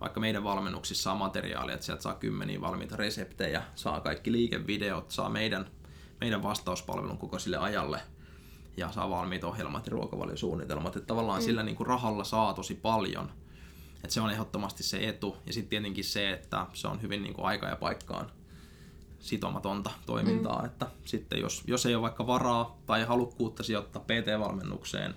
vaikka 0.00 0.20
meidän 0.20 0.44
valmennuksissa 0.44 1.12
on 1.12 1.18
materiaalia, 1.18 1.74
että 1.74 1.86
sieltä 1.86 2.02
saa 2.02 2.14
kymmeniä 2.14 2.60
valmiita 2.60 2.96
reseptejä, 2.96 3.62
saa 3.74 4.00
kaikki 4.00 4.32
liikevideot, 4.32 5.10
saa 5.10 5.28
meidän, 5.28 5.70
meidän 6.20 6.42
vastauspalvelun 6.42 7.18
koko 7.18 7.38
sille 7.38 7.56
ajalle 7.56 8.00
ja 8.76 8.92
saa 8.92 9.10
valmiit 9.10 9.44
ohjelmat 9.44 9.86
ja 9.86 9.90
ruokavaliosuunnitelmat. 9.90 10.96
Että 10.96 11.06
tavallaan 11.06 11.40
mm. 11.40 11.44
sillä 11.44 11.62
niin 11.62 11.76
kuin 11.76 11.86
rahalla 11.86 12.24
saa 12.24 12.54
tosi 12.54 12.74
paljon. 12.74 13.32
Että 13.94 14.14
se 14.14 14.20
on 14.20 14.30
ehdottomasti 14.30 14.82
se 14.82 15.08
etu. 15.08 15.36
Ja 15.46 15.52
sitten 15.52 15.70
tietenkin 15.70 16.04
se, 16.04 16.32
että 16.32 16.66
se 16.72 16.88
on 16.88 17.02
hyvin 17.02 17.22
niin 17.22 17.34
kuin 17.34 17.46
aika 17.46 17.66
ja 17.66 17.76
paikkaan 17.76 18.30
sitomatonta 19.26 19.90
toimintaa, 20.06 20.58
mm. 20.58 20.66
että 20.66 20.86
sitten 21.04 21.40
jos, 21.40 21.62
jos 21.66 21.86
ei 21.86 21.94
ole 21.94 22.02
vaikka 22.02 22.26
varaa 22.26 22.78
tai 22.86 23.04
halukkuutta 23.04 23.62
sijoittaa 23.62 24.02
PT-valmennukseen, 24.02 25.14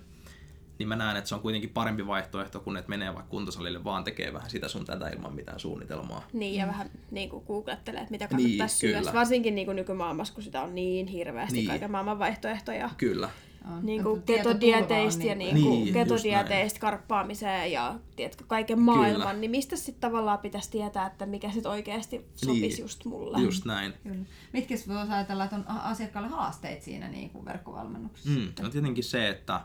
niin 0.78 0.88
mä 0.88 0.96
näen, 0.96 1.16
että 1.16 1.28
se 1.28 1.34
on 1.34 1.40
kuitenkin 1.40 1.70
parempi 1.70 2.06
vaihtoehto 2.06 2.60
kuin 2.60 2.76
että 2.76 2.88
menee 2.88 3.14
vaikka 3.14 3.30
kuntosalille 3.30 3.84
vaan 3.84 4.04
tekee 4.04 4.32
vähän 4.32 4.50
sitä 4.50 4.68
sun 4.68 4.84
tätä 4.84 5.08
ilman 5.08 5.34
mitään 5.34 5.60
suunnitelmaa. 5.60 6.26
Niin, 6.32 6.54
ja 6.54 6.66
vähän 6.66 6.90
niin 7.10 7.30
kuin 7.30 7.44
googlettelee, 7.46 8.00
että 8.00 8.10
mitä 8.10 8.28
kannattaisi 8.28 8.86
niin, 8.86 8.94
syödä. 8.94 9.18
Varsinkin 9.18 9.54
niin 9.54 9.66
kuin 9.66 9.76
nykymaailmassa, 9.76 10.34
kun 10.34 10.42
sitä 10.42 10.62
on 10.62 10.74
niin 10.74 11.06
hirveästi 11.06 11.56
niin. 11.56 11.68
kaiken 11.68 11.90
maailman 11.90 12.18
vaihtoehtoja. 12.18 12.90
Kyllä. 12.96 13.30
On. 13.68 13.86
Niin 13.86 14.02
kuin 14.02 14.22
ketodieteistä 14.22 15.24
ja 15.24 15.34
niin 15.34 15.62
kuin 15.62 15.84
niin, 15.84 15.94
ketodieteistä 15.94 16.80
karppaamiseen 16.80 17.72
ja 17.72 17.98
tiedätkö, 18.16 18.44
kaiken 18.46 18.80
maailman, 18.80 19.20
Kyllä. 19.20 19.32
niin 19.32 19.50
mistä 19.50 19.76
sitten 19.76 20.00
tavallaan 20.00 20.38
pitäisi 20.38 20.70
tietää, 20.70 21.06
että 21.06 21.26
mikä 21.26 21.50
sitten 21.50 21.72
oikeasti 21.72 22.26
sopisi 22.36 22.60
niin. 22.60 22.80
just 22.80 23.04
mulle. 23.04 23.38
Just 23.38 23.64
näin. 23.64 23.92
Kyllä. 24.02 24.24
Mitkä 24.52 24.74
voisi 24.74 25.12
ajatella, 25.12 25.44
että 25.44 25.56
on 25.56 25.68
asiakkaalle 25.68 26.28
haasteet 26.28 26.82
siinä 26.82 27.08
niin 27.08 27.30
kuin 27.30 27.44
verkkovalmennuksessa? 27.44 28.40
Mm, 28.40 28.52
no 28.62 28.70
tietenkin 28.70 29.04
se, 29.04 29.28
että, 29.28 29.60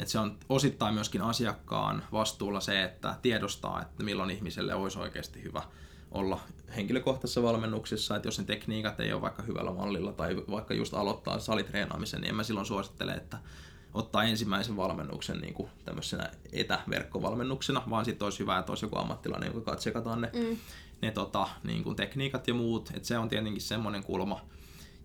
että 0.00 0.12
se 0.12 0.18
on 0.18 0.38
osittain 0.48 0.94
myöskin 0.94 1.22
asiakkaan 1.22 2.02
vastuulla 2.12 2.60
se, 2.60 2.82
että 2.82 3.14
tiedostaa, 3.22 3.82
että 3.82 4.04
milloin 4.04 4.30
ihmiselle 4.30 4.74
olisi 4.74 4.98
oikeasti 4.98 5.42
hyvä 5.42 5.62
olla 6.10 6.40
henkilökohtaisessa 6.76 7.42
valmennuksessa, 7.42 8.16
että 8.16 8.28
jos 8.28 8.38
ne 8.38 8.44
tekniikat 8.44 9.00
ei 9.00 9.12
ole 9.12 9.22
vaikka 9.22 9.42
hyvällä 9.42 9.72
mallilla 9.72 10.12
tai 10.12 10.36
vaikka 10.36 10.74
just 10.74 10.94
aloittaa 10.94 11.38
salitreenaamisen, 11.38 12.20
niin 12.20 12.28
en 12.28 12.34
mä 12.34 12.42
silloin 12.42 12.66
suosittele, 12.66 13.12
että 13.12 13.38
ottaa 13.94 14.24
ensimmäisen 14.24 14.76
valmennuksen 14.76 15.38
niin 15.38 15.54
kuin 15.54 15.68
tämmöisenä 15.84 16.30
etäverkkovalmennuksena, 16.52 17.82
vaan 17.90 18.04
sitten 18.04 18.26
olisi 18.26 18.38
hyvä, 18.38 18.58
että 18.58 18.72
olisi 18.72 18.84
joku 18.84 18.98
ammattilainen, 18.98 19.46
joka 19.46 19.70
katsekataan 19.70 20.20
ne, 20.20 20.30
mm. 20.34 20.56
ne 21.02 21.10
tota, 21.10 21.48
niin 21.64 21.84
kuin 21.84 21.96
tekniikat 21.96 22.48
ja 22.48 22.54
muut. 22.54 22.90
että 22.94 23.08
se 23.08 23.18
on 23.18 23.28
tietenkin 23.28 23.62
semmoinen 23.62 24.02
kulma. 24.02 24.40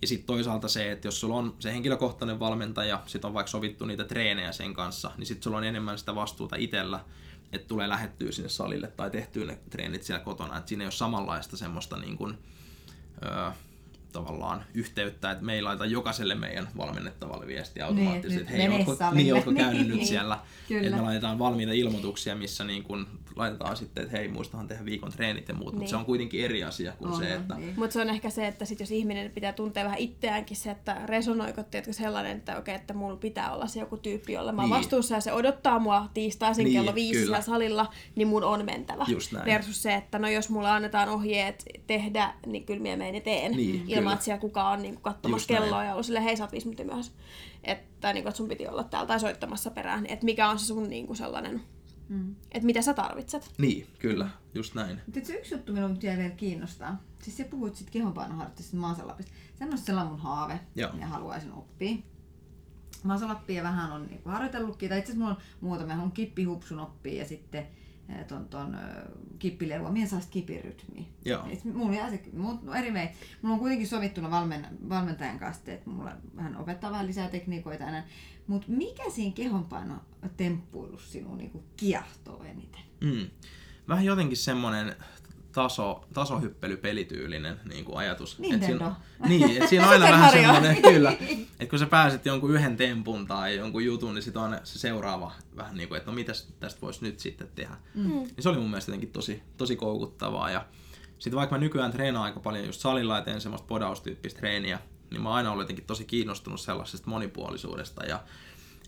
Ja 0.01 0.07
sitten 0.07 0.27
toisaalta 0.27 0.67
se, 0.67 0.91
että 0.91 1.07
jos 1.07 1.19
sulla 1.19 1.35
on 1.35 1.55
se 1.59 1.73
henkilökohtainen 1.73 2.39
valmentaja, 2.39 3.03
sitten 3.05 3.27
on 3.27 3.33
vaikka 3.33 3.51
sovittu 3.51 3.85
niitä 3.85 4.03
treenejä 4.03 4.51
sen 4.51 4.73
kanssa, 4.73 5.11
niin 5.17 5.25
sitten 5.27 5.43
sulla 5.43 5.57
on 5.57 5.63
enemmän 5.63 5.97
sitä 5.97 6.15
vastuuta 6.15 6.55
itsellä 6.55 6.99
että 7.53 7.67
tulee 7.67 7.89
lähettyä 7.89 8.31
sinne 8.31 8.49
salille 8.49 8.87
tai 8.87 9.11
tehtyä 9.11 9.45
ne 9.45 9.59
treenit 9.69 10.03
siellä 10.03 10.23
kotona. 10.23 10.57
Että 10.57 10.69
siinä 10.69 10.83
ei 10.83 10.85
ole 10.85 10.91
samanlaista 10.91 11.57
semmoista 11.57 11.97
niin 11.97 12.17
kuin, 12.17 12.37
tavallaan 14.11 14.63
yhteyttä, 14.73 15.31
että 15.31 15.43
me 15.43 15.53
ei 15.53 15.61
laita 15.61 15.85
jokaiselle 15.85 16.35
meidän 16.35 16.67
valmennettavalle 16.77 17.47
viestiä 17.47 17.83
niin, 17.83 17.89
automaattisesti, 17.89 18.43
niin, 18.43 18.61
että 18.61 18.75
hei, 18.77 18.85
ootko, 18.87 19.15
niin, 19.15 19.33
ootko 19.33 19.51
käynyt 19.53 19.87
nyt 19.95 20.05
siellä, 20.05 20.39
Kyllä. 20.67 20.87
että 20.87 20.95
me 20.95 21.01
laitetaan 21.01 21.39
valmiita 21.39 21.73
ilmoituksia, 21.73 22.35
missä 22.35 22.63
niin 22.63 22.83
kun 22.83 23.07
laitetaan 23.35 23.77
sitten, 23.77 24.03
että 24.03 24.17
hei, 24.17 24.27
muistahan 24.27 24.67
tehdä 24.67 24.85
viikon 24.85 25.11
treenit 25.11 25.47
ja 25.47 25.55
muut, 25.55 25.73
niin. 25.73 25.77
mutta 25.77 25.89
se 25.89 25.95
on 25.95 26.05
kuitenkin 26.05 26.45
eri 26.45 26.63
asia 26.63 26.93
kuin 26.93 27.11
on, 27.11 27.19
se, 27.19 27.33
että... 27.33 27.55
Niin. 27.55 27.73
Mutta 27.77 27.93
se 27.93 28.01
on 28.01 28.09
ehkä 28.09 28.29
se, 28.29 28.47
että 28.47 28.65
sit 28.65 28.79
jos 28.79 28.91
ihminen 28.91 29.31
pitää 29.31 29.53
tuntea 29.53 29.83
vähän 29.83 29.99
itseäänkin 29.99 30.57
se, 30.57 30.71
että 30.71 31.01
resonoiko 31.05 31.63
tietysti 31.63 32.03
sellainen, 32.03 32.37
että 32.37 32.57
okei, 32.57 32.75
että 32.75 32.93
mulla 32.93 33.15
pitää 33.15 33.53
olla 33.53 33.67
se 33.67 33.79
joku 33.79 33.97
tyyppi, 33.97 34.33
jolle 34.33 34.51
mä 34.51 34.61
oon 34.61 34.69
niin. 34.69 34.79
vastuussa 34.79 35.15
ja 35.15 35.21
se 35.21 35.33
odottaa 35.33 35.79
mua 35.79 36.09
tiistaisin 36.13 36.63
niin, 36.63 36.77
kello 36.77 36.95
viisi 36.95 37.19
siellä 37.19 37.41
salilla, 37.41 37.93
niin 38.15 38.27
mun 38.27 38.43
on 38.43 38.65
mentävä. 38.65 39.05
Versus 39.45 39.83
se, 39.83 39.95
että 39.95 40.19
no 40.19 40.29
jos 40.29 40.49
mulle 40.49 40.69
annetaan 40.69 41.09
ohjeet 41.09 41.65
tehdä, 41.87 42.33
niin 42.45 42.65
kyllä 42.65 42.81
minä 42.81 42.97
menen 42.97 43.21
teen. 43.21 43.51
Niin, 43.51 43.83
että 44.09 44.25
siellä 44.25 44.41
kukaan 44.41 44.73
on 44.73 44.81
niin 44.81 44.93
kuin 44.93 45.03
katsomassa 45.03 45.47
kelloa 45.47 45.83
ja 45.83 45.91
ollut 45.91 46.05
silleen, 46.05 46.23
hei 46.23 46.37
sä 46.37 46.43
oot 46.43 46.51
viisi 46.51 46.67
minuuttia 46.67 46.95
myös. 46.95 47.11
Että, 47.63 48.13
niin 48.13 48.23
kuin, 48.23 48.29
että 48.29 48.37
sun 48.37 48.47
piti 48.47 48.67
olla 48.67 48.83
täällä 48.83 49.07
tai 49.07 49.19
soittamassa 49.19 49.71
perään. 49.71 50.05
Että 50.05 50.25
mikä 50.25 50.49
on 50.49 50.59
se 50.59 50.65
sun 50.65 50.89
niin 50.89 51.07
kuin 51.07 51.17
sellainen, 51.17 51.61
mm. 52.09 52.35
että 52.51 52.65
mitä 52.65 52.81
sä 52.81 52.93
tarvitset. 52.93 53.51
Niin, 53.57 53.87
kyllä, 53.99 54.29
just 54.53 54.75
näin. 54.75 55.01
Mutta 55.05 55.27
se 55.27 55.33
yksi 55.33 55.55
juttu 55.55 55.73
minun 55.73 56.01
vielä 56.01 56.29
kiinnostaa. 56.29 57.01
Siis 57.21 57.37
sä 57.37 57.43
puhuit 57.43 57.75
sit 57.75 57.89
kehonpainoharjoitteesta 57.89 58.77
Maasalapista. 58.77 59.31
Se 59.55 59.65
on 59.65 59.77
sellainen 59.77 60.11
mun 60.11 60.21
haave, 60.21 60.59
Joo. 60.75 60.91
ja 60.99 61.07
haluaisin 61.07 61.51
oppia. 61.51 61.95
Maasalappia 63.03 63.63
vähän 63.63 63.91
on 63.91 64.07
niin 64.07 64.21
harjoitellutkin, 64.25 64.89
tai 64.89 64.99
itse 64.99 65.11
asiassa 65.11 65.25
mulla 65.25 65.35
on 65.35 65.41
muutamia, 65.61 65.95
on 65.95 66.11
kippihupsun 66.11 66.79
oppia 66.79 67.19
ja 67.19 67.27
sitten 67.27 67.67
ton, 68.27 68.45
ton 68.45 68.77
kippilelua, 69.39 69.91
mien 69.91 70.07
saa 70.07 70.19
kipirytmiä. 70.29 71.03
Joo. 71.25 71.47
Et 71.49 71.65
mulla, 71.65 71.95
jää 71.95 72.09
se, 72.09 72.21
mulla, 72.33 72.77
eri 72.77 72.93
vei. 72.93 73.09
mulla 73.41 73.53
on 73.53 73.59
kuitenkin 73.59 73.87
sovittuna 73.87 74.31
valmen, 74.31 74.67
valmentajan 74.89 75.39
kanssa, 75.39 75.71
että 75.71 75.89
mulla 75.89 76.11
vähän 76.35 76.57
opettaa 76.57 76.91
vähän 76.91 77.07
lisää 77.07 77.29
tekniikoita 77.29 77.87
enää. 77.87 78.07
Mutta 78.47 78.67
mikä 78.69 79.09
siinä 79.09 79.33
kehonpaino 79.35 79.95
temppuilussa 80.37 81.11
sinun 81.11 81.37
niinku 81.37 81.63
kiehtoo 81.77 82.43
eniten? 82.43 82.81
Mm. 83.01 83.29
Vähän 83.87 84.05
jotenkin 84.05 84.37
semmoinen 84.37 84.95
taso, 85.51 86.05
tasohyppelypelityylinen 86.13 87.59
niin 87.69 87.85
kuin 87.85 87.97
ajatus. 87.97 88.39
Nintendo. 88.39 88.87
Et 88.87 88.93
siinä, 89.19 89.27
niin, 89.27 89.57
että 89.57 89.67
siinä 89.69 89.85
on 89.85 89.91
aina 89.91 90.05
vähän 90.15 90.31
semmoinen, 90.31 90.81
kyllä, 90.81 91.11
että 91.59 91.65
kun 91.69 91.79
sä 91.79 91.85
pääset 91.85 92.25
jonkun 92.25 92.51
yhden 92.55 92.77
tempun 92.77 93.27
tai 93.27 93.55
jonkun 93.55 93.85
jutun, 93.85 94.13
niin 94.13 94.23
sitten 94.23 94.41
on 94.41 94.57
se 94.63 94.79
seuraava 94.79 95.31
vähän 95.55 95.77
niin 95.77 95.89
kuin, 95.89 95.97
että 95.97 96.11
no 96.11 96.15
mitäs 96.15 96.47
tästä 96.59 96.81
voisi 96.81 97.03
nyt 97.03 97.19
sitten 97.19 97.47
tehdä. 97.55 97.75
Mm. 97.93 98.09
Niin 98.09 98.35
se 98.39 98.49
oli 98.49 98.57
mun 98.57 98.69
mielestä 98.69 98.91
jotenkin 98.91 99.11
tosi, 99.11 99.43
tosi 99.57 99.75
koukuttavaa 99.75 100.51
ja 100.51 100.65
sitten 101.19 101.37
vaikka 101.37 101.55
mä 101.55 101.59
nykyään 101.59 101.91
treenaan 101.91 102.25
aika 102.25 102.39
paljon 102.39 102.65
just 102.65 102.81
salilla 102.81 103.15
ja 103.15 103.21
teen 103.21 103.41
semmoista 103.41 103.67
podaustyyppistä 103.67 104.39
treeniä, 104.39 104.79
niin 105.11 105.21
mä 105.21 105.29
oon 105.29 105.37
aina 105.37 105.51
ollut 105.51 105.63
jotenkin 105.63 105.85
tosi 105.85 106.05
kiinnostunut 106.05 106.61
sellaisesta 106.61 107.09
monipuolisuudesta 107.09 108.05
ja 108.05 108.23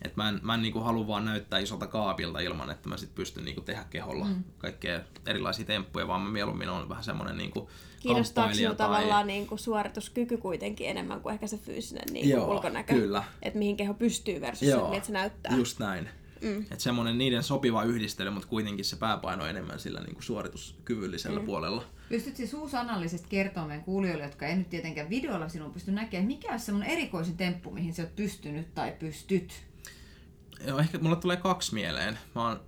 et 0.02 0.16
mä 0.16 0.28
en, 0.28 0.40
mä 0.42 0.54
en 0.54 0.62
niinku 0.62 0.80
halua 0.80 1.06
vaan 1.06 1.24
näyttää 1.24 1.58
isolta 1.58 1.86
kaapilta 1.86 2.40
ilman, 2.40 2.70
että 2.70 2.88
mä 2.88 2.96
sit 2.96 3.14
pystyn 3.14 3.44
niinku 3.44 3.60
tehdä 3.60 3.84
keholla 3.90 4.24
mm. 4.24 4.44
kaikkea 4.58 5.00
erilaisia 5.26 5.64
temppuja, 5.64 6.08
vaan 6.08 6.20
mä 6.20 6.30
mieluummin 6.30 6.68
on 6.68 6.88
vähän 6.88 7.04
semmoinen 7.04 7.36
niinku 7.36 7.70
Kiinnostaako 8.00 8.54
sinua 8.54 8.74
tai... 8.74 8.86
tavallaan 8.86 9.26
niinku 9.26 9.56
suorituskyky 9.56 10.36
kuitenkin 10.36 10.88
enemmän 10.88 11.20
kuin 11.20 11.32
ehkä 11.32 11.46
se 11.46 11.58
fyysinen 11.58 12.04
niinku 12.12 12.28
Joo, 12.28 12.50
ulkonäkö? 12.50 12.94
kyllä. 12.94 13.24
Että 13.42 13.58
mihin 13.58 13.76
keho 13.76 13.94
pystyy 13.94 14.40
versus 14.40 14.68
Joo, 14.68 14.84
se, 14.84 14.90
miltä 14.90 15.06
se 15.06 15.12
näyttää. 15.12 15.56
just 15.56 15.78
näin. 15.78 16.08
Mm. 16.40 16.60
Että 16.62 16.78
semmoinen 16.78 17.18
niiden 17.18 17.42
sopiva 17.42 17.82
yhdistely, 17.82 18.30
mutta 18.30 18.48
kuitenkin 18.48 18.84
se 18.84 18.96
pääpaino 18.96 19.46
enemmän 19.46 19.80
sillä 19.80 20.00
niinku 20.00 20.22
suorituskyvyllisellä 20.22 21.40
mm. 21.40 21.46
puolella. 21.46 21.84
Pystyt 22.08 22.36
siis 22.36 22.54
uusanallisesti 22.54 23.26
kertomaan 23.28 23.68
meidän 23.68 23.84
kuulijoille, 23.84 24.24
jotka 24.24 24.46
ei 24.46 24.56
nyt 24.56 24.70
tietenkään 24.70 25.10
videolla 25.10 25.48
sinun 25.48 25.72
pysty 25.72 25.92
näkemään, 25.92 26.26
mikä 26.26 26.52
on 26.52 26.60
semmoinen 26.60 26.92
erikoisin 26.92 27.36
temppu, 27.36 27.70
mihin 27.70 27.94
sä 27.94 28.02
oot 28.02 28.16
pystynyt 28.16 28.74
tai 28.74 28.92
pystyt? 28.98 29.52
Joo, 30.66 30.78
ehkä 30.78 30.98
mulle 30.98 31.16
tulee 31.16 31.36
kaksi 31.36 31.74
mieleen. 31.74 32.18
Mä 32.34 32.48
oon 32.48 32.60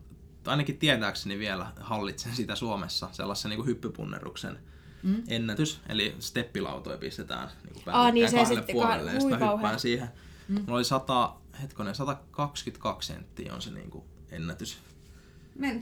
ainakin 0.46 0.79
tietääkseni 0.79 1.38
vielä 1.38 1.72
hallitsen 1.81 2.35
sitä 2.35 2.55
Suomessa, 2.55 3.09
sellaisen 3.12 3.49
niin 3.49 3.57
kuin 3.57 3.66
hyppypunneruksen 3.66 4.59
mm. 5.03 5.22
ennätys. 5.29 5.81
Eli 5.88 6.16
steppilautoja 6.18 6.99
pistetään 6.99 7.49
niin 7.64 7.85
kuin 7.85 7.94
Aa, 7.94 8.11
niin 8.11 8.31
se 8.31 8.37
kahdelle 8.37 8.64
puolelle 8.72 9.12
ja 9.12 9.20
sitten 9.20 9.38
mä 9.38 9.53
hyppään 9.53 9.81
siihen. 9.81 10.09
Mm. 10.49 10.55
Mulla 10.55 10.75
oli 10.75 10.85
100, 10.85 11.35
hetkonen, 11.62 11.94
122 11.94 13.12
senttiä 13.12 13.55
on 13.55 13.62
se 13.62 13.70
niin 13.70 13.90
kuin 13.90 14.05
ennätys. 14.31 14.79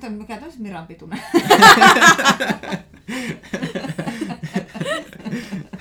Mikä 0.09 0.41
olisi 0.43 0.61
Miran 0.61 0.87
pituinen? 0.87 1.23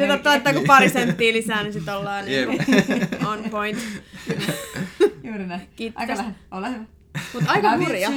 Se 0.00 0.06
totta, 0.06 0.34
että 0.34 0.52
kun 0.52 0.64
pari 0.66 0.88
senttiä 0.88 1.32
lisää, 1.32 1.62
niin 1.62 1.72
sitten 1.72 1.96
ollaan 1.96 2.24
niin 2.24 2.48
on 3.26 3.50
point. 3.50 3.78
Juuri 5.24 5.46
näin. 5.46 5.68
Kiitos. 5.76 6.00
Aika 6.00 6.16
vähän. 6.16 6.36
Ole 6.50 6.70
hyvä. 6.70 6.84
Mutta 7.34 7.50
aika 7.50 7.76
hurja. 7.76 8.10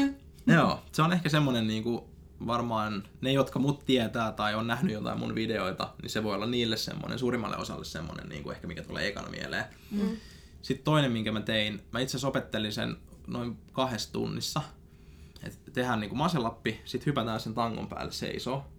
Joo, 0.48 0.84
se 0.92 1.02
on 1.02 1.14
ehkä 1.14 1.30
semmoinen 1.30 1.68
niinku, 1.68 2.10
varmaan 2.48 3.04
ne, 3.22 3.32
jotka 3.32 3.60
mut 3.60 3.86
tietää 3.86 4.32
tai 4.32 4.56
on 4.56 4.68
nähnyt 4.68 4.94
jotain 4.94 5.20
mun 5.20 5.36
videoita, 5.36 5.94
niin 6.02 6.10
se 6.10 6.24
voi 6.24 6.36
olla 6.36 6.46
niille 6.46 6.78
semmoinen, 6.78 7.20
suurimmalle 7.20 7.58
osalle 7.58 7.86
semmoinen, 7.86 8.30
niin 8.30 8.44
kuin 8.44 8.56
ehkä 8.56 8.68
mikä 8.68 8.84
tulee 8.84 9.08
ekana 9.08 9.30
mieleen. 9.30 9.66
Mm. 9.92 10.18
Sitten 10.62 10.84
toinen, 10.84 11.12
minkä 11.12 11.32
mä 11.32 11.42
tein, 11.42 11.82
mä 11.92 12.00
itse 12.00 12.12
asiassa 12.12 12.28
opettelin 12.28 12.72
sen 12.72 12.98
noin 13.28 13.58
kahdessa 13.72 14.14
tunnissa. 14.14 14.62
Että 15.44 15.72
tehdään 15.72 16.00
niinku 16.00 16.16
maselappi, 16.16 16.82
sitten 16.86 17.06
hypätään 17.06 17.40
sen 17.40 17.54
tangon 17.54 17.88
päälle 17.88 18.12
seisoo. 18.12 18.73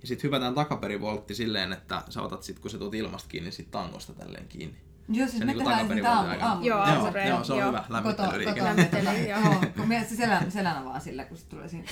Ja 0.00 0.06
sitten 0.08 0.22
hypätään 0.22 0.54
takaperivoltti 0.54 1.34
silleen, 1.34 1.72
että 1.72 2.02
sä 2.08 2.22
otat 2.22 2.42
sit, 2.42 2.58
kun 2.58 2.70
sä 2.70 2.78
tuut 2.78 2.94
ilmasta 2.94 3.28
kiinni, 3.28 3.52
sit 3.52 3.70
tangosta 3.70 4.12
tälleen 4.12 4.48
kiinni. 4.48 4.76
Joo, 5.12 5.26
siis 5.26 5.38
Se 5.38 5.44
me 5.44 5.52
niinku 5.52 5.70
tehdään 5.70 5.88
sitä 5.88 6.12
aamu. 6.12 6.64
Joo, 6.66 7.44
se 7.44 7.52
on 7.52 7.58
joo. 7.58 7.68
hyvä 7.68 7.84
lämmittelyliike. 7.88 8.52
Koto, 8.52 8.64
Lämmittely, 8.64 9.28
joo. 9.30 9.40
joo. 9.40 9.54
Kun 9.76 9.88
me 9.88 10.06
se 10.08 10.16
selän, 10.16 10.50
selän 10.50 10.84
vaan 10.84 11.00
sillä, 11.00 11.24
kun 11.24 11.36
se 11.36 11.46
tulee 11.46 11.68
siinä 11.68 11.84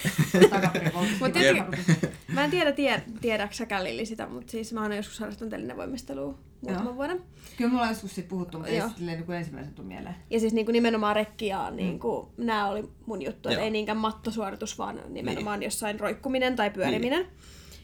tietenkin- 1.32 2.10
Mä 2.32 2.44
en 2.44 2.50
tiedä, 2.50 2.72
tie, 2.72 3.02
tiedäksä 3.20 3.66
Lilli 3.82 4.06
sitä, 4.06 4.26
mutta 4.26 4.50
siis 4.50 4.72
mä 4.72 4.82
oon 4.82 4.96
joskus 4.96 5.20
harrastanut 5.20 5.50
telinevoimistelua 5.50 6.38
muutaman 6.60 6.84
Joo. 6.86 6.94
vuoden. 6.96 7.22
Kyllä 7.56 7.70
mulla 7.70 7.82
on 7.82 7.88
joskus 7.88 8.14
siitä 8.14 8.28
puhuttu, 8.28 8.58
mutta 8.58 8.72
ei 8.72 8.80
silleen 8.96 9.16
niin 9.16 9.26
kuin 9.26 9.38
ensimmäisen 9.38 9.74
tuu 9.74 9.84
mieleen. 9.84 10.14
Ja 10.30 10.40
siis 10.40 10.52
niin 10.52 10.66
kuin 10.66 10.72
nimenomaan 10.72 11.16
rekki 11.16 11.46
ja 11.46 11.70
niin 11.70 11.98
kuin, 11.98 12.28
nämä 12.36 12.68
oli 12.68 12.88
mun 13.06 13.22
juttu, 13.22 13.48
että 13.48 13.62
ei 13.62 13.70
niinkään 13.70 13.98
mattosuoritus, 13.98 14.78
vaan 14.78 15.00
nimenomaan 15.08 15.60
niin. 15.60 15.66
jossain 15.66 16.00
roikkuminen 16.00 16.56
tai 16.56 16.70
pyöriminen. 16.70 17.20
Niin. 17.22 17.32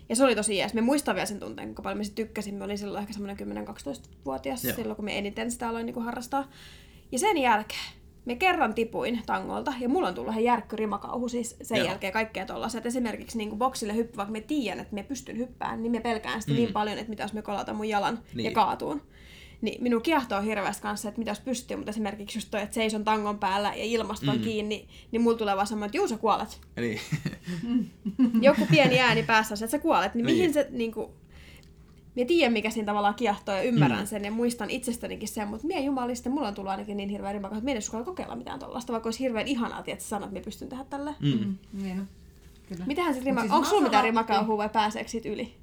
Ja 0.09 0.17
se 0.17 0.25
oli 0.25 0.35
tosi 0.35 0.57
jees. 0.57 0.75
Me 0.75 0.81
muistan 0.81 1.15
vielä 1.15 1.27
sen 1.27 1.41
tunteen, 1.41 1.69
kuinka 1.69 1.83
paljon 1.83 1.99
me 1.99 2.05
tykkäsin. 2.15 2.55
Me 2.55 2.65
olin 2.65 2.79
silloin 2.79 3.03
ehkä 3.03 3.13
semmoinen 3.13 3.67
10-12-vuotias, 3.67 4.65
Joo. 4.65 4.77
silloin 4.77 4.97
kun 4.97 5.05
me 5.05 5.19
eniten 5.19 5.51
sitä 5.51 5.69
aloin 5.69 5.87
niin 5.87 5.95
kuin 5.95 6.05
harrastaa. 6.05 6.49
Ja 7.13 7.19
sen 7.19 7.39
jälkeen 7.39 7.93
me 8.25 8.37
kerran 8.37 8.75
tipuin 8.75 9.23
tangolta, 9.27 9.73
ja 9.81 9.89
mulla 9.89 10.09
on 10.09 10.15
tullut 10.15 10.33
ihan 10.33 10.45
järkky 10.45 10.77
rimakauhu 10.77 11.29
siis 11.29 11.57
sen 11.63 11.79
Joo. 11.79 11.87
jälkeen 11.87 12.13
kaikkea 12.13 12.47
tollaset. 12.47 12.87
Esimerkiksi 12.87 13.39
niin 13.39 13.49
kuin 13.49 13.59
boksille 13.59 13.95
hyppy, 13.95 14.17
vaikka 14.17 14.33
me 14.33 14.41
tiedän, 14.41 14.81
että 14.81 14.95
me 14.95 15.03
pystyn 15.03 15.39
hyppään, 15.39 15.83
niin 15.83 15.93
me 15.93 16.01
pelkään 16.01 16.41
sitä 16.43 16.53
mm. 16.53 16.57
niin 16.57 16.73
paljon, 16.73 16.99
että 16.99 17.11
mitä 17.11 17.23
jos 17.23 17.33
me 17.33 17.43
kolata 17.43 17.73
mun 17.75 17.89
jalan 17.89 18.15
niin. 18.15 18.25
ja 18.25 18.35
Niin. 18.43 18.53
kaatuun. 18.55 19.03
Niin 19.63 19.83
minun 19.83 20.03
kiehtoo 20.03 20.41
hirveästi 20.43 20.83
kanssa, 20.83 21.09
että 21.09 21.19
mitä 21.19 21.31
jos 21.31 21.41
pystyy, 21.41 21.77
mutta 21.77 21.91
esimerkiksi 21.91 22.39
just 22.39 22.49
toi, 22.51 22.63
että 22.63 22.75
seison 22.75 23.05
tangon 23.05 23.39
päällä 23.39 23.69
ja 23.69 23.85
ilmasta 23.85 24.31
on 24.31 24.37
Mm. 24.39 24.43
kiinni, 24.45 24.89
niin 25.13 25.23
mulla 25.23 25.37
tulee 25.39 25.57
vaan 25.57 25.67
semmoinen, 25.67 25.87
että 25.87 25.97
juu 25.97 26.09
sä 26.09 26.17
kuolet. 26.17 26.61
Niin. 26.77 27.01
Joku 28.43 28.67
pieni 28.71 29.01
ääni 29.01 29.23
päässä 29.23 29.55
että 29.55 29.67
sä 29.67 29.79
kuolet, 29.79 30.15
niin, 30.15 30.27
Niin. 30.27 30.37
mihin 30.37 30.53
se 30.55 30.67
niinku... 30.71 31.11
Mä 32.17 32.25
tiedän, 32.25 32.53
mikä 32.53 32.71
siinä 32.71 32.87
tavallaan 32.87 33.15
kiehtoo 33.15 33.55
ja 33.55 33.63
ymmärrän 33.63 34.01
Mm. 34.01 34.07
sen 34.07 34.25
ja 34.25 34.31
muistan 34.31 34.71
itsestänikin 34.71 35.29
sen, 35.29 35.49
mutta 35.49 35.67
mie 35.67 35.81
jumalista, 35.81 36.31
mulla 36.31 36.49
on 36.49 36.55
tullut 36.55 36.71
ainakin 36.71 36.97
niin 36.97 37.09
hirveä 37.09 37.33
rimakka, 37.33 37.57
että 37.57 37.65
mie 37.65 37.73
en 37.75 37.79
uskalla 37.79 38.05
kokeilla 38.05 38.37
mitään 38.37 38.59
tollasta, 38.59 38.93
vaikka 38.93 39.07
olisi 39.07 39.21
hirveän 39.21 39.49
ihanaa, 39.49 39.83
että 39.87 40.03
sä 40.05 40.09
sanot, 40.09 40.29
että 40.29 40.41
mä 40.41 40.45
pystyn 40.45 40.69
tehdä 40.69 40.85
tälle. 40.91 41.15
Mm. 41.21 41.29
Mm. 41.39 41.57
Niin 41.83 41.99
on. 42.01 42.09
Kyllä. 42.69 42.85
Mitähän 42.87 43.15
sit 43.15 43.23
Mut 43.23 43.27
rima... 43.27 43.41
siis 43.41 43.53
Onko 43.53 43.69
sulla 43.69 43.83
mitään 43.83 44.05
rimakauhua 44.05 44.57
vai 44.57 44.69
pääseekö 44.69 45.11
siitä 45.11 45.29
yli? 45.29 45.55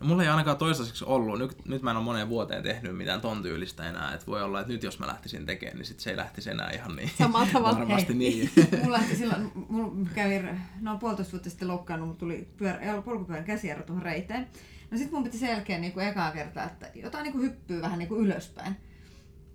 Mulla 0.00 0.22
ei 0.22 0.28
ainakaan 0.28 0.56
toistaiseksi 0.56 1.04
ollut. 1.04 1.38
Nyt, 1.38 1.66
nyt 1.66 1.82
mä 1.82 1.90
en 1.90 1.96
ole 1.96 2.04
moneen 2.04 2.28
vuoteen 2.28 2.62
tehnyt 2.62 2.96
mitään 2.96 3.20
ton 3.20 3.42
tyylistä 3.42 3.88
enää. 3.88 4.14
Et 4.14 4.26
voi 4.26 4.42
olla, 4.42 4.60
että 4.60 4.72
nyt 4.72 4.82
jos 4.82 4.98
mä 4.98 5.06
lähtisin 5.06 5.46
tekemään, 5.46 5.76
niin 5.76 5.86
sit 5.86 6.00
se 6.00 6.10
ei 6.10 6.16
lähtisi 6.16 6.50
enää 6.50 6.70
ihan 6.70 6.96
niin. 6.96 7.10
Samalla 7.18 7.48
tavalla. 7.52 7.78
Varmasti 7.78 8.14
niin. 8.14 8.50
Mulla 8.82 8.96
lähti 8.98 9.16
silloin, 9.16 9.52
mulla 9.68 10.08
kävi 10.14 10.44
no 10.80 10.98
puolitoista 10.98 11.32
vuotta 11.32 11.50
sitten 11.50 11.68
loukkaannut, 11.68 12.06
mulla 12.08 12.18
tuli 12.18 12.48
pyörä, 12.56 13.02
polkupyörän 13.02 13.44
käsijarru 13.44 13.84
tuohon 13.84 14.02
reiteen. 14.02 14.48
No 14.90 14.98
sit 14.98 15.10
mun 15.10 15.24
piti 15.24 15.38
sen 15.38 15.50
jälkeen 15.50 15.80
niin 15.80 15.92
kuin 15.92 16.06
ekaa 16.06 16.32
kertaa, 16.32 16.64
että 16.64 16.90
jotain 16.94 17.22
niin 17.22 17.32
kuin 17.32 17.42
hyppyy 17.42 17.82
vähän 17.82 17.98
niin 17.98 18.08
kuin 18.08 18.26
ylöspäin. 18.26 18.76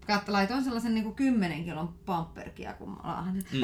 Kat, 0.07 0.29
laitoin 0.29 0.63
sellaisen 0.63 0.93
niin 0.93 1.03
kuin 1.03 1.15
10 1.15 1.63
kilon 1.63 1.93
pamperkia, 2.05 2.73
kun 2.73 2.89
mä 2.89 2.97
laahan. 3.03 3.35
Mm. 3.35 3.61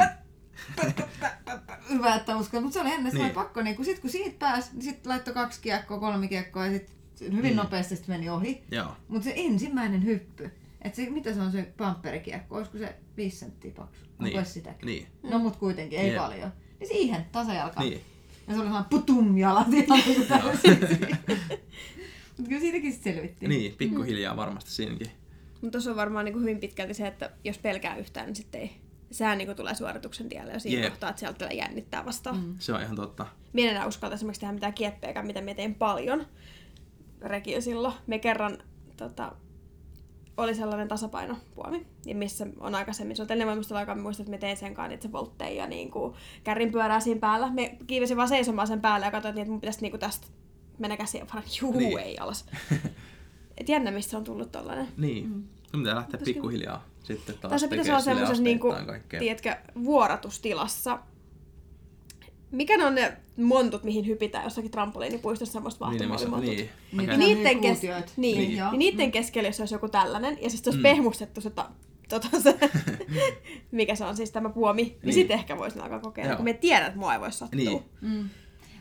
Hyvä, 1.90 2.16
että 2.16 2.38
uskon. 2.38 2.64
Mutta 2.64 2.74
se 2.74 2.82
oli 2.82 2.94
ennen 2.94 3.14
Niin. 3.14 3.24
niin. 3.24 3.34
pakko, 3.34 3.62
niin 3.62 3.76
kun, 3.76 3.86
sit 3.86 4.00
kun 4.00 4.10
siitä 4.10 4.36
pääsi, 4.40 4.70
niin 4.74 4.82
sit 4.84 5.06
laittoi 5.06 5.34
kaksi 5.34 5.62
kiekkoa, 5.62 6.00
kolme 6.00 6.28
kiekkoa 6.28 6.66
ja 6.66 6.72
sit 6.72 6.92
hyvin 7.32 7.52
Mm. 7.54 7.58
nopeasti 7.58 7.96
sit 7.96 8.08
meni 8.08 8.30
ohi. 8.30 8.64
Joo. 8.72 8.96
Mutta 9.08 9.24
se 9.26 9.34
ensimmäinen 9.36 10.06
hyppy, 10.06 10.52
että 10.82 10.96
se, 10.96 11.10
mitä 11.10 11.34
se 11.34 11.42
on 11.42 11.52
se 11.52 11.74
pampperikiekko, 11.78 12.56
olisiko 12.56 12.78
se 12.78 12.96
5 13.18 13.38
senttiä 13.38 13.72
paksu? 13.72 14.06
Onko 14.12 14.24
Niin. 14.24 14.38
edes 14.38 14.54
sitäkin? 14.54 14.86
Niin. 14.86 15.08
No 15.24 15.40
mut 15.40 15.56
kuitenkin, 15.56 16.00
ei 16.00 16.08
Jep. 16.08 16.18
paljon. 16.18 16.54
Niin 16.80 16.88
siihen, 16.88 17.26
tasajalka. 17.32 17.82
Niin. 17.82 18.02
Ja 18.48 18.54
se 18.54 18.60
oli 18.60 18.64
sellainen 18.68 18.90
putum 18.90 19.38
jalat 19.38 19.74
ihan 19.74 20.00
niin 20.06 20.16
kuin 20.16 20.28
täysin. 20.28 20.80
Mut 22.38 22.48
kyllä 22.48 22.62
siitäkin 22.62 22.94
sit 22.94 23.04
selvittiin. 23.04 23.50
Niin, 23.50 23.76
pikkuhiljaa 23.78 24.38
varmasti 24.38 24.72
siinäkin. 24.72 25.08
Mutta 25.62 25.72
tuossa 25.72 25.90
on 25.90 25.96
varmaan 25.96 26.26
niinku 26.26 26.40
hyvin 26.40 26.60
pitkälti 26.60 26.94
se, 26.94 27.08
että 27.08 27.32
jos 27.44 27.58
pelkää 27.58 27.96
yhtään, 27.98 28.26
niin 28.26 28.36
sitten 28.36 28.62
ei. 28.62 28.72
Sehän 29.12 29.38
niinku 29.38 29.54
tulee 29.56 29.76
suorituksen 29.76 30.30
tielle 30.30 30.52
ja 30.54 30.60
siinä 30.60 30.82
Jep. 30.82 30.90
kohtaa, 30.94 31.10
että 31.10 31.20
sieltä 31.20 31.38
tulee 31.38 31.54
jännittää 31.54 32.06
vastaan. 32.06 32.38
Mm. 32.38 32.56
Se 32.60 32.74
on 32.74 32.82
ihan 32.82 32.96
totta. 32.96 33.26
Minä 33.54 33.70
en 33.70 33.76
enää 33.76 33.88
uskalta 33.88 34.16
esimerkiksi 34.16 34.40
tehdä 34.42 34.54
mitään 34.54 34.74
kieppeäkään, 34.74 35.26
mitä 35.28 35.42
me 35.42 35.54
tein 35.54 35.76
paljon. 35.76 36.26
Rekiö 37.22 37.62
silloin. 37.62 37.94
Me 38.08 38.20
kerran 38.20 38.58
tota, 38.98 39.32
oli 40.38 40.56
sellainen 40.56 40.88
tasapainopuomi, 40.88 41.88
ja 42.06 42.16
missä 42.16 42.48
on 42.60 42.76
aikaisemmin, 42.76 43.16
se 43.16 43.22
on 43.22 43.28
televoimistella 43.28 43.80
aikaa, 43.80 43.96
muistan, 43.96 44.24
että 44.24 44.32
me 44.32 44.38
tein 44.38 44.58
sen 44.58 44.74
kanssa 44.74 44.90
niitä 44.90 45.12
voltteja 45.12 45.62
ja 45.64 45.68
niin 45.68 45.92
kuin, 45.92 46.14
kärrin 46.44 46.72
pyörää 46.72 47.00
siinä 47.00 47.20
päällä. 47.20 47.52
Me 47.54 47.78
kiivesin 47.88 48.18
vaan 48.18 48.30
seisomaan 48.30 48.68
sen 48.68 48.82
päälle 48.82 49.06
ja 49.06 49.12
katsoin, 49.12 49.38
että 49.38 49.52
mun 49.52 49.62
pitäisi 49.62 49.82
niin 49.82 49.92
kuin 49.92 50.00
tästä 50.02 50.28
mennä 50.78 50.98
käsiä 50.98 51.26
vaan, 51.34 51.44
juu, 51.62 51.72
Niin. 51.78 52.00
ei 52.00 52.18
alas. 52.18 52.46
Et 53.58 53.70
jännä, 53.70 53.92
mistä 53.92 54.18
on 54.18 54.24
tullut 54.24 54.52
tollanen. 54.52 54.88
Niin. 54.98 55.28
Mm. 55.30 55.44
No 55.74 55.80
pitää 55.80 55.96
lähteä 55.96 56.12
Pitäisikö- 56.12 56.34
pikkuhiljaa 56.34 56.86
sitten 57.04 57.36
taas 57.38 57.50
Tai 57.50 57.60
se 57.60 57.68
pitäisi 57.68 57.92
olla 57.92 58.02
semmoisessa 58.02 58.44
niinku, 58.44 58.74
tiedätkö, 59.20 59.56
vuorotustilassa. 59.84 61.00
Mikä 62.52 62.78
ne 62.78 62.86
on 62.86 62.96
ne 62.96 63.18
montut, 63.38 63.84
mihin 63.84 64.06
hypitään 64.08 64.44
jossakin 64.44 64.72
trampoliinipuistossa 64.72 65.54
semmoista 65.54 65.90
Niin, 65.90 65.94
vahtomallimontot? 66.00 66.50
niin. 66.56 66.70
Niin, 66.92 67.08
käyn- 67.10 67.20
niin- 67.20 67.36
niitten, 67.44 67.60
kes- 67.62 67.82
niin, 67.82 68.04
Niin. 68.18 68.38
niin. 68.38 68.58
Ja 68.58 68.72
niitten 68.72 69.12
keskellä, 69.12 69.50
jos 69.50 69.60
olisi 69.60 69.76
joku 69.76 69.90
tällainen, 69.90 70.38
ja 70.42 70.50
sitten 70.50 70.72
olisi 70.72 70.80
Mm. 70.80 70.84
pehmustettu 70.84 71.42
se, 71.42 71.50
ta- 71.50 71.70
tota 72.10 72.28
se 72.40 72.56
mikä 73.72 73.96
se 73.96 74.06
on 74.06 74.16
siis 74.18 74.32
tämä 74.32 74.50
puomi, 74.50 74.82
niin, 74.84 74.92
Niin. 74.92 75.02
niin. 75.04 75.14
sitten 75.14 75.38
ehkä 75.40 75.58
voisi 75.58 75.80
alkaa 75.80 76.00
kokeilla, 76.00 76.32
Joo. 76.32 76.36
kun 76.38 76.46
me 76.46 76.54
tiedän, 76.54 76.88
että 76.88 77.00
mua 77.00 77.14
ei 77.14 77.20
voi 77.20 77.32
sattua. 77.32 77.58
Niin. 77.58 77.84
Mm. 78.02 78.30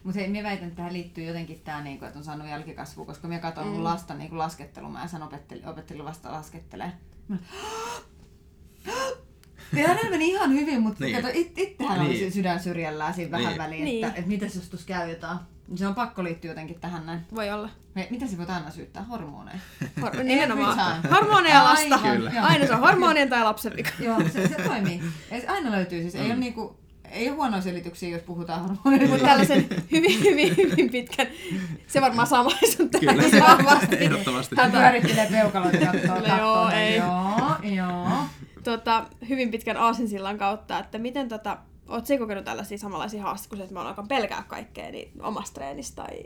Mutta 0.04 0.20
minä 0.20 0.42
väitän, 0.48 0.64
että 0.68 0.76
tähän 0.76 0.92
liittyy 0.92 1.24
jotenkin 1.24 1.60
tämä, 1.60 1.82
niinku, 1.82 2.04
että 2.04 2.18
on 2.18 2.24
saanut 2.24 2.48
jälkikasvua, 2.48 3.04
koska 3.06 3.28
minä 3.28 3.40
katson 3.40 3.64
mm. 3.66 3.70
mun 3.72 3.84
lasta 3.84 4.14
niinku 4.14 4.38
laskettelumaan 4.38 5.08
ja 5.18 5.24
opettelin, 5.24 5.66
opettelin 5.68 6.04
vasta 6.04 6.32
laskettelee. 6.32 6.92
Mä- 7.28 7.36
hänellä 9.88 10.10
meni 10.10 10.28
ihan 10.28 10.52
hyvin, 10.52 10.82
mutta 10.82 11.04
Niin. 11.04 11.16
kato, 11.16 11.28
it, 11.34 11.58
itsehän 11.58 11.98
niin. 12.00 12.10
Niin. 12.10 12.22
oli 12.24 12.30
sydän 12.30 12.60
syrjällään 12.60 13.14
siinä 13.14 13.30
vähän 13.30 13.46
Niin. 13.46 13.58
väliin, 13.58 13.84
Niin. 13.84 14.04
että, 14.04 14.18
että 14.18 14.28
mitäs 14.28 14.54
jos 14.54 14.68
tuossa 14.68 14.86
käy 14.86 15.10
jotain. 15.10 15.38
Se 15.74 15.86
on 15.86 15.94
pakko 15.94 16.24
liittyä 16.24 16.50
jotenkin 16.50 16.80
tähän 16.80 17.06
näin. 17.06 17.20
Voi 17.34 17.50
olla. 17.50 17.70
Me, 17.94 18.06
mitä 18.10 18.26
se 18.26 18.38
voit 18.38 18.50
aina 18.50 18.70
syyttää? 18.70 19.02
Hormoneja. 19.02 19.58
Hor- 20.00 20.22
nimenomaan. 20.22 21.02
Hormoneja 21.10 21.64
lasta. 21.64 21.98
Kyllä. 21.98 22.32
Aina 22.42 22.66
se 22.66 22.72
on 22.74 22.80
hormonien 22.80 23.28
tai 23.28 23.44
lapsen 23.44 23.76
vika. 23.76 23.90
Joo, 24.00 24.20
se, 24.32 24.48
se 24.48 24.54
toimii. 24.66 25.02
Aina 25.48 25.70
löytyy 25.70 26.00
siis. 26.02 26.14
Ei, 26.14 26.20
Mm. 26.22 26.30
ole 26.30 26.36
niinku, 26.36 26.76
ei 27.10 27.28
ole 27.28 27.36
huonoja 27.36 27.62
selityksiä, 27.62 28.08
jos 28.08 28.22
puhutaan 28.22 28.60
hormoneista. 28.60 29.08
Mutta 29.08 29.26
tällaisen 29.26 29.68
hyvin, 29.92 30.20
hyvin, 30.20 30.56
hyvin 30.56 30.90
pitkän, 30.90 31.26
se 31.86 32.00
varmaan 32.00 32.26
samaisen 32.26 32.90
tähän 32.90 33.16
Kyllä, 33.16 33.30
se 33.30 33.40
vahvasti. 33.40 33.96
ehdottomasti. 33.96 34.56
Hän 34.56 34.72
pyörittelee 34.72 35.28
peukaloita 35.30 35.78
Kyllä, 35.78 35.92
katsoo 36.06 36.36
joo, 36.38 36.68
ne. 36.68 36.88
ei. 36.88 36.96
Joo, 36.96 37.56
joo. 37.76 38.08
tota, 38.64 39.06
hyvin 39.28 39.50
pitkän 39.50 39.76
aasinsillan 39.76 40.38
kautta, 40.38 40.78
että 40.78 40.98
miten 40.98 41.28
tota, 41.28 41.58
oot 41.88 42.06
sä 42.06 42.18
kokenut 42.18 42.44
tällaisia 42.44 42.78
samanlaisia 42.78 43.22
haasteita, 43.22 43.48
kun 43.48 43.58
se, 43.58 43.62
että 43.62 43.74
mä 43.74 43.80
alkan 43.80 44.08
pelkää 44.08 44.44
kaikkea 44.48 44.90
niin 44.90 45.12
omasta 45.22 45.54
treenistä 45.54 46.02
tai... 46.02 46.22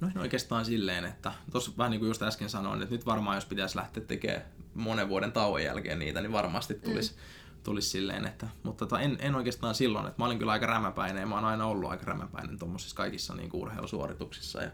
No 0.00 0.08
en 0.08 0.18
oikeastaan 0.18 0.64
silleen, 0.64 1.04
että 1.04 1.32
tuossa 1.50 1.72
vähän 1.78 1.90
niin 1.90 2.00
kuin 2.00 2.08
just 2.08 2.22
äsken 2.22 2.48
sanoin, 2.48 2.82
että 2.82 2.94
nyt 2.94 3.06
varmaan 3.06 3.36
jos 3.36 3.44
pitäisi 3.44 3.76
lähteä 3.76 4.02
tekemään 4.02 4.42
monen 4.74 5.08
vuoden 5.08 5.32
tauon 5.32 5.62
jälkeen 5.62 5.98
niitä, 5.98 6.20
niin 6.20 6.32
varmasti 6.32 6.74
tulisi, 6.74 7.12
mm. 7.12 7.18
Tulisi 7.66 7.88
silleen, 7.88 8.26
että, 8.26 8.46
mutta 8.62 8.86
tota, 8.86 9.00
en, 9.00 9.16
en, 9.20 9.34
oikeastaan 9.34 9.74
silloin, 9.74 10.06
että 10.06 10.22
mä 10.22 10.26
olin 10.26 10.38
kyllä 10.38 10.52
aika 10.52 10.66
rämäpäinen 10.66 11.20
ja 11.20 11.26
mä 11.26 11.34
oon 11.34 11.44
aina 11.44 11.66
ollut 11.66 11.90
aika 11.90 12.04
rämäpäinen 12.06 12.58
tuommoisissa 12.58 12.96
kaikissa 12.96 13.34
niin 13.34 13.48
kuin 13.50 13.62
urheilusuorituksissa 13.62 14.62
ja 14.62 14.70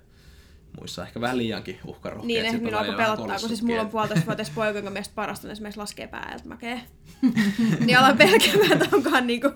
muissa 0.79 1.07
ehkä 1.07 1.21
vähän 1.21 1.39
liiankin 1.39 1.79
uhkarohkeet. 1.85 2.43
Niin, 2.45 2.55
on 2.57 2.63
minua 2.63 2.81
alkoi 2.81 2.95
pelottaa, 2.97 3.39
kun 3.39 3.49
siis 3.49 3.63
mulla 3.63 3.81
on 3.81 3.87
että- 3.87 3.93
puolitoista 3.93 4.27
vuotias 4.27 4.51
poika, 4.51 4.79
jonka 4.79 4.91
mielestä 4.91 5.15
parasta 5.15 5.49
on 5.49 5.53
esimerkiksi 5.53 5.81
laskee 5.81 6.07
päältä 6.07 6.49
mäkeä. 6.49 6.81
niin 7.87 7.99
alan 7.99 8.17
pelkäämään, 8.19 8.73
että 8.73 8.97
onkohan 8.97 9.27
niinku, 9.27 9.51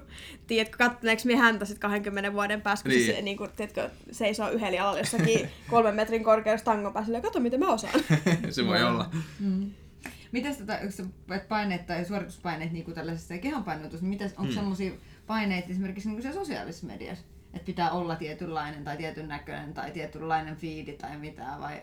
tiedätkö, 0.46 0.76
katteleeko 0.78 1.22
me 1.24 1.36
häntä 1.36 1.64
sit 1.64 1.78
20 1.78 2.32
vuoden 2.32 2.60
päästä, 2.62 2.82
kun 2.88 2.96
niin. 2.96 3.06
se 3.06 3.12
Niin. 3.12 3.24
niinku, 3.24 3.48
tiedätkö, 3.56 3.90
seisoo 4.12 4.50
yhdellä 4.50 4.76
jalalla 4.76 4.98
jossakin 4.98 5.48
kolmen 5.70 5.94
metrin 5.94 6.24
korkeudessa 6.24 6.64
tangon 6.64 6.92
päässä, 6.92 7.12
ja 7.12 7.20
kato 7.20 7.40
miten 7.40 7.60
mä 7.60 7.72
osaan. 7.72 8.00
se 8.50 8.66
voi 8.66 8.82
olla. 8.82 9.10
Mm. 9.40 9.70
Mitäs 10.32 10.56
tota, 10.56 10.72
se 10.90 11.02
että 11.30 11.48
paineet 11.48 11.86
tai 11.86 12.04
suorituspaineet 12.04 12.72
niin 12.72 12.94
tällaisessa 12.94 13.38
kehonpainotus, 13.38 14.02
niin 14.02 14.10
mitäs, 14.10 14.30
onko 14.30 14.42
Mm. 14.42 14.48
mm. 14.48 14.54
semmoisia 14.54 14.92
paineita 15.26 15.68
esimerkiksi 15.68 16.08
niin 16.08 16.22
siellä 16.22 16.40
sosiaalisessa 16.40 16.86
mediassa? 16.86 17.24
Että 17.54 17.66
pitää 17.66 17.90
olla 17.90 18.16
tietynlainen 18.16 18.84
tai 18.84 18.96
tietyn 18.96 19.28
näköinen 19.28 19.74
tai 19.74 19.90
tietynlainen 19.90 20.56
fiidi 20.56 20.92
tai 20.92 21.16
mitä 21.16 21.56
vai 21.60 21.82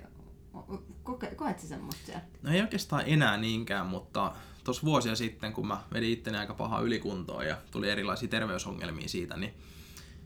koke, 1.04 1.36
koet 1.36 1.60
sä 1.60 1.68
semmoista 1.68 2.06
siellä? 2.06 2.24
No 2.42 2.52
ei 2.52 2.62
oikeastaan 2.62 3.04
enää 3.06 3.38
niinkään, 3.38 3.86
mutta 3.86 4.34
tuossa 4.64 4.86
vuosia 4.86 5.16
sitten, 5.16 5.54
kun 5.54 5.68
mä 5.68 5.84
vedin 5.94 6.12
itteni 6.12 6.38
aika 6.38 6.54
pahaa 6.54 6.82
ylikuntoa 6.82 7.44
ja 7.44 7.58
tuli 7.72 7.90
erilaisia 7.90 8.30
terveysongelmia 8.30 9.08
siitä, 9.10 9.38
niin 9.38 9.54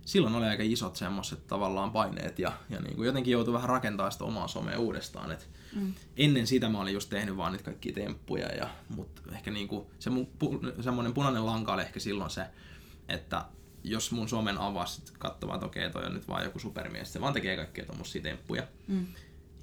silloin 0.05 0.35
oli 0.35 0.45
aika 0.45 0.63
isot 0.63 0.95
semmoiset 0.95 1.47
tavallaan 1.47 1.91
paineet 1.91 2.39
ja, 2.39 2.51
ja 2.69 2.81
niin 2.81 2.95
kuin 2.95 3.05
jotenkin 3.05 3.31
joutui 3.31 3.53
vähän 3.53 3.69
rakentamaan 3.69 4.11
sitä 4.11 4.23
omaa 4.23 4.47
somea 4.47 4.79
uudestaan. 4.79 5.31
Et 5.31 5.49
mm. 5.79 5.93
Ennen 6.17 6.47
sitä 6.47 6.69
mä 6.69 6.81
olin 6.81 6.93
just 6.93 7.09
tehnyt 7.09 7.37
vaan 7.37 7.51
niitä 7.51 7.65
kaikkia 7.65 7.93
temppuja, 7.93 8.47
ja, 8.47 8.69
mutta 8.89 9.21
ehkä 9.31 9.51
niin 9.51 9.67
kuin, 9.67 9.85
se 9.99 10.09
mun 10.09 10.27
pu- 10.43 10.83
semmoinen 10.83 11.13
punainen 11.13 11.45
lanka 11.45 11.73
oli 11.73 11.81
ehkä 11.81 11.99
silloin 11.99 12.29
se, 12.29 12.45
että 13.09 13.45
jos 13.83 14.11
mun 14.11 14.29
somen 14.29 14.57
avasi 14.57 15.01
katsomaan, 15.19 15.57
että 15.57 15.65
okei, 15.65 15.89
toi 15.89 16.05
on 16.05 16.13
nyt 16.13 16.27
vaan 16.27 16.43
joku 16.43 16.59
supermies, 16.59 17.13
se 17.13 17.21
vaan 17.21 17.33
tekee 17.33 17.55
kaikkea 17.55 17.85
tommosia 17.85 18.21
temppuja. 18.21 18.63
Mm. 18.87 19.07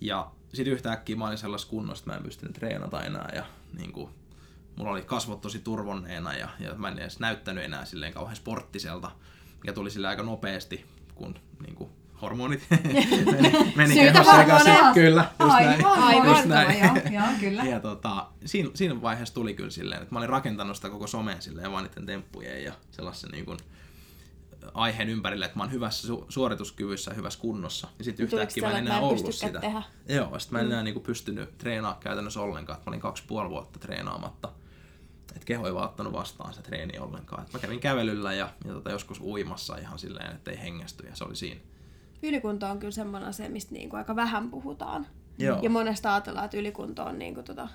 Ja 0.00 0.30
sitten 0.54 0.74
yhtäkkiä 0.74 1.16
mä 1.16 1.26
olin 1.26 1.38
sellaisessa 1.38 1.70
kunnossa, 1.70 2.02
että 2.02 2.10
mä 2.10 2.16
en 2.16 2.22
pystynyt 2.22 2.54
treenata 2.54 3.02
enää 3.02 3.32
ja 3.34 3.44
niin 3.78 3.92
kuin, 3.92 4.10
mulla 4.76 4.90
oli 4.90 5.02
kasvot 5.02 5.40
tosi 5.40 5.58
turvonneena 5.58 6.34
ja, 6.36 6.48
ja 6.60 6.74
mä 6.74 6.88
en 6.88 6.98
edes 6.98 7.20
näyttänyt 7.20 7.64
enää 7.64 7.84
silleen 7.84 8.12
kauhean 8.12 8.36
sporttiselta, 8.36 9.10
mikä 9.56 9.72
tuli 9.72 9.90
sille 9.90 10.08
aika 10.08 10.22
nopeasti, 10.22 10.86
kun 11.14 11.34
niin 11.62 11.74
kuin, 11.74 11.90
hormonit 12.24 12.66
meni, 13.32 13.72
meni 13.76 13.94
kehossa 13.94 14.36
sekaisin. 14.36 14.74
Kyllä, 14.94 15.30
just 15.40 15.58
näin. 15.60 15.86
Aivan, 15.86 16.28
just 16.28 16.44
näin. 16.44 16.78
joo, 16.78 17.22
joo, 17.22 17.32
kyllä. 17.40 17.64
Ja 17.64 17.80
tota, 17.80 18.26
siinä, 18.44 18.70
siinä 18.74 19.02
vaiheessa 19.02 19.34
tuli 19.34 19.54
kyllä 19.54 19.70
silleen, 19.70 20.02
että 20.02 20.14
mä 20.14 20.18
olin 20.18 20.28
rakentanut 20.28 20.76
sitä 20.76 20.90
koko 20.90 21.06
someen 21.06 21.42
silleen 21.42 21.72
vaan 21.72 21.84
niiden 21.84 22.06
temppujen 22.06 22.64
ja 22.64 22.72
sellaisen 22.90 23.30
niin 23.30 23.44
kuin, 23.44 23.58
aiheen 24.74 25.08
ympärille, 25.08 25.44
että 25.44 25.58
mä 25.58 25.62
oon 25.62 25.72
hyvässä 25.72 26.08
su- 26.08 26.26
suorituskyvyssä 26.28 27.10
ja 27.10 27.14
hyvässä 27.14 27.40
kunnossa. 27.40 27.88
Ja 27.98 28.04
sitten 28.04 28.24
yhtäkkiä 28.24 28.62
mä 28.62 28.70
en 28.70 28.76
enää 28.76 28.92
mä 28.92 28.98
en 28.98 29.04
ollut 29.04 29.34
sitä. 29.34 29.60
tehdä? 29.60 29.82
Joo, 30.08 30.38
sit 30.38 30.50
mä 30.50 30.60
en 30.60 30.66
enää 30.66 30.82
niinku 30.82 31.00
pystynyt 31.00 31.58
treenaamaan 31.58 32.02
käytännössä 32.02 32.40
ollenkaan. 32.40 32.78
Mä 32.78 32.84
olin 32.86 33.00
kaksi 33.00 33.22
puoli 33.26 33.50
vuotta 33.50 33.78
treenaamatta. 33.78 34.52
Et 35.36 35.44
keho 35.44 35.66
ei 35.66 35.74
vaan 35.74 35.88
ottanut 35.88 36.12
vastaan 36.12 36.54
se 36.54 36.62
treeni 36.62 36.98
ollenkaan. 36.98 37.42
Et 37.42 37.52
mä 37.52 37.58
kävin 37.58 37.80
kävelyllä 37.80 38.32
ja, 38.32 38.50
ja 38.64 38.72
tota, 38.72 38.90
joskus 38.90 39.20
uimassa 39.20 39.76
ihan 39.76 39.98
silleen, 39.98 40.34
että 40.34 40.50
ei 40.50 40.60
hengästy 40.60 41.06
ja 41.06 41.16
se 41.16 41.24
oli 41.24 41.36
siinä. 41.36 41.60
Ylikunto 42.22 42.66
on 42.66 42.78
kyllä 42.78 42.90
semmoinen 42.90 43.28
asia, 43.28 43.48
mistä 43.48 43.72
niinku 43.72 43.96
aika 43.96 44.16
vähän 44.16 44.50
puhutaan. 44.50 45.06
Joo. 45.38 45.58
Ja 45.62 45.70
monesta 45.70 46.14
ajatellaan, 46.14 46.44
että 46.44 46.56
ylikunto 46.56 47.04
on 47.04 47.18
niinku 47.18 47.42
tota, 47.42 47.68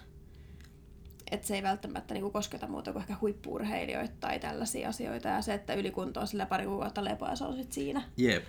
että 1.32 1.48
se 1.48 1.56
ei 1.56 1.64
välttämättä 1.64 2.14
niinku 2.14 2.32
kosketa 2.32 2.68
muuta 2.68 2.92
kuin 2.92 3.02
ehkä 3.02 3.16
huippuurheilijoita 3.22 4.14
tai 4.20 4.40
tällaisia 4.40 4.90
asioita. 4.90 5.28
Ja 5.28 5.42
se, 5.42 5.54
että 5.54 5.74
ylikunto 5.74 6.20
on 6.20 6.28
sillä 6.28 6.46
pari 6.46 6.66
kuukautta 6.66 7.04
lepoa 7.04 7.30
ja 7.30 7.36
se 7.36 7.44
on 7.44 7.56
sit 7.56 7.72
siinä. 7.72 8.02
Jep. 8.18 8.44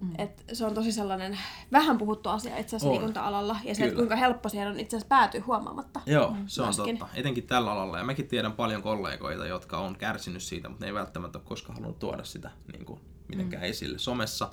Mm. 0.00 0.12
Et 0.18 0.44
se 0.52 0.66
on 0.66 0.74
tosi 0.74 0.92
sellainen 0.92 1.38
vähän 1.72 1.98
puhuttu 1.98 2.28
asia 2.28 2.58
itse 2.58 2.76
asiassa 2.76 2.88
On. 2.88 2.94
liikunta-alalla. 2.94 3.56
Ja 3.64 3.74
se, 3.74 3.84
että 3.84 3.96
kuinka 3.96 4.16
helppo 4.16 4.48
siihen 4.48 4.68
on 4.68 4.80
itse 4.80 4.96
asiassa 4.96 5.08
päätyä 5.08 5.42
huomaamatta. 5.46 6.00
Joo, 6.06 6.36
se 6.46 6.62
on 6.62 6.66
Myöskin. 6.66 6.98
totta. 6.98 7.14
Etenkin 7.14 7.46
tällä 7.46 7.72
alalla. 7.72 7.98
Ja 7.98 8.04
mäkin 8.04 8.28
tiedän 8.28 8.52
paljon 8.52 8.82
kollegoita, 8.82 9.46
jotka 9.46 9.78
on 9.78 9.96
kärsinyt 9.96 10.42
siitä, 10.42 10.68
mutta 10.68 10.84
ne 10.84 10.88
ei 10.88 10.94
välttämättä 10.94 11.38
ole 11.38 11.46
koskaan 11.46 11.76
halunnut 11.76 11.98
tuoda 11.98 12.24
sitä 12.24 12.50
niin 12.72 12.84
kuin, 12.84 13.00
mitenkään 13.28 13.62
mm. 13.62 13.68
esille 13.68 13.98
somessa. 13.98 14.50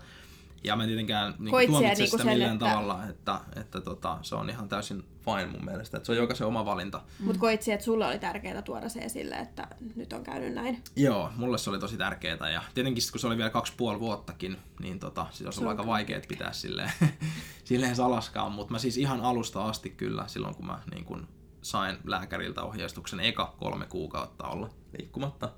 Ja 0.64 0.76
mä 0.76 0.84
en 0.84 0.90
tietenkään 0.90 1.36
niin 1.40 1.52
kuin, 1.52 1.68
tuomitse 1.68 1.96
niinku 1.96 2.18
sitä 2.18 2.24
sen, 2.24 2.34
millään 2.34 2.54
että- 2.54 2.66
tavalla, 2.66 3.06
että, 3.10 3.40
että 3.56 3.82
tota, 3.82 4.18
se 4.22 4.36
on 4.36 4.50
ihan 4.50 4.70
täysin 4.70 5.04
fine 5.26 5.46
mun 5.46 5.66
mielestä. 5.66 5.98
Että 5.98 6.06
se 6.06 6.12
on 6.12 6.18
jokaisen 6.18 6.48
oma 6.48 6.66
valinta. 6.66 7.02
Mm. 7.20 7.26
Mutta 7.26 7.40
koit 7.40 7.62
siihen, 7.62 7.76
että 7.76 7.86
sulle 7.86 8.08
oli 8.08 8.20
tärkeää 8.20 8.62
tuoda 8.62 8.90
se 8.90 9.00
esille, 9.00 9.36
että 9.36 9.68
nyt 9.96 10.14
on 10.14 10.24
käynyt 10.24 10.54
näin. 10.54 10.84
Joo, 10.96 11.30
mulle 11.36 11.58
se 11.58 11.70
oli 11.70 11.80
tosi 11.80 11.98
tärkeää 11.98 12.50
ja 12.54 12.62
tietenkin 12.74 13.02
sit, 13.02 13.12
kun 13.12 13.20
se 13.20 13.28
oli 13.28 13.38
vielä 13.38 13.50
kaksi 13.50 13.74
puoli 13.78 14.00
vuottakin, 14.00 14.58
niin 14.80 15.00
tota, 15.00 15.28
sit 15.32 15.48
olisi 15.48 15.60
ollut 15.60 15.70
aika 15.72 15.86
vaikea 15.86 16.22
pitää 16.28 16.54
silleen, 16.54 16.92
silleen 17.64 17.96
salaskaan, 17.96 18.52
mutta 18.52 18.72
mä 18.72 18.80
siis 18.80 18.98
ihan 18.98 19.22
alusta 19.22 19.66
asti 19.66 19.90
kyllä 19.90 20.24
silloin 20.28 20.56
kun 20.56 20.66
mä 20.66 20.80
niin 20.94 21.06
kun 21.06 21.28
sain 21.62 21.98
lääkäriltä 22.04 22.64
ohjeistuksen 22.64 23.20
eka 23.20 23.56
kolme 23.60 23.86
kuukautta 23.86 24.48
olla 24.48 24.70
liikkumatta, 25.00 25.46
niin 25.46 25.56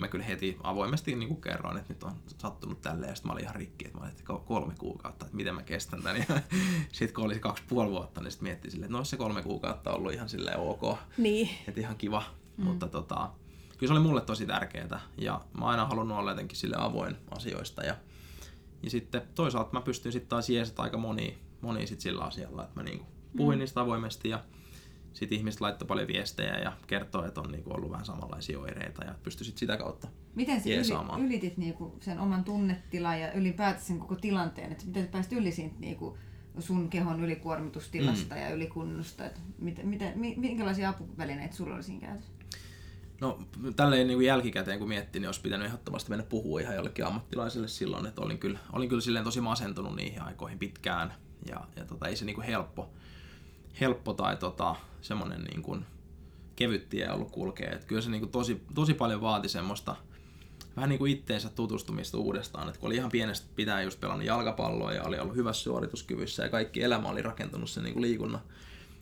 mä 0.00 0.08
kyllä 0.08 0.24
heti 0.24 0.56
avoimesti 0.62 1.14
niin 1.16 1.28
kuin 1.28 1.40
kerroin, 1.40 1.76
että 1.76 1.92
nyt 1.92 2.02
on 2.02 2.12
sattunut 2.38 2.80
tälleen 2.80 3.10
ja 3.10 3.14
sitten 3.14 3.28
mä 3.28 3.32
olin 3.32 3.44
ihan 3.44 3.56
rikki, 3.56 3.84
että 3.84 3.98
mä 3.98 4.04
olin, 4.04 4.12
että 4.18 4.32
ko- 4.32 4.40
kolme 4.44 4.74
kuukautta, 4.78 5.24
että 5.24 5.36
miten 5.36 5.54
mä 5.54 5.62
kestän 5.62 6.02
tän. 6.02 6.16
Ja 6.16 6.24
sitten 6.92 7.14
kun 7.14 7.24
oli 7.24 7.34
se 7.34 7.40
kaksi 7.40 7.62
puoli 7.68 7.90
vuotta, 7.90 8.20
niin 8.20 8.30
sitten 8.30 8.48
miettii 8.48 8.70
silleen, 8.70 8.86
että 8.86 8.92
no 8.92 8.98
olisi 8.98 9.10
se 9.10 9.16
kolme 9.16 9.42
kuukautta 9.42 9.92
ollut 9.92 10.12
ihan 10.12 10.28
silleen 10.28 10.58
ok 10.58 10.98
Niin. 11.18 11.48
että 11.68 11.80
ihan 11.80 11.96
kiva. 11.96 12.22
Mm. 12.56 12.64
Mutta 12.64 12.88
tota, 12.88 13.30
kyllä 13.78 13.90
se 13.90 13.98
oli 13.98 14.06
mulle 14.08 14.20
tosi 14.20 14.46
tärkeää 14.46 15.00
ja 15.18 15.40
mä 15.58 15.66
aina 15.66 15.86
halunnut 15.86 16.18
olla 16.18 16.30
jotenkin 16.30 16.58
sille 16.58 16.76
avoin 16.78 17.16
asioista 17.30 17.82
ja, 17.82 17.96
ja 18.82 18.90
sitten 18.90 19.22
toisaalta 19.34 19.72
mä 19.72 19.80
pystyn 19.80 20.12
sitten 20.12 20.28
taas 20.28 20.50
jeesata 20.50 20.82
aika 20.82 20.98
moni, 20.98 21.38
moni 21.60 21.86
sit 21.86 22.00
sillä 22.00 22.24
asialla, 22.24 22.62
että 22.64 22.80
mä 22.80 22.82
niinku 22.82 23.06
puhuin 23.36 23.58
mm. 23.58 23.60
niistä 23.60 23.80
avoimesti 23.80 24.28
ja 24.28 24.40
sitten 25.12 25.38
ihmiset 25.38 25.60
laittoi 25.60 25.88
paljon 25.88 26.08
viestejä 26.08 26.58
ja 26.58 26.72
kertoi, 26.86 27.28
että 27.28 27.40
on 27.40 27.52
niinku 27.52 27.74
ollut 27.74 27.90
vähän 27.90 28.06
samanlaisia 28.06 28.60
oireita 28.60 29.04
ja 29.04 29.14
pystyi 29.22 29.44
sit 29.44 29.58
sitä 29.58 29.76
kautta 29.76 30.08
Miten 30.34 30.60
sä 30.60 30.70
yli, 30.70 31.26
ylitit 31.26 31.56
niinku 31.56 31.96
sen 32.00 32.18
oman 32.18 32.44
tunnetilan 32.44 33.20
ja 33.20 33.32
ylipäätään 33.32 33.84
sen 33.84 33.98
koko 33.98 34.14
tilanteen, 34.14 34.72
että 34.72 34.86
miten 34.86 35.04
sä 35.04 35.10
pääsit 35.10 35.32
yli 35.32 35.52
siitä 35.52 35.74
niinku 35.78 36.18
sun 36.58 36.88
kehon 36.90 37.24
ylikuormitustilasta 37.24 38.34
mm. 38.34 38.40
ja 38.40 38.50
ylikunnosta, 38.50 39.26
että 39.26 39.40
miten, 39.58 39.88
miten, 39.88 40.18
mi- 40.18 40.34
minkälaisia 40.36 40.88
apuvälineitä 40.88 41.56
sulla 41.56 41.74
oli 41.74 41.82
siinä 41.82 42.06
käytössä? 42.06 42.32
No 43.20 43.38
tälleen 43.76 44.06
niin 44.06 44.16
kuin 44.16 44.26
jälkikäteen 44.26 44.78
kun 44.78 44.88
miettii, 44.88 45.20
niin 45.20 45.28
olisi 45.28 45.40
pitänyt 45.40 45.66
ehdottomasti 45.66 46.10
mennä 46.10 46.24
puhua 46.24 46.60
ihan 46.60 46.74
jollekin 46.74 47.06
ammattilaiselle 47.06 47.68
silloin, 47.68 48.06
että 48.06 48.20
olin 48.20 48.38
kyllä, 48.38 48.58
olin 48.72 48.88
kyllä 48.88 49.02
silleen 49.02 49.24
tosi 49.24 49.40
masentunut 49.40 49.96
niihin 49.96 50.22
aikoihin 50.22 50.58
pitkään. 50.58 51.14
Ja, 51.48 51.60
ja 51.76 51.84
tota, 51.84 52.08
ei 52.08 52.16
se 52.16 52.24
niin 52.24 52.34
kuin 52.34 52.46
helppo, 52.46 52.90
helppo 53.80 54.12
tai 54.12 54.36
tota, 54.36 54.76
semmoinen 55.02 55.44
niin 55.44 55.62
kuin 55.62 55.84
kevyt 56.56 56.88
tie 56.88 57.10
ollut 57.10 57.30
kulkea. 57.30 57.72
Et 57.72 57.84
kyllä 57.84 58.02
se 58.02 58.10
niin 58.10 58.20
kuin 58.20 58.32
tosi, 58.32 58.62
tosi 58.74 58.94
paljon 58.94 59.20
vaati 59.20 59.48
semmoista 59.48 59.96
vähän 60.76 60.88
niin 60.88 60.98
kuin 60.98 61.12
itteensä 61.12 61.48
tutustumista 61.48 62.18
uudestaan. 62.18 62.68
Et 62.68 62.76
kun 62.76 62.86
oli 62.86 62.96
ihan 62.96 63.10
pienestä 63.10 63.46
pitää 63.56 63.82
just 63.82 64.00
pelannut 64.00 64.26
jalkapalloa 64.26 64.92
ja 64.92 65.02
oli 65.02 65.18
ollut 65.18 65.36
hyvässä 65.36 65.62
suorituskyvyssä 65.62 66.42
ja 66.42 66.48
kaikki 66.48 66.82
elämä 66.82 67.08
oli 67.08 67.22
rakentunut 67.22 67.70
sen 67.70 67.82
niin 67.82 67.92
kuin 67.92 68.02
liikunnan, 68.02 68.40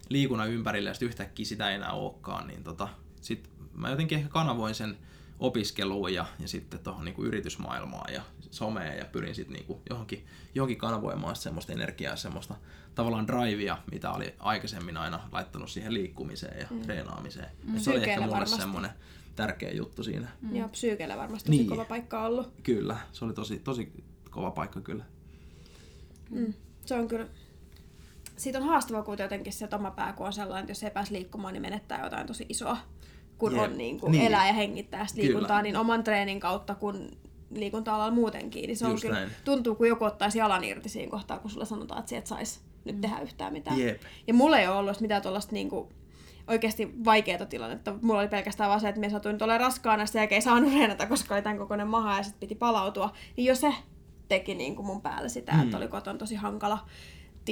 liikunnan 0.09 0.51
ympärille 0.51 0.90
ja 0.90 0.94
sitten 0.94 1.09
yhtäkkiä 1.09 1.46
sitä 1.46 1.70
ei 1.70 1.74
enää 1.74 1.92
olekaan, 1.92 2.46
niin 2.46 2.64
tota, 2.64 2.88
sit 3.20 3.51
mä 3.74 3.90
jotenkin 3.90 4.18
ehkä 4.18 4.30
kanavoin 4.30 4.74
sen 4.74 4.96
opiskeluun 5.38 6.14
ja, 6.14 6.26
ja 6.38 6.48
sitten 6.48 6.80
tuohon 6.80 7.05
niin 7.05 7.14
yritysmaailmaan 7.18 8.12
ja 8.12 8.22
someen 8.51 8.98
ja 8.98 9.05
pyrin 9.05 9.34
sitten 9.34 9.53
niin 9.55 9.80
johonkin, 9.90 10.26
johonkin 10.55 10.78
kanavoimaan 10.78 11.36
sit 11.36 11.42
semmoista 11.42 11.72
energiaa, 11.72 12.16
semmoista 12.16 12.55
tavallaan 12.94 13.26
drivea, 13.26 13.78
mitä 13.90 14.11
oli 14.12 14.34
aikaisemmin 14.38 14.96
aina 14.96 15.28
laittanut 15.32 15.70
siihen 15.70 15.94
liikkumiseen 15.94 16.61
ja 16.61 16.66
mm. 16.70 16.80
treenaamiseen. 16.82 17.51
Mm. 17.64 17.78
Se 17.78 17.90
oli 17.90 17.98
ehkä 18.09 18.20
mulle 18.20 18.32
varmasti. 18.32 18.57
semmoinen 18.61 18.90
tärkeä 19.36 19.72
juttu 19.72 20.03
siinä. 20.05 20.28
Mm. 20.40 20.57
Joo, 20.57 20.68
psyykellä 20.68 21.16
varmasti 21.16 21.46
tosi 21.51 21.59
Niin. 21.59 21.68
kova 21.70 21.84
paikka 21.84 22.24
ollut. 22.24 22.53
Kyllä, 22.62 22.96
se 23.12 23.24
oli 23.24 23.32
tosi, 23.32 23.59
tosi 23.59 23.92
kova 24.30 24.51
paikka 24.51 24.80
kyllä. 24.80 25.05
Mm. 26.30 26.55
Se 26.86 26.94
on 26.94 27.09
kyllä... 27.09 27.26
Siitä 28.36 28.59
on 28.59 28.64
haastava 28.64 29.03
kuitenkin 29.03 29.24
jotenkin 29.24 29.53
se, 29.53 29.64
että 29.64 29.76
oma 29.76 29.90
pää, 29.90 30.12
kun 30.12 30.26
on 30.26 30.32
sellainen, 30.32 30.62
että 30.62 30.70
jos 30.70 30.82
ei 30.82 30.90
pääse 30.90 31.12
liikkumaan, 31.12 31.53
niin 31.55 31.62
menettää 31.62 32.05
jotain 32.05 32.26
tosi 32.26 32.46
isoa. 32.48 32.76
Kun 33.38 33.53
Jep. 33.53 33.62
on 33.62 33.78
niin 33.78 34.01
kuin 34.01 34.12
Niin. 34.12 34.26
elää 34.26 34.46
ja 34.46 34.53
hengittää 34.53 35.07
sitä 35.07 35.20
liikuntaa, 35.22 35.48
Kyllä. 35.48 35.62
niin 35.62 35.76
oman 35.76 36.05
treenin 36.05 36.40
kautta, 36.40 36.74
kun 36.74 37.11
liikunta-alalla 37.55 38.12
muutenkin, 38.14 38.66
niin 38.66 38.76
se 38.76 38.86
on 38.86 38.90
Just 38.90 39.03
kyllä, 39.03 39.18
näin. 39.18 39.30
tuntuu 39.44 39.74
kuin 39.74 39.88
joku 39.88 40.05
ottaisi 40.05 40.38
jalan 40.38 40.64
irti 40.64 40.88
siinä 40.88 41.11
kohtaa, 41.11 41.38
kun 41.38 41.51
sulle 41.51 41.66
sanotaan, 41.66 42.01
että 42.01 42.16
et 42.16 42.26
saisi 42.26 42.61
nyt 42.84 43.01
tehdä 43.01 43.20
yhtään 43.20 43.53
mitään. 43.53 43.78
Jep. 43.78 44.03
Ja 44.26 44.34
mulla 44.34 44.59
ei 44.59 44.68
ole 44.68 44.76
ollut 44.76 45.01
mitään 45.01 45.22
tuollaista 45.22 45.53
niinku 45.53 45.88
oikeasti 46.48 46.94
vaikeaa 47.05 47.46
tilannetta. 47.46 47.94
Mulla 48.03 48.20
oli 48.20 48.28
pelkästään 48.28 48.68
vaan 48.68 48.80
se, 48.80 48.88
että 48.88 49.01
me 49.01 49.11
satuin 49.11 49.32
nyt 49.32 49.42
olemaan 49.42 49.61
raskaana, 49.61 50.07
sen 50.07 50.20
jälkeen 50.20 50.36
ei 50.36 50.42
saanut 50.42 50.72
reenata, 50.72 51.07
koska 51.07 51.34
oli 51.34 51.42
tämän 51.42 51.59
kokoinen 51.59 51.88
maha 51.88 52.16
ja 52.16 52.22
sitten 52.22 52.40
piti 52.40 52.55
palautua. 52.55 53.12
Niin 53.36 53.44
jo 53.44 53.55
se 53.55 53.74
teki 54.28 54.55
niinku 54.55 54.82
mun 54.82 55.03
päälle 55.03 55.28
sitä, 55.28 55.53
mm. 55.53 55.62
että 55.62 55.76
oli 55.76 55.88
koton 55.88 56.18
tosi 56.18 56.34
hankala 56.34 56.78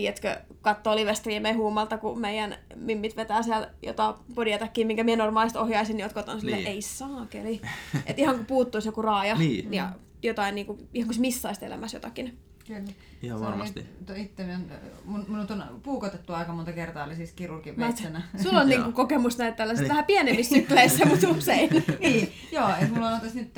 tiedätkö, 0.01 0.37
katsoo 0.61 0.97
livestriimejä 0.97 1.55
huumalta, 1.55 1.99
kun 1.99 2.21
meidän 2.21 2.55
mimmit 2.77 3.17
vetää 3.17 3.43
siellä 3.43 3.71
jotain 3.83 4.15
podiatakkiä, 4.35 4.87
minkä 4.87 5.05
minä 5.05 5.25
normaalisti 5.25 5.59
ohjaisin, 5.59 5.97
niin 5.97 6.03
jotkut 6.03 6.29
on 6.29 6.41
silleen, 6.41 6.59
Niin. 6.59 6.73
ei 6.73 6.83
saakeli. 6.83 7.61
Että 8.07 8.23
ihan 8.23 8.35
kuin 8.35 8.47
puuttuisi 8.47 8.89
joku 8.89 9.03
raaja 9.03 9.35
Niin. 9.35 9.75
ja 9.75 9.93
jotain, 10.23 10.55
niin 10.55 10.67
kuin, 10.67 10.89
ihan 10.95 11.09
kuin 11.09 11.21
missaisi 11.21 11.65
elämässä 11.65 11.97
jotakin. 11.97 12.39
Kyllä. 12.67 12.81
Ihan 13.23 13.39
Se 13.39 13.45
on 13.45 13.51
varmasti. 13.51 13.81
it- 13.81 14.17
Itse 14.17 14.43
on, 14.55 14.71
mun, 15.05 15.25
mun 15.29 15.39
on 15.41 15.81
puukotettu 15.83 16.33
aika 16.33 16.53
monta 16.53 16.73
kertaa, 16.73 17.05
eli 17.05 17.17
siis 17.17 17.33
kirurgin 17.33 17.77
veitsenä. 17.77 18.23
Sulla 18.43 18.61
on 18.61 18.69
niinku 18.69 18.93
kokemus 18.93 19.39
näitä 19.39 19.57
tällaisista 19.57 19.83
Niin. 19.83 19.91
vähän 19.91 20.05
pienemmissä 20.05 20.55
sykleissä, 20.55 21.05
mutta 21.07 21.29
usein. 21.29 21.71
niin, 22.01 22.33
joo, 22.53 22.69
että 22.69 22.95
mulla 22.95 23.09
on 23.11 23.21
tässä 23.21 23.39
nyt, 23.39 23.55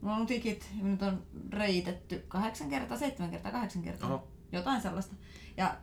mulla 0.00 0.12
on 0.14 0.16
ollut 0.16 0.30
ikit, 0.30 0.66
ja 0.78 0.84
nyt 0.84 1.02
on 1.02 1.22
reitetty 1.52 2.24
kahdeksan 2.28 2.68
kertaa, 2.70 2.96
seitsemän 2.96 3.30
kertaa, 3.30 3.52
kahdeksan 3.52 3.82
kertaa, 3.82 4.08
Oho. 4.14 4.28
jotain 4.52 4.80
sellaista. 4.80 5.14
Ja 5.56 5.74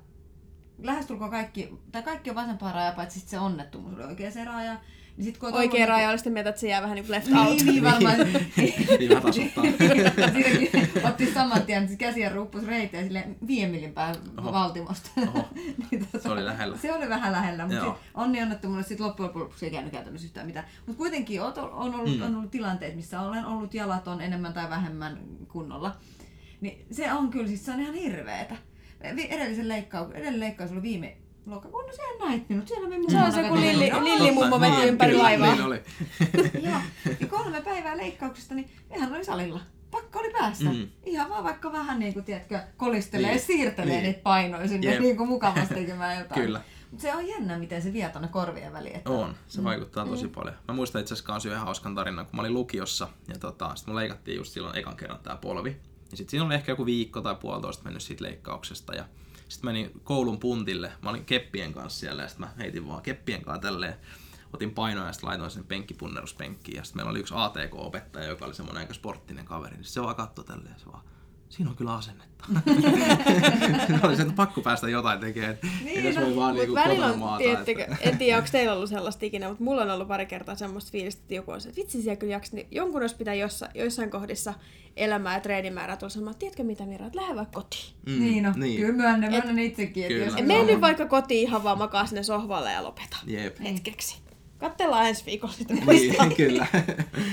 lähestulkoon 0.77 1.31
kaikki, 1.31 1.69
tai 1.91 2.03
kaikki 2.03 2.29
on 2.29 2.35
vasempaa 2.35 2.71
rajaa, 2.71 2.91
paitsi 2.91 3.19
sit 3.19 3.29
se 3.29 3.39
onnettomuus 3.39 3.93
oli 3.93 4.03
oikea 4.03 4.31
se 4.31 4.45
raja. 4.45 4.77
Niin 5.17 5.25
sit, 5.25 5.37
kun 5.37 5.53
Oikea 5.53 5.85
raja 5.85 6.09
oli 6.09 6.17
sitä 6.17 6.29
mieltä, 6.29 6.49
että 6.49 6.59
se 6.59 6.67
jää 6.69 6.81
vähän 6.81 6.95
niin 6.95 7.05
kuin 7.05 7.15
left 7.15 7.31
out. 7.31 7.55
Niin, 7.55 7.65
niin 7.65 7.83
varmaan. 7.83 8.17
niin 8.57 9.09
vähän 9.09 9.23
tasoittaa. 9.23 9.63
Siinäkin 10.33 10.69
otti 11.07 11.33
saman 11.33 11.61
tien, 11.61 11.87
siis 11.87 11.99
käsiä 11.99 12.29
ruppus 12.29 12.63
reiteen 12.63 13.03
sille 13.03 13.27
millin 13.41 13.93
päähän 13.93 14.15
Oho. 14.37 14.51
valtimosta. 14.51 15.09
Oho. 15.27 15.49
niin, 15.91 16.05
tota, 16.11 16.23
Se 16.23 16.29
oli 16.29 16.45
lähellä. 16.45 16.77
Se 16.77 16.93
oli 16.93 17.09
vähän 17.09 17.31
lähellä, 17.31 17.67
mutta 17.67 17.85
sit 17.85 17.93
onni 18.13 18.41
onnettomuudessa 18.41 18.89
sit 18.89 18.99
loppujen 18.99 19.31
lopuksi 19.35 19.65
ei 19.65 19.71
käynyt 19.71 19.91
käytännössä 19.91 20.25
yhtään 20.25 20.47
mitään. 20.47 20.65
Mutta 20.85 20.97
kuitenkin 20.97 21.41
on 21.41 21.53
ollut, 21.57 22.17
Mm. 22.17 22.21
on 22.21 22.35
ollut 22.35 22.51
tilanteet, 22.51 22.95
missä 22.95 23.21
olen 23.21 23.45
ollut 23.45 23.73
jalaton 23.73 24.21
enemmän 24.21 24.53
tai 24.53 24.69
vähemmän 24.69 25.19
kunnolla. 25.47 25.95
Niin 26.61 26.85
se 26.91 27.13
on 27.13 27.29
kyllä, 27.29 27.47
siis 27.47 27.65
se 27.65 27.71
on 27.71 27.79
ihan 27.79 27.93
hirveetä. 27.95 28.55
Edellisen 29.01 29.67
leikkaus, 29.67 30.11
edellinen 30.11 30.39
leikkaus 30.39 30.71
oli 30.71 30.81
viime 30.81 31.17
lokakuun, 31.45 31.85
no 31.85 31.93
siellä 31.93 32.25
näit 32.25 32.49
minut, 32.49 32.67
siellä 32.67 32.89
me 32.89 32.95
Se 33.11 33.17
on 33.17 33.31
se, 33.31 33.43
kun 33.43 33.61
Lilli, 33.61 33.91
Lilli 34.03 34.31
mummo 34.31 34.59
veti 34.59 34.75
Niin, 34.75 34.87
ympäri 34.87 35.15
laivaa. 35.17 35.51
Niin 35.51 35.63
oli. 35.65 35.81
Joo, 36.69 36.79
ja 37.19 37.27
kolme 37.27 37.61
päivää 37.61 37.97
leikkauksesta, 37.97 38.55
niin 38.55 38.69
mehän 38.89 39.13
oli 39.13 39.25
salilla. 39.25 39.61
Pakko 39.91 40.19
oli 40.19 40.31
päästä. 40.31 40.63
Mm. 40.65 40.75
Mm. 40.77 40.87
Ihan 41.05 41.29
vaan 41.29 41.43
vaikka 41.43 41.71
vähän 41.71 41.99
niin 41.99 42.13
kuin, 42.13 42.25
tiedätkö, 42.25 42.59
kolistelee 42.77 43.27
Niin. 43.29 43.39
ja 43.39 43.45
siirtelee 43.45 43.93
Niin. 43.93 44.03
niitä 44.03 44.19
painoja 44.23 44.67
sinne 44.67 44.91
Jep. 44.91 45.01
niin 45.01 45.17
kuin 45.17 45.29
mukavasti 45.29 45.73
tekemään 45.73 46.19
jotain. 46.19 46.41
Kyllä. 46.41 46.61
Mut 46.91 46.99
se 46.99 47.15
on 47.15 47.27
jännä, 47.27 47.57
miten 47.57 47.81
se 47.81 47.93
vie 47.93 48.09
tuonne 48.09 48.27
korvien 48.27 48.73
väliin. 48.73 48.95
Että... 48.95 49.09
On, 49.09 49.35
se 49.47 49.63
vaikuttaa 49.63 50.05
tosi 50.05 50.27
paljon. 50.27 50.55
Mä 50.67 50.73
muistan 50.73 51.01
itse 51.01 51.13
asiassa 51.13 51.49
yhden 51.49 51.59
hauskan 51.59 51.95
tarinan, 51.95 52.25
kun 52.25 52.35
mä 52.35 52.41
olin 52.41 52.53
lukiossa 52.53 53.07
ja 53.27 53.35
tota, 53.39 53.75
sit 53.75 53.87
me 53.87 53.95
leikattiin 53.95 54.37
just 54.37 54.53
silloin 54.53 54.77
ekan 54.77 54.95
kerran 54.95 55.19
tää 55.23 55.35
polvi. 55.35 55.77
Ja 56.11 56.17
sit 56.17 56.29
siinä 56.29 56.45
oli 56.45 56.53
ehkä 56.53 56.71
joku 56.71 56.85
viikko 56.85 57.21
tai 57.21 57.35
puolitoista 57.35 57.83
mennyt 57.83 58.03
siitä 58.03 58.23
leikkauksesta 58.23 58.95
ja 58.95 59.05
sitten 59.49 59.67
menin 59.67 59.91
koulun 60.03 60.39
puntille. 60.39 60.91
Mä 61.01 61.09
olin 61.09 61.25
keppien 61.25 61.73
kanssa 61.73 61.99
siellä 61.99 62.21
ja 62.21 62.27
sitten 62.27 62.47
mä 62.47 62.53
heitin 62.57 62.87
vaan 62.87 63.01
keppien 63.01 63.41
kanssa 63.41 63.61
tälleen. 63.61 63.95
Otin 64.53 64.71
painoja 64.71 65.07
ja 65.07 65.13
sitten 65.13 65.29
laitoin 65.29 65.51
sen 65.51 65.65
penkkipunneruspenkkiin. 65.65 66.77
Ja 66.77 66.83
sitten 66.83 66.99
meillä 66.99 67.11
oli 67.11 67.19
yksi 67.19 67.33
ATK-opettaja, 67.37 68.27
joka 68.27 68.45
oli 68.45 68.53
semmoinen 68.53 68.81
aika 68.81 68.93
sporttinen 68.93 69.45
kaveri. 69.45 69.75
Niin 69.75 69.85
se 69.85 70.01
vaan 70.01 70.15
katsoi 70.15 70.45
tälleen 70.45 70.79
se 70.79 70.85
vaan, 70.85 71.03
siinä 71.49 71.69
on 71.69 71.75
kyllä 71.75 71.93
asennetta. 71.93 72.29
oli 74.03 74.15
se, 74.15 74.21
että 74.21 74.33
pakko 74.35 74.61
päästä 74.61 74.89
jotain 74.89 75.19
tekemään. 75.19 75.57
Niin, 75.83 76.03
tässä 76.03 76.21
voi 76.21 76.35
vaan 76.35 76.55
niinku 76.55 76.75
välillä 76.75 77.05
on, 77.05 77.19
maata. 77.19 77.37
tiedättekö, 77.43 77.83
että- 77.83 77.97
en 78.01 78.17
tiedä, 78.17 78.37
onko 78.37 78.49
teillä 78.51 78.73
ollut 78.73 78.89
sellaista 78.89 79.25
ikinä, 79.25 79.47
mutta 79.47 79.63
mulla 79.63 79.81
on 79.81 79.89
ollut 79.91 80.07
pari 80.07 80.25
kertaa 80.25 80.55
semmoista 80.55 80.91
fiilistä, 80.91 81.21
että 81.21 81.33
joku 81.33 81.51
on 81.51 81.61
se, 81.61 81.69
että 81.69 81.81
vitsi 81.81 82.01
siellä 82.01 82.15
kyllä 82.15 82.33
jaksa, 82.33 82.55
niin 82.55 82.67
jonkun 82.71 83.01
olisi 83.01 83.15
pitää 83.15 83.33
jossa, 83.33 83.69
joissain 83.75 84.09
kohdissa 84.09 84.53
elämää 84.97 85.33
ja 85.33 85.39
treenimäärää 85.39 85.97
tulla 85.97 86.09
sanomaan, 86.09 86.31
että 86.31 86.39
tiedätkö 86.39 86.63
mitä 86.63 86.85
Mira, 86.85 87.05
että 87.05 87.19
lähde 87.21 87.35
vaikka 87.35 87.61
kotiin. 87.61 87.93
Mm, 88.05 88.19
niin 88.19 88.43
no, 88.43 88.53
niin. 88.55 88.79
kyllä 88.81 88.93
myönnän, 88.93 89.31
myönnän 89.31 89.59
itsekin. 89.59 90.03
Että 90.03 90.13
Kyllä. 90.13 90.25
jos 90.25 90.47
mene 90.47 90.63
nyt 90.63 90.81
vaikka 90.81 91.05
kotiin 91.05 91.41
ihan 91.47 91.63
vaan 91.63 91.77
makaa 91.77 92.05
sinne 92.05 92.23
sohvalle 92.23 92.71
ja 92.71 92.83
lopeta 92.83 93.17
Jep. 93.27 93.59
hetkeksi. 93.59 94.17
Kattellaan 94.57 95.07
ensi 95.07 95.25
viikolla 95.25 95.53
sitten 95.53 95.83
Niin, 95.87 96.15
kyllä. 96.37 96.67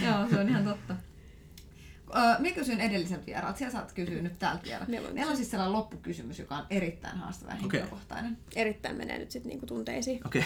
Joo, 0.06 0.28
se 0.30 0.40
on 0.40 0.48
ihan 0.48 0.64
totta. 0.64 0.94
Öö, 2.16 2.38
Minä 2.38 2.54
kysyn 2.54 2.80
edelliseltä 2.80 3.26
vieraalta, 3.26 3.58
siellä 3.58 3.72
saat 3.72 3.92
kysyä 3.92 4.22
nyt 4.22 4.38
täältä 4.38 4.64
vielä. 4.64 4.84
Meillä 4.88 5.08
on 5.08 5.14
Meillä 5.14 5.30
on 5.30 5.36
siis 5.36 5.50
sellainen 5.50 5.72
loppukysymys, 5.72 6.38
joka 6.38 6.56
on 6.56 6.66
erittäin 6.70 7.18
haastava 7.18 7.50
ja 7.50 7.54
Okei. 7.56 7.62
henkilökohtainen. 7.62 8.38
Erittäin 8.56 8.96
menee 8.96 9.18
nyt 9.18 9.30
sitten 9.30 9.50
niinku 9.50 9.66
tunteisiin. 9.66 10.20
Okei. 10.26 10.44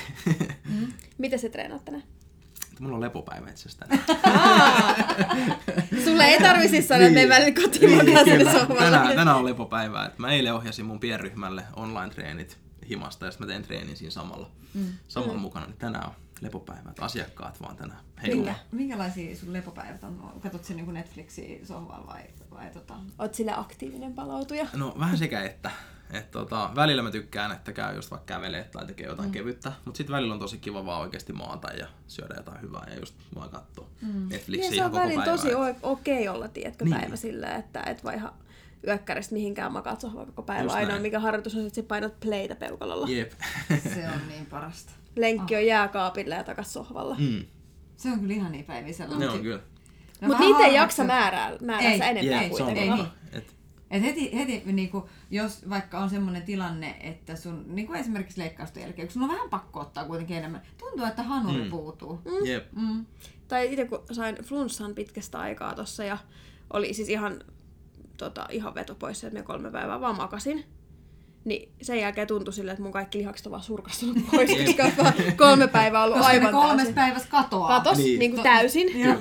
Miten 1.18 1.38
se 1.38 1.48
treenaat 1.48 1.84
tänään? 1.84 2.04
Mulla 2.80 2.94
on 2.94 3.00
lepopäivä 3.00 3.50
itse 3.50 3.68
asiassa 3.68 3.86
Sulle 6.04 6.24
ei 6.24 6.38
tarvi 6.40 6.68
siis 6.68 6.88
sanoa, 6.88 7.06
että 7.06 7.18
Niin. 7.18 7.28
me 7.28 7.34
välillä 7.34 7.62
kotiin 7.62 8.52
sohvalle. 8.52 8.80
Tänään, 8.84 9.16
tänään 9.16 9.36
on 9.36 9.44
lepopäivä. 9.46 10.06
Et 10.06 10.18
mä 10.18 10.32
eilen 10.32 10.54
ohjasin 10.54 10.86
mun 10.86 11.00
pienryhmälle 11.00 11.62
online-treenit 11.76 12.58
himasta 12.88 13.26
ja 13.26 13.30
sitten 13.32 13.46
mä 13.46 13.52
teen 13.52 13.62
treenin 13.62 13.96
siinä 13.96 14.10
samalla, 14.10 14.50
mm. 14.74 14.86
samalla 15.08 15.34
mm. 15.34 15.40
mukana. 15.40 15.66
Niin 15.66 15.76
tänään 15.78 16.06
on 16.08 16.14
lepopäivä. 16.40 16.90
Et 16.90 17.00
asiakkaat 17.00 17.60
vaan 17.62 17.76
tänään 17.76 18.00
heiluu. 18.22 18.44
Minkä, 18.44 18.60
minkälaisia 18.72 19.36
sun 19.36 19.52
lepopäivät 19.52 20.04
on? 20.04 20.32
Katsot 20.42 20.64
sen 20.64 20.76
niin 20.76 20.94
Netflixiä 20.94 21.66
sohvalla 21.66 22.06
vai, 22.06 22.22
vai 22.50 22.70
tota? 22.70 22.94
Oot 23.18 23.34
sille 23.34 23.52
aktiivinen 23.56 24.14
palautuja. 24.14 24.66
No 24.72 24.94
vähän 24.98 25.18
sekä 25.18 25.42
että. 25.42 25.70
Et 26.12 26.30
tota, 26.30 26.70
välillä 26.74 27.02
mä 27.02 27.10
tykkään, 27.10 27.52
että 27.52 27.72
käy 27.72 27.94
just 27.96 28.10
vaikka 28.10 28.34
kävelee 28.34 28.64
tai 28.64 28.86
tekee 28.86 29.06
jotain 29.06 29.28
mm. 29.28 29.32
kevyttä, 29.32 29.72
mutta 29.84 29.98
sitten 29.98 30.16
välillä 30.16 30.34
on 30.34 30.40
tosi 30.40 30.58
kiva 30.58 30.86
vaan 30.86 31.00
oikeasti 31.00 31.32
maata 31.32 31.72
ja 31.72 31.86
syödä 32.06 32.34
jotain 32.36 32.62
hyvää 32.62 32.86
ja 32.90 32.98
just 32.98 33.14
vaan 33.34 33.50
katsoa 33.50 33.86
mm. 34.02 34.28
Netflixiä 34.28 34.60
Niin 34.60 34.70
se 34.70 34.76
ihan 34.76 34.86
on 34.86 34.92
koko 34.92 35.02
välillä 35.04 35.24
päivää. 35.24 35.36
tosi 35.36 35.50
et- 35.50 35.84
o- 35.84 35.92
okei 35.92 36.28
olla, 36.28 36.48
tiedätkö, 36.48 36.84
Niin. 36.84 36.96
päivä 36.96 37.16
silleen, 37.16 37.60
että 37.60 37.82
et 37.82 38.04
vaan 38.04 38.14
ihan 38.14 38.32
yökkäristä 38.86 39.34
mihinkään 39.34 39.72
makaat 39.72 40.00
sohvalla 40.00 40.26
koko 40.26 40.42
päivä. 40.42 40.72
Ainoa 40.72 40.98
mikä 40.98 41.20
harjoitus 41.20 41.54
on, 41.54 41.60
että 41.66 41.74
sä 41.74 41.82
painat 41.82 42.20
playtä 42.20 42.54
peukalolla. 42.54 43.08
Jep. 43.08 43.32
Se 43.94 44.08
on 44.14 44.28
niin 44.28 44.46
parasta. 44.46 44.92
Lenkki 45.16 45.56
on 45.56 45.66
jääkaapilla 45.66 46.34
ja 46.34 46.44
takas 46.44 46.72
sohvalla. 46.72 47.16
mm. 47.18 47.44
Se 47.96 48.08
on 48.10 48.20
kyllä 48.20 48.34
ihan 48.34 48.52
niin 48.52 48.64
päiviä 48.64 48.92
sellainen. 48.92 49.28
Ne 49.28 49.34
on 49.34 49.42
kyllä. 49.42 49.56
Mutta 49.58 50.26
No 50.26 50.28
vähän 50.32 50.46
niitä 50.46 50.64
ei 50.66 50.74
jaksa 50.74 51.04
määrää, 51.04 51.56
määrää 51.60 51.90
Ei, 51.92 51.98
sä 51.98 52.04
enempää 52.10 52.40
on 52.42 52.50
kuitenkaan. 52.50 52.98
ei, 52.98 53.04
totta. 53.04 53.14
Et, 53.32 53.54
Et 53.90 54.02
heti, 54.02 54.36
heti 54.36 54.62
niin 54.72 54.90
kuin, 54.90 55.04
jos 55.30 55.68
vaikka 55.70 55.98
on 55.98 56.10
semmoinen 56.10 56.42
tilanne, 56.42 56.96
että 57.00 57.36
sun, 57.36 57.64
niin 57.68 57.86
kuin 57.86 58.00
esimerkiksi 58.00 58.40
leikkausten 58.40 58.82
jälkeen, 58.82 59.08
kun 59.08 59.12
sun 59.12 59.22
on 59.22 59.28
vähän 59.28 59.50
pakko 59.50 59.80
ottaa 59.80 60.04
kuitenkin 60.04 60.36
enemmän, 60.36 60.62
tuntuu, 60.78 61.06
että 61.06 61.22
hanuri 61.22 61.64
Mm. 61.64 61.70
puutuu. 61.70 62.20
Jep. 62.44 62.72
Mm. 62.72 63.06
Tai 63.48 63.70
itse 63.72 63.84
kun 63.84 64.02
sain 64.12 64.36
flunssan 64.44 64.94
pitkästä 64.94 65.38
aikaa 65.38 65.74
tossa 65.74 66.04
ja 66.04 66.18
oli 66.72 66.94
siis 66.94 67.08
ihan, 67.08 67.40
tota, 68.24 68.46
ihan 68.50 68.74
veto 68.74 68.94
pois, 68.94 69.24
että 69.24 69.38
me 69.38 69.42
kolme 69.42 69.70
päivää 69.70 70.00
vaan 70.00 70.16
makasin. 70.16 70.64
Niin 71.44 71.72
sen 71.82 72.00
jälkeen 72.00 72.26
tuntui 72.26 72.54
silleen, 72.54 72.72
että 72.72 72.82
mun 72.82 72.92
kaikki 72.92 73.18
lihakset 73.18 73.46
on 73.46 73.50
vaan 73.50 73.62
surkastunut 73.62 74.16
pois, 74.30 74.50
koska 74.50 75.02
vaan 75.02 75.12
kolme 75.36 75.68
päivää 75.68 76.04
ollut 76.04 76.16
Koska 76.16 76.32
aivan 76.32 76.52
kolmes 76.52 76.76
täysin. 76.76 76.94
päivässä 76.94 77.28
katoaa. 77.30 77.68
Katos, 77.68 77.98
Niin. 77.98 78.06
niin, 78.06 78.18
niin 78.18 78.30
kuin 78.30 78.42
täysin. 78.42 79.00
Joo. 79.04 79.16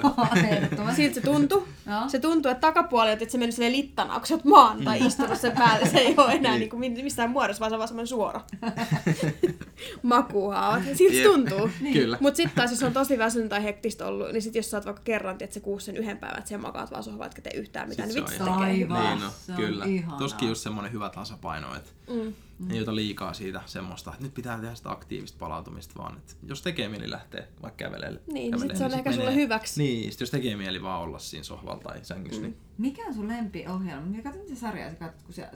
Siltä 0.95 1.13
se 1.15 1.21
tuntui. 1.21 1.63
Se 2.07 2.19
tuntuu, 2.19 2.51
että 2.51 2.61
takapuoli, 2.61 3.11
että 3.11 3.25
se 3.29 3.37
mennyt 3.37 3.55
silleen 3.55 3.73
littana, 3.73 4.13
kun 4.19 4.27
sä 4.27 4.33
oot 4.33 4.45
maan 4.45 4.83
tai 4.83 5.05
istunut 5.05 5.37
sen 5.37 5.51
päälle. 5.51 5.87
Se 5.89 5.97
ei 5.97 6.13
ole 6.17 6.31
enää 6.31 6.51
Niin. 6.51 6.59
niin. 6.59 6.69
kuin 6.69 7.03
missään 7.03 7.29
muodossa, 7.29 7.59
vaan 7.59 7.71
se 7.71 7.75
on 7.75 7.79
vaan 7.79 7.87
semmoinen 7.87 8.07
suora. 8.07 8.41
Makuhaavat. 10.03 10.83
Siltä 10.93 11.15
se 11.15 11.23
tuntuu. 11.23 11.69
Kyllä. 11.93 12.17
Mutta 12.21 12.37
sitten 12.37 12.55
taas, 12.55 12.71
jos 12.71 12.83
on 12.83 12.93
tosi 12.93 13.17
väsynyt 13.17 13.49
tai 13.49 13.63
hektistä 13.63 14.05
ollut, 14.07 14.31
niin 14.31 14.41
sit 14.41 14.55
jos 14.55 14.71
sä 14.71 14.77
oot 14.77 14.85
vaikka 14.85 15.01
kerran, 15.03 15.37
että 15.39 15.53
se 15.53 15.59
kuusi 15.59 15.85
sen 15.85 15.97
yhden 15.97 16.17
päivän, 16.17 16.37
että 16.37 16.49
sen 16.49 16.61
makaat 16.61 16.91
vaan 16.91 17.03
sohvalla, 17.03 17.25
etkä 17.25 17.41
tee 17.41 17.53
yhtään 17.55 17.89
mitään, 17.89 18.09
Sit 18.09 18.15
niin 18.15 18.25
vitsi 18.25 18.39
tekee 18.39 18.53
Aivan. 18.53 19.19
Niin 19.19 19.19
no, 19.47 19.55
kyllä. 19.55 19.85
Toskin 20.17 20.47
just 20.49 20.61
semmoinen 20.61 20.91
hyvä 20.91 21.09
tasapaino, 21.09 21.75
että 21.75 21.89
Mm. 22.09 22.71
ei 22.71 22.81
ota 22.81 22.95
liikaa 22.95 23.33
siitä 23.33 23.61
semmoista, 23.65 24.11
että 24.11 24.23
nyt 24.23 24.33
pitää 24.33 24.59
tehdä 24.59 24.75
sitä 24.75 24.91
aktiivista 24.91 25.37
palautumista 25.39 25.93
vaan, 25.97 26.17
että 26.17 26.33
jos 26.47 26.61
tekee 26.61 26.89
mieli 26.89 27.09
lähteä 27.09 27.47
vaikka 27.61 27.77
kävelemään. 27.77 28.21
Niin, 28.27 28.59
sit 28.59 28.77
se 28.77 28.85
on 28.85 28.93
ehkä 28.93 29.11
sulle 29.11 29.35
hyväksi. 29.35 29.83
Niin, 29.83 30.11
sit 30.11 30.19
jos 30.19 30.31
tekee 30.31 30.55
mieli 30.55 30.81
vaan 30.81 31.01
olla 31.01 31.19
siinä 31.19 31.43
sohvalla 31.43 31.83
tai 31.83 32.05
sängyssä, 32.05 32.41
mm. 32.41 32.43
niin 32.43 32.57
Mikä 32.77 33.05
on 33.07 33.13
sun 33.13 33.27
lempiohjelma? 33.27 34.05
Mikä 34.05 34.23
katsot 34.23 34.43
mitä 34.43 34.59
sarjaa 34.59 34.89
sä 34.89 34.95
katsot, 34.95 35.21
kun 35.23 35.33
sä 35.33 35.49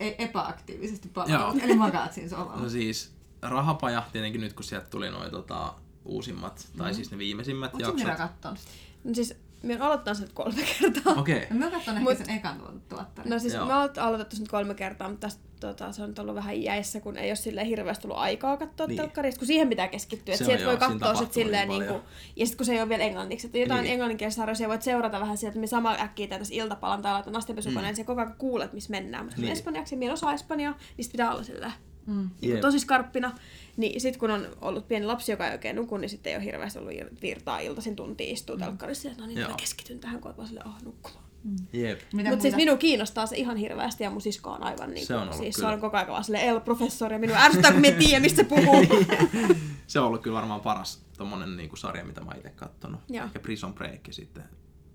e- 0.00 0.14
epäaktiivisesti 0.18 1.08
palaat? 1.08 1.56
Eli 1.62 1.74
makaat 1.74 2.12
siinä 2.12 2.28
sohvalla. 2.28 2.62
No 2.62 2.68
siis 2.68 3.16
Rahapaja, 3.42 4.02
tietenkin 4.12 4.40
nyt 4.40 4.52
kun 4.52 4.64
sieltä 4.64 4.86
tuli 4.90 5.10
noin 5.10 5.30
tota, 5.30 5.74
uusimmat, 6.04 6.68
tai 6.76 6.94
siis 6.94 7.10
ne 7.10 7.18
viimeisimmät 7.18 7.74
Oletko 7.74 7.92
Mira 7.92 8.08
jaksot. 8.08 8.30
kattonut 8.30 8.58
sitä? 8.58 8.72
No 9.04 9.14
siis, 9.14 9.34
mä 9.62 9.72
oon 9.72 9.82
aloittanut 9.82 10.18
sen 10.18 10.28
kolme 10.34 10.62
kertaa. 10.62 11.12
Okei. 11.12 11.36
Okay. 11.36 11.58
No, 11.58 11.64
mä 11.64 11.70
katson 11.70 11.96
ehkä 11.96 12.10
Mut- 12.10 12.18
sen 12.18 12.30
ekan 12.30 12.82
tuottarin. 12.88 13.30
No 13.30 13.38
siis 13.38 13.54
Joo. 13.54 13.66
me 13.66 13.74
oon 13.74 13.90
aloitettu 14.00 14.36
sen 14.36 14.42
nyt 14.42 14.50
kolme 14.50 14.74
kertaa, 14.74 15.08
mutta 15.08 15.26
tästä, 15.26 15.42
tota, 15.60 15.92
se 15.92 16.02
on 16.02 16.08
nyt 16.08 16.18
ollut 16.18 16.34
vähän 16.34 16.62
jäissä, 16.62 17.00
kun 17.00 17.16
ei 17.16 17.30
ole 17.30 17.36
silleen 17.36 17.66
hirveästi 17.66 18.06
ollut 18.06 18.18
aikaa 18.18 18.56
katsoa 18.56 18.86
Niin. 18.86 18.88
niin. 18.88 18.96
telkkarista, 19.02 19.38
kun 19.38 19.46
siihen 19.46 19.68
pitää 19.68 19.88
keskittyä. 19.88 20.34
Että 20.34 20.44
sieltä 20.46 20.64
voi 20.66 20.76
katsoa 20.76 20.90
sit 20.92 21.00
tapahtuu 21.00 21.32
silleen 21.42 21.68
niin 21.68 21.78
niin 21.80 21.88
kuin, 21.92 22.02
ja 22.36 22.46
sitten 22.46 22.56
kun 22.56 22.66
se 22.66 22.72
ei 22.72 22.80
ole 22.80 22.88
vielä 22.88 23.04
englanniksi, 23.04 23.46
että 23.46 23.58
jotain 23.58 23.76
Niin. 23.78 23.82
niin. 23.84 23.92
englanninkielistä 23.92 24.36
sarjoja 24.42 24.68
voit 24.68 24.82
seurata 24.82 25.20
vähän 25.20 25.36
sieltä, 25.38 25.58
me 25.58 25.66
sama 25.66 25.92
äkkiä 26.00 26.26
tässä 26.26 26.54
iltapalan 26.54 27.02
tai 27.02 27.12
laitan 27.12 27.36
astianpesukoneen, 27.36 27.84
Mm. 27.84 27.86
niin 27.86 27.96
se 27.96 28.04
koko 28.04 28.20
ajan 28.20 28.34
kuulet, 28.38 28.72
missä 28.72 28.90
mennään. 28.90 29.24
Mutta 29.24 29.36
Niin. 29.40 29.46
niin. 29.46 29.52
espanjaksi 29.52 29.94
ja 29.94 29.98
minä 29.98 30.10
en 30.10 30.12
osaa 30.14 30.34
espanjaa, 30.34 30.72
niin 30.96 31.04
sit 31.04 31.12
pitää 31.12 31.32
olla 31.32 31.42
silleen 31.42 31.72
Mm. 32.06 32.30
niin 32.40 32.50
Jep. 32.52 32.60
tosi 32.60 32.78
skarppina. 32.78 33.32
Niin 33.76 34.00
sit 34.00 34.16
kun 34.16 34.30
on 34.30 34.46
ollut 34.60 34.88
pieni 34.88 35.06
lapsi, 35.06 35.32
joka 35.32 35.46
ei 35.46 35.52
oikein 35.52 35.76
nuku, 35.76 35.96
niin 35.96 36.08
sitten 36.08 36.30
ei 36.30 36.36
ole 36.36 36.44
hirveästi 36.44 36.78
ollut 36.78 36.92
ir- 36.92 37.18
virtaa 37.22 37.60
iltaisin 37.60 37.96
tuntia 37.96 38.32
istua 38.32 38.56
telkkarissa. 38.56 39.08
Ja 39.08 39.14
no 39.18 39.26
niin, 39.26 39.46
keskityn 39.56 39.98
tähän, 40.00 40.20
kun 40.20 40.28
oot 40.28 40.36
vaan 40.36 40.48
silleen, 40.48 40.66
oh, 40.68 40.74
nukkumaan. 40.84 41.25
Jep. 41.72 42.00
Mitä 42.12 42.30
Mutta 42.30 42.42
siis 42.42 42.54
muita? 42.54 42.56
minua 42.56 42.76
kiinnostaa 42.76 43.26
se 43.26 43.36
ihan 43.36 43.56
hirveästi 43.56 44.04
ja 44.04 44.10
mun 44.10 44.20
sisko 44.20 44.50
on 44.50 44.62
aivan 44.62 44.90
niin 44.90 45.06
Se 45.06 45.14
on 45.16 45.22
ollut 45.22 45.36
siis 45.36 45.56
kyllä. 45.56 45.68
se 45.68 45.74
on 45.74 45.80
koko 45.80 45.96
ajan 45.96 46.08
vaan 46.08 46.24
silleen, 46.24 46.44
El 46.48 46.60
professori 46.60 47.14
ja 47.14 47.18
minua 47.18 47.36
ärsyttää, 47.36 47.72
kun 47.72 47.80
me 47.80 47.92
tiedä, 47.92 48.20
mistä 48.20 48.36
se 48.36 48.44
puhuu. 48.44 48.86
Se 49.86 50.00
on 50.00 50.06
ollut 50.06 50.22
kyllä 50.22 50.36
varmaan 50.36 50.60
paras 50.60 51.04
tommonen 51.18 51.56
niinku 51.56 51.76
sarja, 51.76 52.04
mitä 52.04 52.20
mä 52.20 52.32
itse 52.36 52.50
kattonut. 52.50 53.00
Joo. 53.08 53.24
Ehkä 53.24 53.40
Prison 53.40 53.74
Break 53.74 54.06
ja 54.06 54.12
sitten 54.12 54.44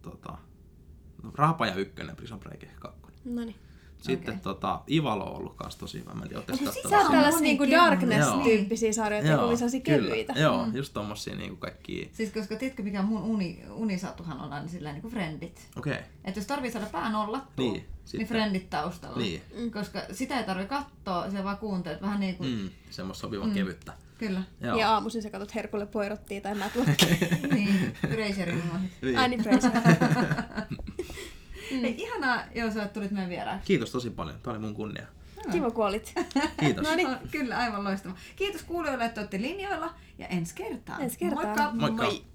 tota, 0.02 0.38
no, 1.24 1.32
Rahapaja 1.36 1.76
ykkönen, 1.76 2.16
Prison 2.16 2.40
Break 2.40 2.64
ehkä 2.64 2.80
kakkonen. 2.80 3.20
no 3.26 3.42
niin. 3.46 3.56
Sitten 4.02 4.34
Okei. 4.34 4.44
tota, 4.44 4.82
Ivalo 4.92 5.24
on 5.24 5.38
ollut 5.38 5.56
kans 5.56 5.76
tosi 5.76 6.00
hyvä. 6.00 6.14
Mä 6.14 6.24
en 6.24 6.30
tiedä, 6.30 6.44
sä 6.66 6.72
sen? 6.72 6.92
Tällaisia 6.92 7.40
niinku. 7.42 7.64
Darkness-tyyppisiä 7.72 8.94
sarjoja, 8.94 9.28
jotka 9.28 9.46
oli 9.46 9.58
sellaisia 9.58 9.82
kevyitä. 9.82 10.34
Joo, 10.34 10.68
just 10.74 10.94
tommosia 10.94 11.36
niinku 11.36 11.56
kaikki... 11.56 12.10
Siis 12.14 12.32
koska 12.32 12.56
tiedätkö 12.56 12.84
mikä 12.84 13.02
mun 13.02 13.22
uni, 13.22 13.64
unisatuhan 13.74 14.40
on 14.40 14.54
aina 14.54 14.68
silleen 14.68 14.96
niin 14.96 15.02
kuin 15.02 15.12
friendit. 15.12 15.68
Okei. 15.78 15.94
Okay. 15.94 16.04
Että 16.26 16.40
jos 16.40 16.48
tarvii 16.48 16.72
saada 16.72 16.88
pää 16.92 17.12
nollattua, 17.12 17.66
Niin, 17.66 17.74
niin, 17.74 17.86
sitten. 18.06 18.20
niin 18.20 18.28
friendit 18.28 18.70
taustalla. 18.70 19.18
Niin. 19.18 19.42
Koska 19.74 20.02
sitä 20.12 20.38
ei 20.40 20.44
tarvi 20.44 20.66
katsoa, 20.66 21.32
se 21.32 21.44
vaan 21.44 21.58
kuuntelet 21.58 22.02
vähän 22.02 22.20
niin 22.20 22.36
kuin, 22.36 22.50
mm. 22.50 22.56
Mm, 22.62 22.70
semmoista 22.90 23.22
sopivan 23.22 23.48
mm. 23.48 23.54
kevyttä. 23.54 23.94
kyllä. 24.18 24.44
Joo. 24.62 24.78
Ja 24.78 24.94
aamuisin 24.94 25.22
sä 25.22 25.30
katsot 25.30 25.56
Herkulle 25.56 25.86
poirottia 25.86 26.42
tai 26.42 26.56
mä 26.56 26.70
tuon. 26.70 26.86
niin. 27.54 27.96
Niin. 29.02 29.18
Ai 29.18 29.30
niin, 29.30 29.44
Fraser. 29.44 29.72
Mm. 31.72 31.86
Ei, 31.86 31.96
ihanaa, 31.98 32.44
joo, 32.56 32.72
sä 32.72 32.88
tulit 32.88 33.12
meidän 33.12 33.30
vieraaksi. 33.30 33.68
Kiitos 33.68 33.92
tosi 33.92 34.10
paljon. 34.10 34.40
Tämä 34.44 34.52
oli 34.52 34.60
mun 34.60 34.74
kunnia. 34.74 35.08
Kiva 35.52 35.72
kun 35.72 35.86
olit. 35.86 36.14
Kiitos. 36.60 36.88
No 36.88 36.96
niin. 36.96 37.12
No, 37.12 37.18
kyllä, 37.32 37.58
aivan 37.58 37.84
loistava. 37.84 38.16
Kiitos 38.36 38.64
kuulijoille, 38.64 39.06
että 39.06 39.22
olette 39.22 39.42
linjoilla 39.42 39.94
ja 40.18 40.28
ensi 40.28 40.56
kertaan. 40.56 41.02
Ensi 41.02 41.18
kertaan. 41.18 41.48
Moikka! 41.48 41.72
Moikka. 41.74 42.04
Moi. 42.04 42.31